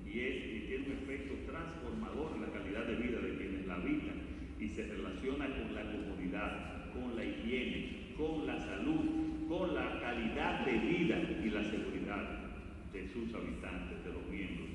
y, 0.05 0.19
es, 0.19 0.35
y 0.53 0.67
tiene 0.67 0.85
un 0.85 0.91
efecto 1.01 1.33
transformador 1.51 2.35
en 2.35 2.41
la 2.43 2.51
calidad 2.53 2.85
de 2.85 2.95
vida 2.95 3.19
de 3.21 3.37
quienes 3.37 3.65
la 3.65 3.73
habitan 3.73 4.35
y 4.59 4.64
se 4.75 4.83
relaciona 4.83 5.47
con 5.55 5.73
la 5.73 5.89
comodidad, 5.89 6.91
con 6.93 7.15
la 7.15 7.23
higiene, 7.23 8.13
con 8.17 8.45
la 8.45 8.59
salud, 8.59 9.47
con 9.47 9.73
la 9.73 10.01
calidad 10.01 10.65
de 10.65 10.73
vida 10.79 11.17
y 11.43 11.49
la 11.49 11.63
seguridad 11.63 12.45
de 12.91 13.07
sus 13.07 13.33
habitantes, 13.33 14.03
de 14.03 14.11
los 14.11 14.27
miembros 14.27 14.67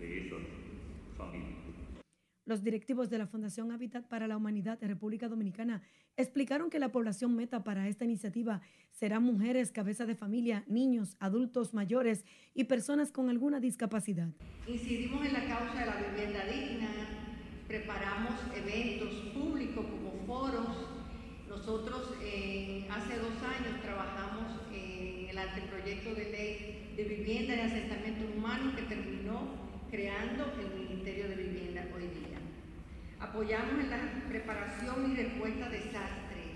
de 0.00 0.26
esas 0.26 0.40
familias. 1.16 1.54
Los 2.44 2.62
directivos 2.62 3.08
de 3.08 3.18
la 3.18 3.26
Fundación 3.26 3.70
Hábitat 3.70 4.06
para 4.08 4.26
la 4.26 4.36
Humanidad 4.36 4.78
de 4.78 4.86
República 4.88 5.28
Dominicana 5.28 5.82
explicaron 6.16 6.70
que 6.70 6.78
la 6.78 6.90
población 6.90 7.34
meta 7.34 7.62
para 7.62 7.88
esta 7.88 8.04
iniciativa 8.04 8.62
serán 8.90 9.22
mujeres, 9.22 9.72
cabeza 9.72 10.06
de 10.06 10.14
familia, 10.14 10.64
niños, 10.66 11.16
adultos 11.20 11.74
mayores 11.74 12.24
y 12.54 12.64
personas 12.64 13.12
con 13.12 13.30
alguna 13.30 13.60
discapacidad. 13.60 14.28
Incidimos 14.66 15.24
en 15.26 15.32
la 15.32 15.44
causa 15.44 15.80
de 15.80 15.86
la 15.86 15.96
vivienda 15.96 16.44
digna, 16.46 16.88
preparamos 17.66 18.34
eventos 18.56 19.35
Nosotros 21.48 22.12
eh, 22.20 22.86
hace 22.90 23.16
dos 23.16 23.32
años 23.42 23.80
trabajamos 23.80 24.60
en 24.70 25.30
el 25.30 25.38
anteproyecto 25.38 26.14
de 26.14 26.30
ley 26.30 26.92
de 26.94 27.04
vivienda 27.04 27.56
y 27.56 27.60
asentamiento 27.60 28.36
humano 28.36 28.76
que 28.76 28.82
terminó 28.82 29.48
creando 29.90 30.52
el 30.60 30.78
Ministerio 30.78 31.28
de 31.28 31.36
Vivienda 31.36 31.86
hoy 31.96 32.02
día. 32.02 32.38
Apoyamos 33.18 33.80
en 33.80 33.88
la 33.88 34.28
preparación 34.28 35.10
y 35.10 35.16
respuesta 35.16 35.66
a 35.66 35.70
desastres. 35.70 36.52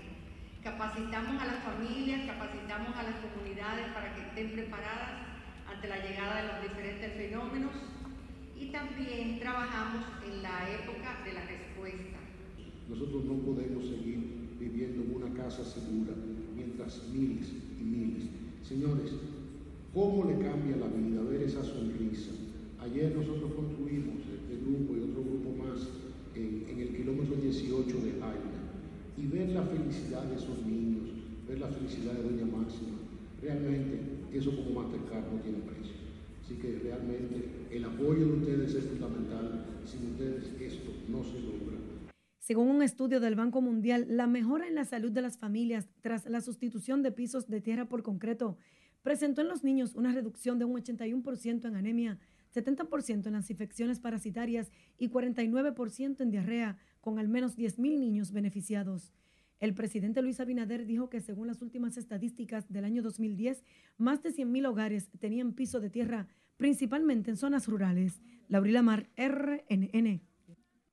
Capacitamos 0.63 1.41
a 1.41 1.47
las 1.47 1.63
familias, 1.63 2.27
capacitamos 2.27 2.95
a 2.95 3.03
las 3.03 3.15
comunidades 3.15 3.87
para 3.95 4.13
que 4.13 4.21
estén 4.21 4.51
preparadas 4.51 5.25
ante 5.67 5.87
la 5.87 5.97
llegada 5.97 6.43
de 6.43 6.47
los 6.53 6.61
diferentes 6.69 7.13
fenómenos 7.13 7.73
Y 8.55 8.67
también 8.67 9.39
trabajamos 9.39 10.05
en 10.23 10.43
la 10.43 10.69
época 10.69 11.17
de 11.25 11.33
la 11.33 11.41
respuesta. 11.41 12.20
Nosotros 12.91 13.23
no 13.23 13.35
podemos 13.39 13.85
seguir 13.85 14.19
viviendo 14.59 15.01
en 15.01 15.15
una 15.15 15.33
casa 15.33 15.63
segura 15.63 16.11
mientras 16.55 17.01
miles 17.07 17.47
y 17.79 17.83
miles. 17.83 18.23
Señores, 18.67 19.13
¿cómo 19.93 20.25
le 20.25 20.37
cambia 20.43 20.75
la 20.75 20.87
vida 20.87 21.23
ver 21.23 21.43
esa 21.43 21.63
sonrisa? 21.63 22.31
Ayer 22.81 23.15
nosotros 23.15 23.53
construimos 23.53 24.19
este 24.27 24.59
grupo 24.59 24.97
y 24.97 25.07
otro 25.07 25.23
grupo 25.23 25.55
más 25.63 25.87
en, 26.35 26.79
el 26.79 26.89
kilómetro 26.89 27.35
18 27.35 27.87
de 27.87 28.11
Jaina 28.11 28.59
y 29.17 29.27
ver 29.27 29.49
la 29.49 29.63
felicidad 29.63 30.23
de 30.23 30.35
esos 30.35 30.65
niños, 30.65 31.07
ver 31.47 31.59
la 31.59 31.67
felicidad 31.67 32.13
de 32.13 32.23
Doña 32.23 32.45
Máxima, 32.45 32.99
realmente 33.41 33.99
eso 34.33 34.51
como 34.51 34.81
Mastercard 34.81 35.31
no 35.31 35.39
tiene 35.39 35.59
precio. 35.59 35.95
Así 36.43 36.55
que 36.55 36.79
realmente 36.83 37.45
el 37.71 37.85
apoyo 37.85 38.25
de 38.25 38.33
ustedes 38.33 38.75
es 38.75 38.83
fundamental. 38.83 39.65
Sin 39.85 40.11
ustedes 40.11 40.51
esto 40.59 40.91
no 41.07 41.23
se 41.23 41.39
logra. 41.39 41.60
Según 42.51 42.67
un 42.67 42.83
estudio 42.83 43.21
del 43.21 43.35
Banco 43.35 43.61
Mundial, 43.61 44.07
la 44.09 44.27
mejora 44.27 44.67
en 44.67 44.75
la 44.75 44.83
salud 44.83 45.09
de 45.09 45.21
las 45.21 45.37
familias 45.37 45.87
tras 46.01 46.25
la 46.25 46.41
sustitución 46.41 47.01
de 47.01 47.13
pisos 47.13 47.47
de 47.47 47.61
tierra 47.61 47.87
por 47.87 48.03
concreto 48.03 48.57
presentó 49.03 49.39
en 49.39 49.47
los 49.47 49.63
niños 49.63 49.95
una 49.95 50.11
reducción 50.11 50.59
de 50.59 50.65
un 50.65 50.73
81% 50.73 51.65
en 51.65 51.75
anemia, 51.77 52.19
70% 52.53 53.27
en 53.27 53.31
las 53.31 53.49
infecciones 53.49 54.01
parasitarias 54.01 54.69
y 54.97 55.07
49% 55.07 56.19
en 56.19 56.29
diarrea, 56.29 56.77
con 56.99 57.19
al 57.19 57.29
menos 57.29 57.57
10.000 57.57 57.97
niños 57.97 58.33
beneficiados. 58.33 59.13
El 59.61 59.73
presidente 59.73 60.21
Luis 60.21 60.41
Abinader 60.41 60.85
dijo 60.85 61.09
que 61.09 61.21
según 61.21 61.47
las 61.47 61.61
últimas 61.61 61.95
estadísticas 61.95 62.67
del 62.67 62.83
año 62.83 63.01
2010, 63.01 63.63
más 63.97 64.23
de 64.23 64.31
100.000 64.33 64.67
hogares 64.67 65.09
tenían 65.19 65.53
piso 65.53 65.79
de 65.79 65.89
tierra, 65.89 66.27
principalmente 66.57 67.31
en 67.31 67.37
zonas 67.37 67.69
rurales. 67.69 68.21
Laurila 68.49 68.81
Mar, 68.81 69.09
RNN. 69.15 70.30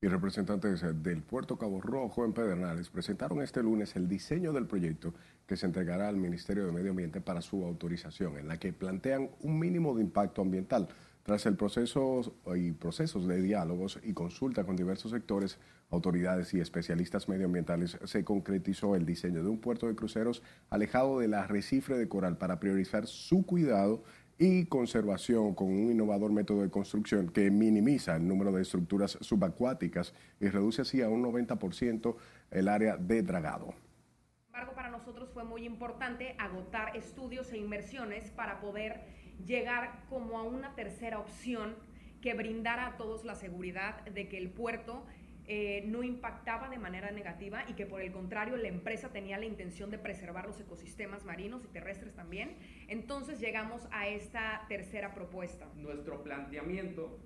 Y 0.01 0.07
representantes 0.07 0.85
del 1.03 1.23
puerto 1.23 1.59
Cabo 1.59 1.81
Rojo 1.81 2.25
en 2.25 2.33
Pedernales 2.33 2.89
presentaron 2.89 3.43
este 3.43 3.65
lunes 3.65 3.97
el 3.97 4.09
diseño 4.09 4.53
del 4.53 4.65
proyecto 4.65 5.13
que 5.45 5.57
se 5.57 5.67
entregará 5.67 6.07
al 6.07 6.17
Ministerio 6.17 6.65
de 6.65 6.71
Medio 6.71 6.93
Ambiente 6.93 7.21
para 7.21 7.43
su 7.43 7.65
autorización, 7.65 8.39
en 8.39 8.47
la 8.47 8.59
que 8.59 8.73
plantean 8.73 9.29
un 9.41 9.59
mínimo 9.59 9.97
de 9.97 10.03
impacto 10.03 10.41
ambiental. 10.41 10.87
Tras 11.25 11.47
el 11.47 11.57
proceso 11.57 12.33
y 12.55 12.71
procesos 12.71 13.27
de 13.27 13.43
diálogos 13.43 13.99
y 14.05 14.13
consulta 14.13 14.63
con 14.63 14.77
diversos 14.77 15.11
sectores, 15.11 15.59
autoridades 15.91 16.55
y 16.55 16.61
especialistas 16.61 17.29
medioambientales, 17.29 17.99
se 18.05 18.25
concretizó 18.25 18.95
el 18.95 19.05
diseño 19.05 19.43
de 19.43 19.51
un 19.51 19.59
puerto 19.59 19.89
de 19.89 19.97
cruceros 19.97 20.45
alejado 20.71 21.19
del 21.19 21.35
arrecife 21.35 21.95
de 21.95 22.09
coral 22.09 22.39
para 22.39 22.61
priorizar 22.61 23.09
su 23.09 23.45
cuidado 23.45 24.05
y 24.39 24.67
conservación 24.67 25.55
con 25.55 25.67
un 25.69 25.91
innovador 25.91 26.33
método 26.33 26.63
de 26.63 26.71
construcción 26.71 27.29
que 27.29 27.51
minimiza 27.51 28.17
el 28.17 28.27
número 28.27 28.53
de 28.53 28.63
estructuras 28.63 29.19
subacuáticas 29.21 30.15
y 30.41 30.49
reduce 30.49 30.83
así 30.83 31.03
a 31.03 31.09
un 31.09 31.25
90% 31.25 32.17
el 32.53 32.69
área 32.69 32.97
de 32.97 33.23
dragado. 33.23 33.67
Sin 33.67 34.47
embargo, 34.47 34.75
para 34.75 34.91
nosotros 34.91 35.31
fue 35.35 35.43
muy 35.43 35.65
importante 35.65 36.37
agotar 36.39 36.97
estudios 36.97 37.53
e 37.53 37.59
inversiones 37.59 38.31
para 38.31 38.61
poder 38.61 39.01
llegar 39.45 40.05
como 40.09 40.39
a 40.39 40.45
una 40.45 40.75
tercera 40.77 41.19
opción 41.19 41.75
que 42.21 42.35
brindara 42.35 42.87
a 42.87 42.97
todos 42.97 43.25
la 43.25 43.35
seguridad 43.35 44.05
de 44.05 44.29
que 44.29 44.39
el 44.39 44.51
puerto 44.51 45.05
eh, 45.51 45.83
no 45.87 46.03
impactaba 46.03 46.69
de 46.69 46.79
manera 46.79 47.11
negativa 47.11 47.65
y 47.67 47.73
que 47.73 47.87
por 47.87 48.03
el 48.03 48.13
contrario 48.13 48.59
la 48.59 48.69
empresa 48.69 49.09
tenía 49.09 49.39
la 49.39 49.47
intención 49.47 49.91
de 49.91 49.97
preservar 49.97 50.47
los 50.47 50.61
ecosistemas 50.61 51.25
marinos 51.25 51.65
y 51.65 51.69
terrestres 51.69 52.15
también. 52.15 52.57
Entonces 52.87 53.41
llegamos 53.41 53.89
a 53.91 54.09
esta 54.09 54.67
tercera 54.69 55.15
propuesta. 55.15 55.67
Nuestro 55.77 56.23
planteamiento 56.23 57.19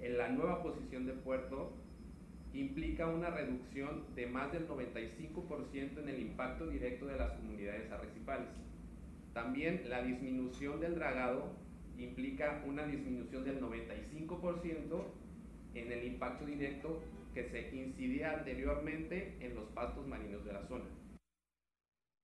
en 0.00 0.18
la 0.18 0.28
nueva 0.28 0.62
posición 0.62 1.06
de 1.06 1.14
puerto 1.14 1.72
implica 2.52 3.06
una 3.06 3.30
reducción 3.30 4.04
de 4.14 4.26
más 4.26 4.52
del 4.52 4.68
95% 4.68 6.02
en 6.02 6.08
el 6.10 6.20
impacto 6.20 6.66
directo 6.66 7.06
de 7.06 7.16
las 7.16 7.32
comunidades 7.32 7.90
arrecifales. 7.90 8.50
También 9.32 9.88
la 9.88 10.02
disminución 10.02 10.78
del 10.78 10.94
dragado 10.96 11.56
implica 11.96 12.62
una 12.66 12.84
disminución 12.84 13.44
del 13.44 13.62
95% 13.62 15.04
en 15.74 15.92
el 15.92 16.04
impacto 16.04 16.44
directo 16.46 17.02
que 17.34 17.44
se 17.44 17.74
incidía 17.76 18.32
anteriormente 18.32 19.36
en 19.40 19.54
los 19.54 19.64
pastos 19.70 20.06
marinos 20.06 20.44
de 20.44 20.52
la 20.52 20.66
zona. 20.66 20.84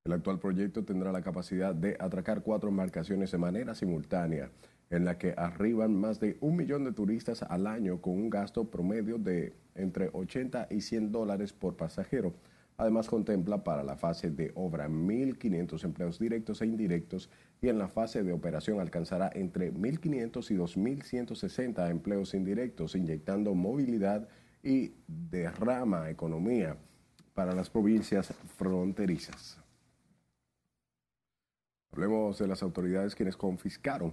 El 0.06 0.12
actual 0.12 0.38
proyecto 0.38 0.84
tendrá 0.84 1.12
la 1.12 1.22
capacidad 1.22 1.74
de 1.74 1.96
atracar 1.98 2.42
cuatro 2.42 2.68
embarcaciones 2.68 3.32
de 3.32 3.38
manera 3.38 3.74
simultánea, 3.74 4.50
en 4.90 5.04
la 5.04 5.16
que 5.16 5.32
arriban 5.36 5.94
más 5.98 6.20
de 6.20 6.36
un 6.40 6.56
millón 6.56 6.84
de 6.84 6.92
turistas 6.92 7.42
al 7.42 7.66
año 7.66 8.02
con 8.02 8.12
un 8.14 8.28
gasto 8.28 8.70
promedio 8.70 9.18
de 9.18 9.54
entre 9.74 10.10
80 10.12 10.68
y 10.70 10.82
100 10.82 11.10
dólares 11.10 11.52
por 11.54 11.76
pasajero. 11.76 12.34
Además, 12.76 13.08
contempla 13.08 13.64
para 13.64 13.82
la 13.82 13.96
fase 13.96 14.30
de 14.30 14.52
obra 14.56 14.88
1.500 14.88 15.84
empleos 15.84 16.18
directos 16.18 16.60
e 16.60 16.66
indirectos 16.66 17.30
y 17.64 17.70
en 17.70 17.78
la 17.78 17.88
fase 17.88 18.22
de 18.22 18.34
operación 18.34 18.78
alcanzará 18.78 19.30
entre 19.32 19.72
1.500 19.72 20.50
y 20.50 20.54
2.160 20.54 21.90
empleos 21.90 22.34
indirectos, 22.34 22.94
inyectando 22.94 23.54
movilidad 23.54 24.28
y 24.62 24.92
derrama 25.06 26.10
economía 26.10 26.76
para 27.32 27.54
las 27.54 27.70
provincias 27.70 28.34
fronterizas. 28.58 29.58
Hablemos 31.90 32.38
de 32.38 32.48
las 32.48 32.62
autoridades 32.62 33.14
quienes 33.14 33.34
confiscaron 33.34 34.12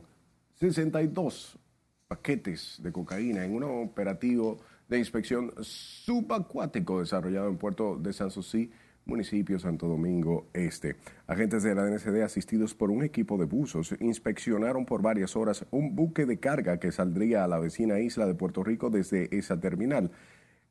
62 0.53 1.59
paquetes 2.07 2.79
de 2.81 2.93
cocaína 2.93 3.43
en 3.43 3.53
un 3.53 3.63
operativo 3.63 4.59
de 4.87 4.97
inspección 4.97 5.51
subacuático 5.59 7.01
desarrollado 7.01 7.49
en 7.49 7.57
Puerto 7.57 7.97
de 7.97 8.13
San 8.13 8.31
Susi, 8.31 8.71
municipio 9.05 9.59
Santo 9.59 9.87
Domingo 9.87 10.47
Este. 10.53 10.95
Agentes 11.27 11.63
de 11.63 11.75
la 11.75 11.83
DNCD 11.83 12.21
asistidos 12.23 12.73
por 12.75 12.91
un 12.91 13.03
equipo 13.03 13.37
de 13.37 13.45
buzos 13.45 13.95
inspeccionaron 13.99 14.85
por 14.85 15.01
varias 15.01 15.35
horas 15.35 15.65
un 15.71 15.95
buque 15.95 16.25
de 16.25 16.39
carga 16.39 16.79
que 16.79 16.91
saldría 16.91 17.43
a 17.43 17.47
la 17.47 17.59
vecina 17.59 17.99
isla 17.99 18.25
de 18.25 18.35
Puerto 18.35 18.63
Rico 18.63 18.89
desde 18.89 19.35
esa 19.35 19.59
terminal. 19.59 20.11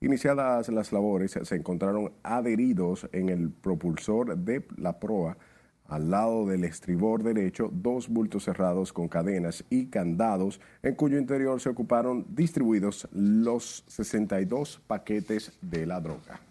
Iniciadas 0.01 0.69
las 0.71 0.93
labores, 0.93 1.39
se 1.43 1.57
encontraron 1.57 2.13
adheridos 2.23 3.09
en 3.13 3.29
el 3.29 3.51
propulsor 3.51 4.37
de 4.39 4.65
la 4.77 4.99
proa 4.99 5.37
al 5.91 6.09
lado 6.09 6.47
del 6.47 6.65
estribor 6.65 7.23
derecho 7.23 7.69
dos 7.73 8.09
bultos 8.09 8.45
cerrados 8.45 8.93
con 8.93 9.09
cadenas 9.09 9.65
y 9.69 9.87
candados 9.87 10.61
en 10.83 10.95
cuyo 10.95 11.19
interior 11.19 11.61
se 11.61 11.69
ocuparon 11.69 12.25
distribuidos 12.31 13.09
los 13.13 13.85
62 13.89 14.81
paquetes 14.87 15.53
de 15.61 15.87
la 15.87 16.01
droga. 16.01 16.50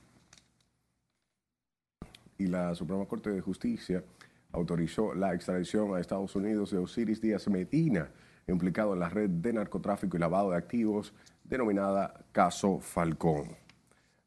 Y 2.40 2.48
la 2.48 2.74
Suprema 2.74 3.06
Corte 3.06 3.30
de 3.30 3.42
Justicia 3.42 4.04
autorizó 4.52 5.14
la 5.14 5.36
extradición 5.36 5.94
a 5.94 6.00
Estados 6.00 6.36
Unidos 6.36 6.72
de 6.72 6.80
Osiris 6.80 7.22
Díaz 7.22 7.48
Medina, 7.50 8.10
implicado 8.48 8.94
en 8.94 9.00
la 9.02 9.10
red 9.10 9.30
de 9.30 9.54
narcotráfico 9.54 10.18
y 10.18 10.20
lavado 10.20 10.52
de 10.52 10.58
activos 10.58 11.14
denominada 11.44 12.26
Caso 12.32 12.80
Falcón. 12.80 13.58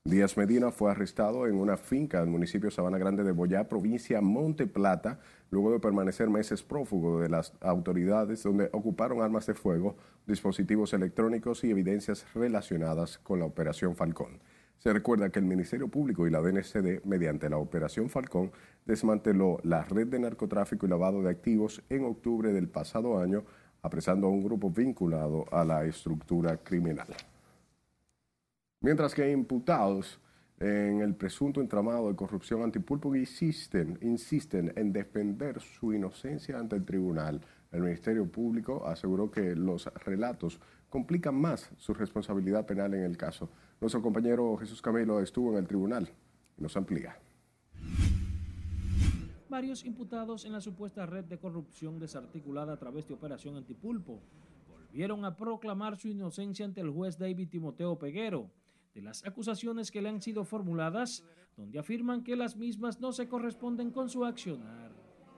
Díaz 0.04 0.36
Medina 0.36 0.72
fue 0.72 0.90
arrestado 0.90 1.46
en 1.46 1.54
una 1.54 1.76
finca 1.76 2.20
del 2.20 2.28
municipio 2.28 2.70
Sabana 2.70 2.98
Grande 2.98 3.22
de 3.22 3.32
Boyá, 3.32 3.68
provincia 3.68 4.20
Monte 4.20 4.66
Plata, 4.66 5.20
luego 5.50 5.72
de 5.72 5.78
permanecer 5.78 6.28
meses 6.28 6.62
prófugo 6.62 7.20
de 7.20 7.28
las 7.28 7.54
autoridades 7.60 8.42
donde 8.42 8.68
ocuparon 8.72 9.22
armas 9.22 9.46
de 9.46 9.54
fuego, 9.54 9.96
dispositivos 10.26 10.92
electrónicos 10.92 11.64
y 11.64 11.70
evidencias 11.70 12.26
relacionadas 12.34 13.18
con 13.18 13.38
la 13.38 13.46
Operación 13.46 13.96
Falcón. 13.96 14.40
Se 14.82 14.92
recuerda 14.92 15.30
que 15.30 15.38
el 15.38 15.44
Ministerio 15.44 15.86
Público 15.86 16.26
y 16.26 16.30
la 16.32 16.40
DNCD, 16.40 17.04
mediante 17.04 17.48
la 17.48 17.56
Operación 17.56 18.10
Falcón, 18.10 18.50
desmanteló 18.84 19.60
la 19.62 19.84
red 19.84 20.08
de 20.08 20.18
narcotráfico 20.18 20.86
y 20.86 20.88
lavado 20.88 21.22
de 21.22 21.30
activos 21.30 21.80
en 21.88 22.04
octubre 22.04 22.52
del 22.52 22.68
pasado 22.68 23.20
año, 23.20 23.44
apresando 23.80 24.26
a 24.26 24.30
un 24.30 24.42
grupo 24.42 24.72
vinculado 24.72 25.44
a 25.52 25.64
la 25.64 25.84
estructura 25.84 26.56
criminal. 26.56 27.06
Mientras 28.80 29.14
que 29.14 29.30
imputados 29.30 30.18
en 30.58 31.00
el 31.00 31.14
presunto 31.14 31.60
entramado 31.60 32.08
de 32.08 32.16
corrupción 32.16 32.64
antipulpo 32.64 33.14
insisten, 33.14 33.96
insisten 34.02 34.72
en 34.74 34.92
defender 34.92 35.60
su 35.60 35.92
inocencia 35.92 36.58
ante 36.58 36.74
el 36.74 36.84
tribunal. 36.84 37.40
El 37.70 37.82
Ministerio 37.82 38.26
Público 38.26 38.84
aseguró 38.84 39.30
que 39.30 39.54
los 39.54 39.86
relatos 40.04 40.58
complican 40.88 41.36
más 41.36 41.70
su 41.76 41.94
responsabilidad 41.94 42.66
penal 42.66 42.94
en 42.94 43.04
el 43.04 43.16
caso. 43.16 43.48
Nuestro 43.82 44.00
compañero 44.00 44.56
Jesús 44.58 44.80
Camilo 44.80 45.18
estuvo 45.18 45.50
en 45.50 45.58
el 45.58 45.66
tribunal 45.66 46.08
y 46.56 46.62
nos 46.62 46.76
amplía. 46.76 47.18
Varios 49.48 49.84
imputados 49.84 50.44
en 50.44 50.52
la 50.52 50.60
supuesta 50.60 51.04
red 51.04 51.24
de 51.24 51.36
corrupción 51.36 51.98
desarticulada 51.98 52.74
a 52.74 52.76
través 52.76 53.08
de 53.08 53.14
Operación 53.14 53.56
Antipulpo 53.56 54.20
volvieron 54.68 55.24
a 55.24 55.36
proclamar 55.36 55.96
su 55.96 56.06
inocencia 56.06 56.64
ante 56.64 56.80
el 56.80 56.90
juez 56.90 57.18
David 57.18 57.48
Timoteo 57.48 57.98
Peguero 57.98 58.48
de 58.94 59.02
las 59.02 59.26
acusaciones 59.26 59.90
que 59.90 60.00
le 60.00 60.10
han 60.10 60.22
sido 60.22 60.44
formuladas, 60.44 61.24
donde 61.56 61.80
afirman 61.80 62.22
que 62.22 62.36
las 62.36 62.56
mismas 62.56 63.00
no 63.00 63.10
se 63.10 63.26
corresponden 63.26 63.90
con 63.90 64.08
su 64.08 64.24
accionar. 64.24 64.92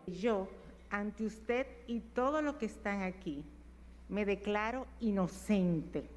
Yo, 0.07 0.51
ante 0.91 1.25
usted 1.25 1.67
y 1.87 2.01
todos 2.01 2.45
los 2.45 2.57
que 2.57 2.67
están 2.67 3.01
aquí, 3.01 3.43
me 4.11 4.27
declaro 4.27 4.87
inocente. 5.01 6.11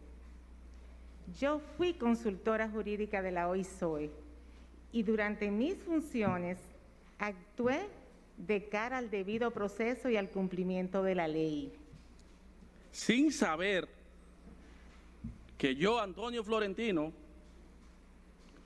Yo 1.35 1.59
fui 1.59 1.93
consultora 1.93 2.69
jurídica 2.69 3.21
de 3.21 3.31
la 3.31 3.49
OISOE 3.49 4.11
y 4.91 5.03
durante 5.03 5.51
mis 5.51 5.75
funciones 5.75 6.57
actué 7.19 7.89
de 8.37 8.69
cara 8.69 8.99
al 8.99 9.09
debido 9.09 9.51
proceso 9.51 10.09
y 10.09 10.15
al 10.15 10.29
cumplimiento 10.29 11.03
de 11.03 11.15
la 11.15 11.27
ley. 11.27 11.73
Sin 12.91 13.31
saber 13.31 13.89
que 15.57 15.75
yo, 15.75 15.99
Antonio 15.99 16.43
Florentino, 16.43 17.11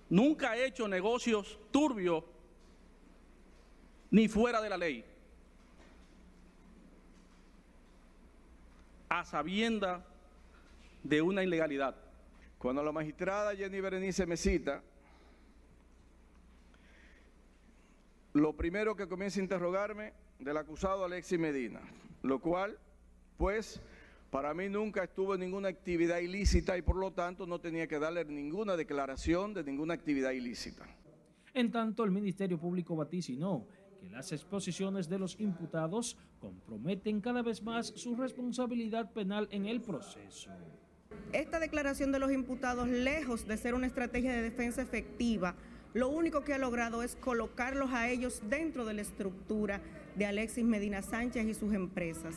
nunca 0.09 0.55
he 0.55 0.67
hecho 0.67 0.87
negocios 0.87 1.57
turbios 1.71 2.23
ni 4.11 4.27
fuera 4.27 4.61
de 4.61 4.69
la 4.69 4.77
ley. 4.77 5.05
A 9.09 9.25
sabienda 9.25 10.05
de 11.03 11.21
una 11.21 11.43
ilegalidad. 11.43 11.95
Cuando 12.61 12.83
la 12.83 12.91
magistrada 12.91 13.55
Jenny 13.55 13.81
Berenice 13.81 14.27
me 14.27 14.37
cita, 14.37 14.83
lo 18.33 18.55
primero 18.55 18.95
que 18.95 19.07
comienza 19.07 19.39
a 19.39 19.43
interrogarme 19.43 20.13
del 20.37 20.57
acusado 20.57 21.03
Alexis 21.03 21.39
Medina, 21.39 21.81
lo 22.21 22.39
cual, 22.39 22.77
pues, 23.35 23.81
para 24.29 24.53
mí 24.53 24.69
nunca 24.69 25.03
estuvo 25.03 25.33
en 25.33 25.39
ninguna 25.39 25.69
actividad 25.69 26.19
ilícita 26.19 26.77
y 26.77 26.83
por 26.83 26.97
lo 26.97 27.11
tanto 27.13 27.47
no 27.47 27.59
tenía 27.59 27.87
que 27.87 27.97
darle 27.97 28.25
ninguna 28.25 28.77
declaración 28.77 29.55
de 29.55 29.63
ninguna 29.63 29.95
actividad 29.95 30.29
ilícita. 30.29 30.85
En 31.55 31.71
tanto, 31.71 32.03
el 32.03 32.11
Ministerio 32.11 32.59
Público 32.59 32.95
vaticinó 32.95 33.65
que 33.99 34.07
las 34.07 34.31
exposiciones 34.33 35.09
de 35.09 35.17
los 35.17 35.39
imputados 35.39 36.15
comprometen 36.39 37.21
cada 37.21 37.41
vez 37.41 37.63
más 37.63 37.87
su 37.87 38.15
responsabilidad 38.15 39.11
penal 39.13 39.47
en 39.49 39.65
el 39.65 39.81
proceso. 39.81 40.51
Esta 41.33 41.59
declaración 41.59 42.11
de 42.11 42.19
los 42.19 42.31
imputados, 42.31 42.87
lejos 42.89 43.47
de 43.47 43.57
ser 43.57 43.73
una 43.73 43.87
estrategia 43.87 44.33
de 44.33 44.41
defensa 44.41 44.81
efectiva, 44.81 45.55
lo 45.93 46.09
único 46.09 46.43
que 46.43 46.53
ha 46.53 46.57
logrado 46.57 47.03
es 47.03 47.15
colocarlos 47.15 47.91
a 47.91 48.09
ellos 48.09 48.41
dentro 48.49 48.85
de 48.85 48.93
la 48.93 49.01
estructura 49.01 49.81
de 50.15 50.25
Alexis 50.25 50.65
Medina 50.65 51.01
Sánchez 51.01 51.45
y 51.47 51.53
sus 51.53 51.73
empresas. 51.73 52.35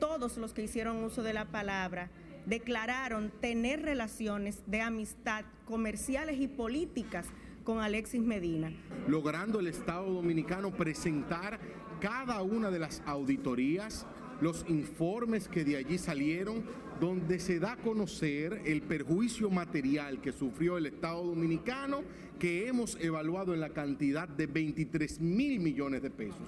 Todos 0.00 0.36
los 0.36 0.52
que 0.52 0.64
hicieron 0.64 1.04
uso 1.04 1.22
de 1.22 1.32
la 1.32 1.46
palabra 1.46 2.10
declararon 2.46 3.30
tener 3.40 3.82
relaciones 3.82 4.62
de 4.66 4.80
amistad 4.80 5.44
comerciales 5.64 6.40
y 6.40 6.48
políticas 6.48 7.26
con 7.64 7.78
Alexis 7.78 8.20
Medina. 8.20 8.72
Logrando 9.06 9.60
el 9.60 9.68
Estado 9.68 10.12
Dominicano 10.12 10.72
presentar 10.72 11.60
cada 12.00 12.42
una 12.42 12.70
de 12.70 12.80
las 12.80 13.02
auditorías, 13.06 14.06
los 14.40 14.64
informes 14.68 15.48
que 15.48 15.64
de 15.64 15.76
allí 15.76 15.98
salieron, 15.98 16.64
donde 17.02 17.40
se 17.40 17.58
da 17.58 17.72
a 17.72 17.76
conocer 17.78 18.62
el 18.64 18.80
perjuicio 18.80 19.50
material 19.50 20.20
que 20.20 20.30
sufrió 20.30 20.78
el 20.78 20.86
Estado 20.86 21.24
Dominicano, 21.24 22.02
que 22.38 22.68
hemos 22.68 22.94
evaluado 23.00 23.52
en 23.52 23.58
la 23.58 23.70
cantidad 23.70 24.28
de 24.28 24.46
23 24.46 25.20
mil 25.20 25.58
millones 25.58 26.00
de 26.00 26.10
pesos. 26.10 26.46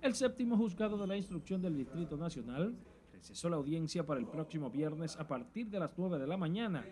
El 0.00 0.14
séptimo 0.14 0.56
juzgado 0.56 0.96
de 0.96 1.08
la 1.08 1.16
instrucción 1.16 1.60
del 1.60 1.76
Distrito 1.76 2.16
Nacional 2.16 2.76
recesó 3.12 3.48
la 3.48 3.56
audiencia 3.56 4.06
para 4.06 4.20
el 4.20 4.26
próximo 4.26 4.70
viernes 4.70 5.16
a 5.16 5.26
partir 5.26 5.66
de 5.70 5.80
las 5.80 5.90
9 5.96 6.20
de 6.20 6.26
la 6.28 6.36
mañana, 6.36 6.84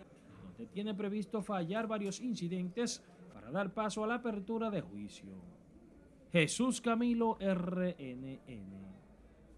donde 0.43 0.65
tiene 0.73 0.93
previsto 0.93 1.41
fallar 1.41 1.87
varios 1.87 2.19
incidentes 2.19 3.01
para 3.33 3.49
dar 3.49 3.73
paso 3.73 4.03
a 4.03 4.07
la 4.07 4.15
apertura 4.15 4.69
de 4.69 4.81
juicio. 4.81 5.29
Jesús 6.33 6.81
Camilo 6.81 7.37
RNN. 7.39 8.39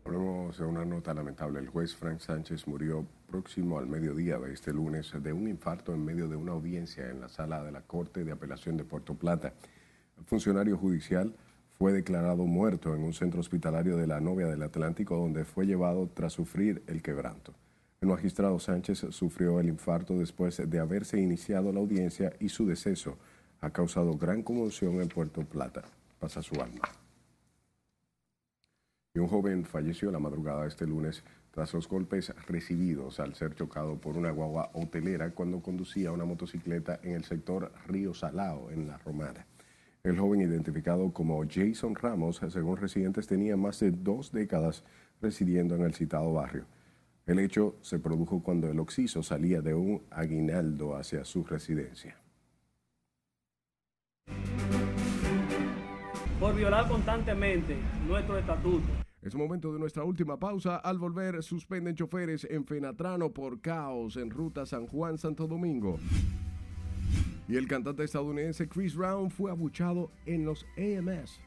Volvemos 0.05 0.62
a 0.62 0.66
una 0.68 0.86
nota 0.86 1.12
lamentable. 1.12 1.60
El 1.60 1.70
juez 1.70 1.95
Frank 1.95 2.20
Sánchez 2.20 2.68
murió 2.68 3.08
próximo 3.28 3.78
al 3.78 3.88
mediodía 3.88 4.39
de 4.39 4.53
este 4.53 4.73
lunes 4.73 5.11
de 5.21 5.34
un 5.34 5.47
infarto 5.47 5.93
en 5.93 6.03
medio 6.03 6.28
de 6.28 6.36
una 6.36 6.53
audiencia 6.53 7.09
en 7.09 7.19
la 7.19 7.30
sala 7.30 7.61
de 7.63 7.71
la 7.71 7.82
Corte 7.82 8.23
de 8.23 8.32
Apelación 8.32 8.78
de 8.78 8.86
Puerto 8.86 9.15
Plata. 9.15 9.53
El 10.17 10.23
funcionario 10.23 10.78
judicial 10.78 11.36
fue 11.78 11.91
declarado 11.91 12.45
muerto 12.45 12.95
en 12.95 13.03
un 13.03 13.13
centro 13.13 13.41
hospitalario 13.41 13.97
de 13.97 14.07
la 14.07 14.19
Novia 14.19 14.47
del 14.47 14.63
Atlántico 14.63 15.17
donde 15.17 15.45
fue 15.45 15.67
llevado 15.67 16.09
tras 16.13 16.34
sufrir 16.34 16.82
el 16.88 17.03
quebranto. 17.03 17.53
El 18.01 18.07
magistrado 18.07 18.57
Sánchez 18.59 19.05
sufrió 19.11 19.59
el 19.59 19.67
infarto 19.67 20.17
después 20.17 20.57
de 20.57 20.80
haberse 20.80 21.19
iniciado 21.19 21.71
la 21.71 21.80
audiencia 21.80 22.34
y 22.39 22.49
su 22.49 22.65
deceso 22.65 23.17
ha 23.59 23.71
causado 23.71 24.17
gran 24.17 24.41
conmoción 24.41 25.01
en 25.01 25.09
Puerto 25.09 25.41
Plata. 25.41 25.84
Pasa 26.19 26.41
su 26.41 26.55
alma. 26.61 26.88
Y 29.13 29.19
un 29.19 29.28
joven 29.28 29.65
falleció 29.65 30.11
la 30.11 30.19
madrugada 30.19 30.61
de 30.61 30.67
este 30.69 30.86
lunes 30.86 31.23
tras 31.52 31.74
los 31.74 31.88
golpes 31.88 32.34
recibidos 32.48 33.20
al 33.20 33.36
ser 33.36 33.56
chocado 33.56 34.00
por 34.00 34.18
una 34.18 34.32
guagua 34.32 34.70
hotelera 34.74 35.32
cuando 35.32 35.62
conducía 35.62 36.12
una 36.12 36.26
motocicleta 36.26 37.00
en 37.04 37.14
el 37.14 37.24
sector 37.24 37.72
Río 37.88 38.14
Salao, 38.14 38.70
en 38.72 38.88
La 38.88 38.98
Romana. 38.98 39.45
El 40.04 40.18
joven 40.18 40.41
identificado 40.41 41.12
como 41.12 41.43
Jason 41.50 41.95
Ramos, 41.95 42.41
según 42.50 42.78
residentes, 42.78 43.28
tenía 43.28 43.58
más 43.58 43.80
de 43.80 43.91
dos 43.91 44.32
décadas 44.32 44.84
residiendo 45.22 45.76
en 45.76 45.82
el 45.82 45.93
citado 45.93 46.32
barrio. 46.34 46.66
El 47.26 47.39
hecho 47.39 47.76
se 47.82 48.00
produjo 48.00 48.41
cuando 48.41 48.72
el 48.72 48.80
occiso 48.80 49.22
salía 49.22 49.62
de 49.62 49.74
un 49.74 50.02
aguinaldo 50.12 50.95
hacia 50.95 51.26
su 51.26 51.43
residencia. 51.43 52.16
Por 56.39 56.56
violar 56.56 56.88
constantemente 56.88 57.76
nuestro 58.08 58.38
estatuto. 58.38 59.07
Es 59.28 59.36
momento 59.36 59.73
de 59.73 59.80
nuestra 59.80 60.05
última 60.05 60.39
pausa. 60.39 60.78
Al 60.78 60.97
volver, 60.97 61.43
suspenden 61.43 61.95
choferes 61.95 62.47
en 62.49 62.63
Fenatrano 62.63 63.30
por 63.30 63.59
caos 63.59 64.15
en 64.15 64.30
ruta 64.30 64.65
San 64.65 64.88
Juan-Santo 64.88 65.47
Domingo. 65.47 65.99
Y 67.49 67.57
el 67.57 67.67
cantante 67.67 68.05
estadounidense 68.05 68.69
Chris 68.69 68.95
Brown 68.95 69.30
fue 69.30 69.51
abuchado 69.51 70.11
en 70.25 70.45
los 70.45 70.65
AMS. 70.78 71.41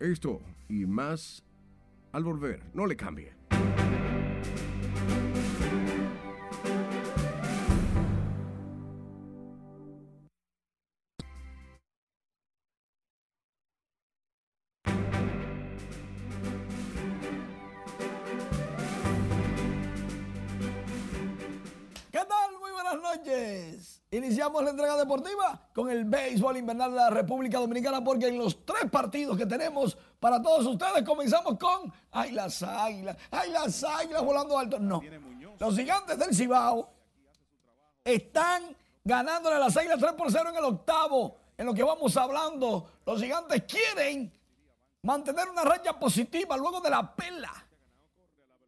Esto 0.00 0.40
y 0.70 0.86
más 0.86 1.44
al 2.12 2.24
volver. 2.24 2.62
No 2.72 2.86
le 2.86 2.96
cambie. 2.96 3.41
La 24.60 24.70
entrega 24.70 24.96
deportiva 24.96 25.68
con 25.72 25.88
el 25.88 26.04
béisbol 26.04 26.56
invernal 26.56 26.90
de 26.90 26.96
la 26.96 27.10
República 27.10 27.58
Dominicana 27.58 28.02
porque 28.02 28.28
en 28.28 28.38
los 28.38 28.64
tres 28.64 28.90
partidos 28.90 29.36
que 29.36 29.46
tenemos 29.46 29.96
para 30.18 30.42
todos 30.42 30.66
ustedes 30.66 31.02
comenzamos 31.04 31.56
con 31.58 31.92
¡Ay, 32.10 32.32
las 32.32 32.62
águilas! 32.62 33.16
¡Ay, 33.30 33.50
las 33.50 33.84
águilas 33.84 34.24
volando 34.24 34.58
alto! 34.58 34.78
No. 34.78 35.00
Los 35.58 35.76
gigantes 35.76 36.18
del 36.18 36.34
Cibao 36.34 36.90
están 38.04 38.76
ganándole 39.04 39.56
a 39.56 39.60
las 39.60 39.76
águilas 39.76 39.98
3 40.00 40.12
por 40.12 40.30
0 40.30 40.50
en 40.50 40.56
el 40.56 40.64
octavo. 40.64 41.36
En 41.56 41.66
lo 41.66 41.74
que 41.74 41.82
vamos 41.82 42.16
hablando, 42.16 42.90
los 43.06 43.20
gigantes 43.20 43.62
quieren 43.64 44.32
mantener 45.02 45.48
una 45.48 45.62
racha 45.62 45.98
positiva 45.98 46.56
luego 46.56 46.80
de 46.80 46.90
la 46.90 47.14
pela 47.14 47.52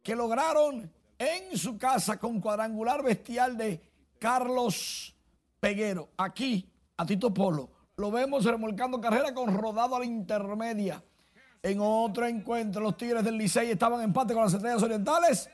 que 0.01 0.15
lograron 0.15 0.91
en 1.17 1.57
su 1.57 1.77
casa 1.77 2.17
con 2.17 2.39
cuadrangular 2.39 3.01
bestial 3.03 3.57
de 3.57 3.81
Carlos 4.19 5.14
Peguero. 5.65 6.09
Aquí, 6.17 6.71
a 6.95 7.07
Tito 7.07 7.33
Polo, 7.33 7.71
lo 7.97 8.11
vemos 8.11 8.45
remolcando 8.45 9.01
carrera 9.01 9.33
con 9.33 9.51
rodado 9.51 9.95
a 9.95 9.99
la 9.99 10.05
intermedia. 10.05 11.03
En 11.63 11.79
otro 11.81 12.27
encuentro, 12.27 12.83
los 12.83 12.95
Tigres 12.95 13.23
del 13.23 13.35
Licey 13.35 13.71
estaban 13.71 13.97
en 14.01 14.05
empate 14.05 14.35
con 14.35 14.43
las 14.43 14.53
Estrellas 14.53 14.83
Orientales. 14.83 15.49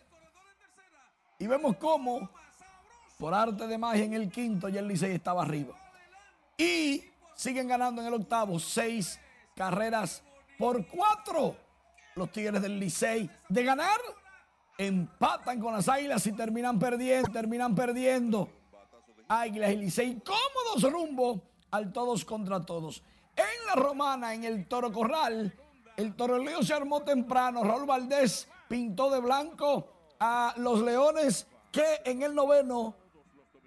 Y 1.40 1.48
vemos 1.48 1.78
cómo, 1.78 2.30
por 3.18 3.34
arte 3.34 3.66
de 3.66 3.78
magia, 3.78 4.04
en 4.04 4.12
el 4.12 4.30
quinto 4.30 4.68
ya 4.68 4.82
el 4.82 4.90
Licey 4.90 5.14
estaba 5.14 5.44
arriba. 5.44 5.76
Y 6.58 7.06
siguen 7.34 7.70
ganando 7.70 8.02
en 8.02 8.08
el 8.10 8.16
octavo, 8.16 8.60
seis 8.60 9.18
carreras 9.56 10.24
por 10.60 10.86
cuatro. 10.88 11.56
Los 12.18 12.34
Tigres 12.34 12.62
del 12.62 12.78
Licey 12.78 13.30
de 13.48 13.64
ganar 13.64 14.02
empatan 14.78 15.62
con 15.62 15.74
las 15.74 15.88
Águilas 15.88 16.28
y 16.28 16.34
terminan 16.34 16.78
perdiendo, 16.80 17.32
terminan 17.32 17.74
perdiendo. 17.74 18.61
Águilas 19.32 19.72
y 19.72 19.78
Licey 19.78 20.22
cómodos 20.22 20.92
rumbo 20.92 21.42
al 21.72 21.94
todos 21.94 22.26
contra 22.26 22.66
todos. 22.66 23.02
En 23.34 23.66
la 23.66 23.76
romana, 23.82 24.34
en 24.34 24.44
el 24.44 24.68
Toro 24.68 24.92
Corral, 24.92 25.58
el 25.96 26.16
toroleo 26.18 26.62
se 26.64 26.74
armó 26.74 27.02
temprano. 27.04 27.64
Raúl 27.64 27.86
Valdés 27.86 28.50
pintó 28.68 29.10
de 29.10 29.22
blanco 29.22 29.88
a 30.20 30.54
los 30.58 30.82
Leones 30.82 31.48
que 31.72 32.02
en 32.04 32.24
el 32.24 32.36
noveno 32.36 32.96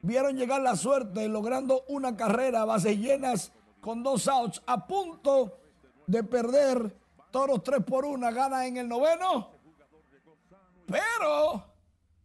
vieron 0.02 0.36
llegar 0.36 0.60
la 0.60 0.76
suerte 0.76 1.26
logrando 1.28 1.84
una 1.88 2.14
carrera 2.14 2.66
bases 2.66 2.98
llenas 2.98 3.50
con 3.80 4.02
dos 4.02 4.28
outs 4.28 4.62
a 4.66 4.86
punto 4.86 5.60
de 6.06 6.22
perder. 6.24 6.94
Toros 7.30 7.62
3 7.64 7.82
por 7.84 8.04
1 8.04 8.32
gana 8.34 8.66
en 8.66 8.76
el 8.76 8.86
noveno. 8.86 9.50
Pero 10.86 11.64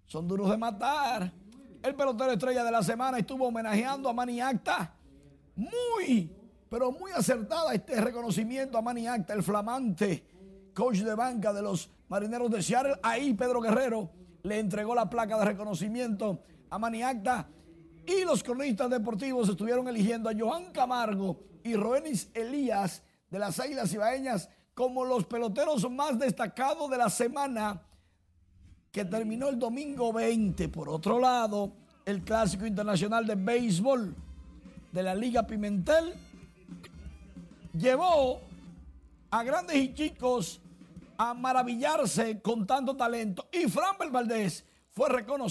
son 0.06 0.28
duros 0.28 0.50
de 0.50 0.58
matar. 0.58 1.39
El 1.82 1.96
pelotero 1.96 2.32
estrella 2.32 2.64
de 2.64 2.72
la 2.72 2.84
semana 2.84 3.20
estuvo 3.20 3.48
homenajeando 3.48 4.10
a 4.10 4.14
Manny 4.14 4.42
Acta. 4.42 4.94
Muy, 5.56 6.30
pero 6.70 6.92
muy 6.92 7.12
acertada 7.12 7.74
este 7.74 8.02
reconocimiento 8.02 8.78
a 8.78 8.82
Manny 8.82 9.08
Acta, 9.08 9.34
el 9.34 9.44
flamante 9.44 10.26
coach 10.74 11.00
de 11.00 11.16
banca 11.16 11.54
de 11.54 11.62
los 11.62 11.90
marineros 12.10 12.52
de 12.52 12.62
Seattle. 12.62 13.00
Ahí 13.02 13.34
Pedro 13.34 13.62
Guerrero 13.62 14.12
le 14.44 14.60
entregó 14.60 14.94
la 14.94 15.10
placa 15.10 15.40
de 15.40 15.46
reconocimiento 15.46 16.44
a 16.70 16.78
Manny 16.78 17.02
Acta. 17.02 17.48
Y 18.06 18.26
los 18.26 18.44
cronistas 18.44 18.90
deportivos 18.90 19.48
estuvieron 19.48 19.88
eligiendo 19.88 20.30
a 20.30 20.34
Johan 20.38 20.72
Camargo 20.74 21.40
y 21.64 21.76
Roenis 21.76 22.30
Elías 22.34 23.04
de 23.30 23.40
las 23.40 23.58
Águilas 23.60 23.94
Ibaeñas 23.94 24.50
como 24.74 25.06
los 25.06 25.26
peloteros 25.26 25.90
más 25.90 26.20
destacados 26.20 26.90
de 26.90 26.98
la 26.98 27.10
semana 27.10 27.84
que 28.92 29.06
terminó 29.06 29.50
el 29.50 29.60
domingo 29.60 30.12
20. 30.14 30.70
Por 30.70 30.90
otro 30.90 31.20
lado, 31.20 31.72
el 32.06 32.24
Clásico 32.24 32.66
Internacional 32.66 33.26
de 33.26 33.36
Béisbol 33.36 34.16
de 34.92 35.04
la 35.04 35.14
Liga 35.14 35.46
Pimentel 35.46 36.14
llevó 37.74 38.42
a 39.30 39.44
grandes 39.44 39.78
y 39.78 39.94
chicos 39.94 40.62
a 41.18 41.34
maravillarse 41.34 42.42
con 42.42 42.66
tanto 42.66 42.96
talento. 42.96 43.48
Y 43.52 43.70
Fran 43.70 43.96
Valdés 44.12 44.66
fue 44.92 45.10
reconocido. 45.10 45.50